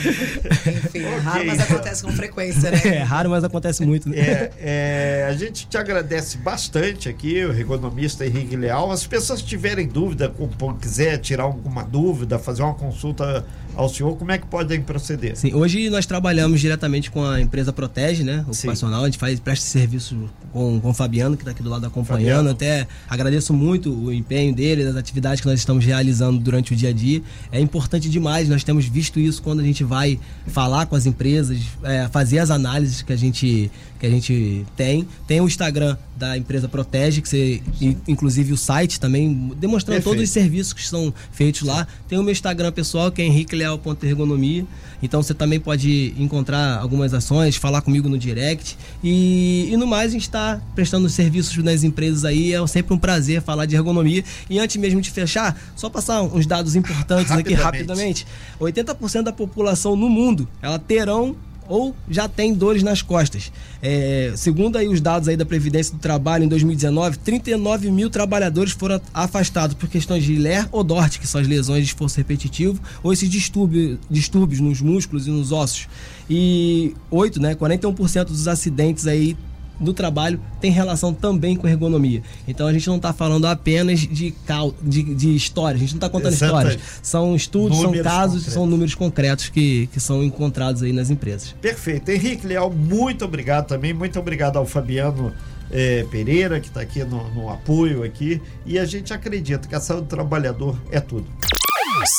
Enfim, 0.86 0.98
é 1.00 1.16
raro, 1.16 1.44
mas 1.44 1.60
acontece 1.60 2.02
com 2.04 2.12
frequência, 2.12 2.70
né? 2.70 2.80
É 2.84 3.02
raro, 3.02 3.30
mas 3.30 3.42
acontece 3.42 3.84
muito. 3.84 4.08
Né? 4.08 4.16
É, 4.16 4.52
é, 4.60 5.26
a 5.28 5.32
gente 5.32 5.66
te 5.66 5.76
agradece 5.76 6.38
bastante 6.38 7.08
aqui, 7.08 7.44
o 7.44 7.52
economista 7.52 8.24
Henrique 8.24 8.54
Leal. 8.54 8.92
As 8.92 9.04
pessoas 9.04 9.42
que 9.42 9.48
tiverem 9.48 9.88
dúvida, 9.88 10.32
quiser 10.80 11.18
tirar 11.18 11.42
alguma 11.42 11.82
dúvida, 11.82 12.38
fazer 12.38 12.62
uma 12.62 12.74
consulta 12.74 13.44
ao 13.74 13.88
senhor, 13.88 14.16
como 14.16 14.30
é 14.30 14.38
que 14.38 14.46
podem 14.46 14.80
proceder? 14.80 15.36
Sim, 15.36 15.54
hoje 15.54 15.88
nós 15.90 16.06
trabalhamos 16.06 16.60
diretamente 16.60 17.10
com 17.10 17.24
a 17.24 17.40
empresa 17.40 17.72
Protege, 17.72 18.22
né? 18.22 18.44
Sim. 18.52 18.68
Ocupacional, 18.68 19.02
a 19.02 19.06
gente 19.06 19.18
faz 19.18 19.38
presta 19.40 19.66
serviço 19.66 20.28
com, 20.52 20.80
com 20.80 20.90
o 20.90 20.94
Fabiano, 20.94 21.36
que 21.36 21.42
está 21.42 21.52
aqui 21.52 21.62
do 21.62 21.70
lado 21.70 21.86
acompanhando. 21.86 22.22
Fabiano. 22.22 22.50
Até 22.50 22.86
agradeço 23.08 23.52
muito 23.52 23.92
o 23.92 24.12
empenho 24.12 24.54
dele, 24.54 24.84
das 24.84 24.96
atividades 24.96 25.40
que 25.40 25.46
nós 25.46 25.58
estamos 25.58 25.84
realizando 25.84 26.38
durante 26.38 26.72
o 26.72 26.76
dia 26.76 26.90
a 26.90 26.92
dia. 26.92 27.22
É 27.50 27.60
importante 27.60 28.08
demais, 28.08 28.48
nós 28.48 28.62
temos 28.62 28.86
visto 28.86 29.18
isso 29.18 29.42
quando 29.42 29.60
a 29.60 29.64
gente 29.64 29.84
vai 29.84 30.18
falar 30.46 30.86
com 30.86 30.94
as 30.94 31.06
empresas, 31.06 31.58
é, 31.82 32.08
fazer 32.08 32.38
as 32.38 32.50
análises 32.50 33.02
que 33.02 33.12
a 33.12 33.16
gente 33.16 33.70
que 34.02 34.06
a 34.06 34.10
gente 34.10 34.66
tem. 34.76 35.06
Tem 35.28 35.40
o 35.40 35.46
Instagram 35.46 35.96
da 36.16 36.36
empresa 36.36 36.68
Protege, 36.68 37.22
que 37.22 37.28
você, 37.28 37.62
in- 37.80 37.96
inclusive 38.08 38.52
o 38.52 38.56
site 38.56 38.98
também, 38.98 39.52
demonstrando 39.56 39.98
Perfeito. 39.98 40.04
todos 40.16 40.28
os 40.28 40.30
serviços 40.30 40.72
que 40.72 40.84
são 40.84 41.14
feitos 41.30 41.62
lá. 41.62 41.86
Tem 42.08 42.18
o 42.18 42.22
meu 42.24 42.32
Instagram 42.32 42.72
pessoal, 42.72 43.12
que 43.12 43.22
é 43.22 43.26
henriqueleal.ergonomia. 43.26 44.66
Então 45.00 45.22
você 45.22 45.32
também 45.34 45.60
pode 45.60 46.12
encontrar 46.18 46.78
algumas 46.78 47.14
ações, 47.14 47.54
falar 47.54 47.80
comigo 47.82 48.08
no 48.08 48.18
direct. 48.18 48.76
E, 49.04 49.68
e 49.72 49.76
no 49.76 49.86
mais, 49.86 50.10
a 50.10 50.12
gente 50.12 50.22
está 50.22 50.60
prestando 50.74 51.08
serviços 51.08 51.56
nas 51.62 51.84
empresas 51.84 52.24
aí. 52.24 52.52
É 52.52 52.66
sempre 52.66 52.92
um 52.94 52.98
prazer 52.98 53.40
falar 53.40 53.66
de 53.66 53.76
ergonomia. 53.76 54.24
E 54.50 54.58
antes 54.58 54.76
mesmo 54.78 55.00
de 55.00 55.12
fechar, 55.12 55.56
só 55.76 55.88
passar 55.88 56.22
uns 56.22 56.44
dados 56.44 56.74
importantes 56.74 57.30
aqui 57.30 57.54
Rapidamente. 57.54 58.24
rapidamente. 58.24 58.26
80% 58.60 59.22
da 59.22 59.32
população 59.32 59.94
no 59.94 60.08
mundo, 60.08 60.48
ela 60.60 60.78
terão 60.78 61.36
ou 61.72 61.96
já 62.06 62.28
tem 62.28 62.52
dores 62.52 62.82
nas 62.82 63.00
costas. 63.00 63.50
É, 63.80 64.34
segundo 64.36 64.76
aí 64.76 64.88
os 64.88 65.00
dados 65.00 65.26
aí 65.26 65.38
da 65.38 65.46
Previdência 65.46 65.94
do 65.94 65.98
Trabalho 65.98 66.44
em 66.44 66.48
2019, 66.48 67.16
39 67.20 67.90
mil 67.90 68.10
trabalhadores 68.10 68.72
foram 68.72 69.00
afastados 69.14 69.74
por 69.74 69.88
questões 69.88 70.22
de 70.22 70.36
LER 70.36 70.68
ou 70.70 70.84
DORT, 70.84 71.18
que 71.18 71.26
são 71.26 71.40
as 71.40 71.48
lesões 71.48 71.84
de 71.84 71.86
esforço 71.86 72.18
repetitivo, 72.18 72.78
ou 73.02 73.10
esses 73.10 73.26
distúrbios, 73.26 73.98
distúrbios 74.10 74.60
nos 74.60 74.82
músculos 74.82 75.26
e 75.26 75.30
nos 75.30 75.50
ossos. 75.50 75.88
E 76.28 76.94
8, 77.10 77.40
né, 77.40 77.54
41% 77.54 78.24
dos 78.26 78.46
acidentes 78.46 79.06
aí 79.06 79.34
do 79.78 79.92
trabalho 79.92 80.40
tem 80.60 80.70
relação 80.70 81.12
também 81.12 81.56
com 81.56 81.66
ergonomia. 81.66 82.22
Então 82.46 82.66
a 82.66 82.72
gente 82.72 82.86
não 82.88 82.96
está 82.96 83.12
falando 83.12 83.46
apenas 83.46 84.00
de, 84.00 84.30
cal, 84.46 84.74
de, 84.82 85.02
de 85.02 85.34
história, 85.34 85.76
a 85.76 85.80
gente 85.80 85.90
não 85.92 85.98
está 85.98 86.08
contando 86.08 86.32
Exatamente. 86.32 86.76
histórias. 86.78 87.00
São 87.02 87.34
estudos, 87.34 87.78
Números 87.78 88.02
são 88.02 88.04
casos, 88.04 88.34
concretos. 88.34 88.54
são 88.54 88.66
números 88.66 88.94
concretos 88.94 89.48
que, 89.48 89.86
que 89.88 90.00
são 90.00 90.22
encontrados 90.22 90.82
aí 90.82 90.92
nas 90.92 91.10
empresas. 91.10 91.54
Perfeito. 91.60 92.10
Henrique 92.10 92.46
Leal, 92.46 92.70
muito 92.70 93.24
obrigado 93.24 93.66
também. 93.66 93.92
Muito 93.92 94.18
obrigado 94.18 94.56
ao 94.56 94.66
Fabiano 94.66 95.32
eh, 95.70 96.06
Pereira, 96.10 96.60
que 96.60 96.68
está 96.68 96.80
aqui 96.80 97.02
no, 97.04 97.28
no 97.34 97.48
apoio 97.50 98.02
aqui. 98.04 98.40
E 98.64 98.78
a 98.78 98.84
gente 98.84 99.12
acredita 99.12 99.66
que 99.68 99.74
a 99.74 99.80
saúde 99.80 100.02
do 100.06 100.08
trabalhador 100.08 100.76
é 100.90 101.00
tudo. 101.00 101.26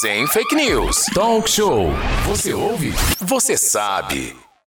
Sem 0.02 0.28
fake 0.28 0.56
news. 0.56 1.06
Talk 1.14 1.50
show. 1.50 1.90
Você 2.28 2.54
ouve? 2.54 2.94
Você 3.20 3.58
sabe. 3.58 4.36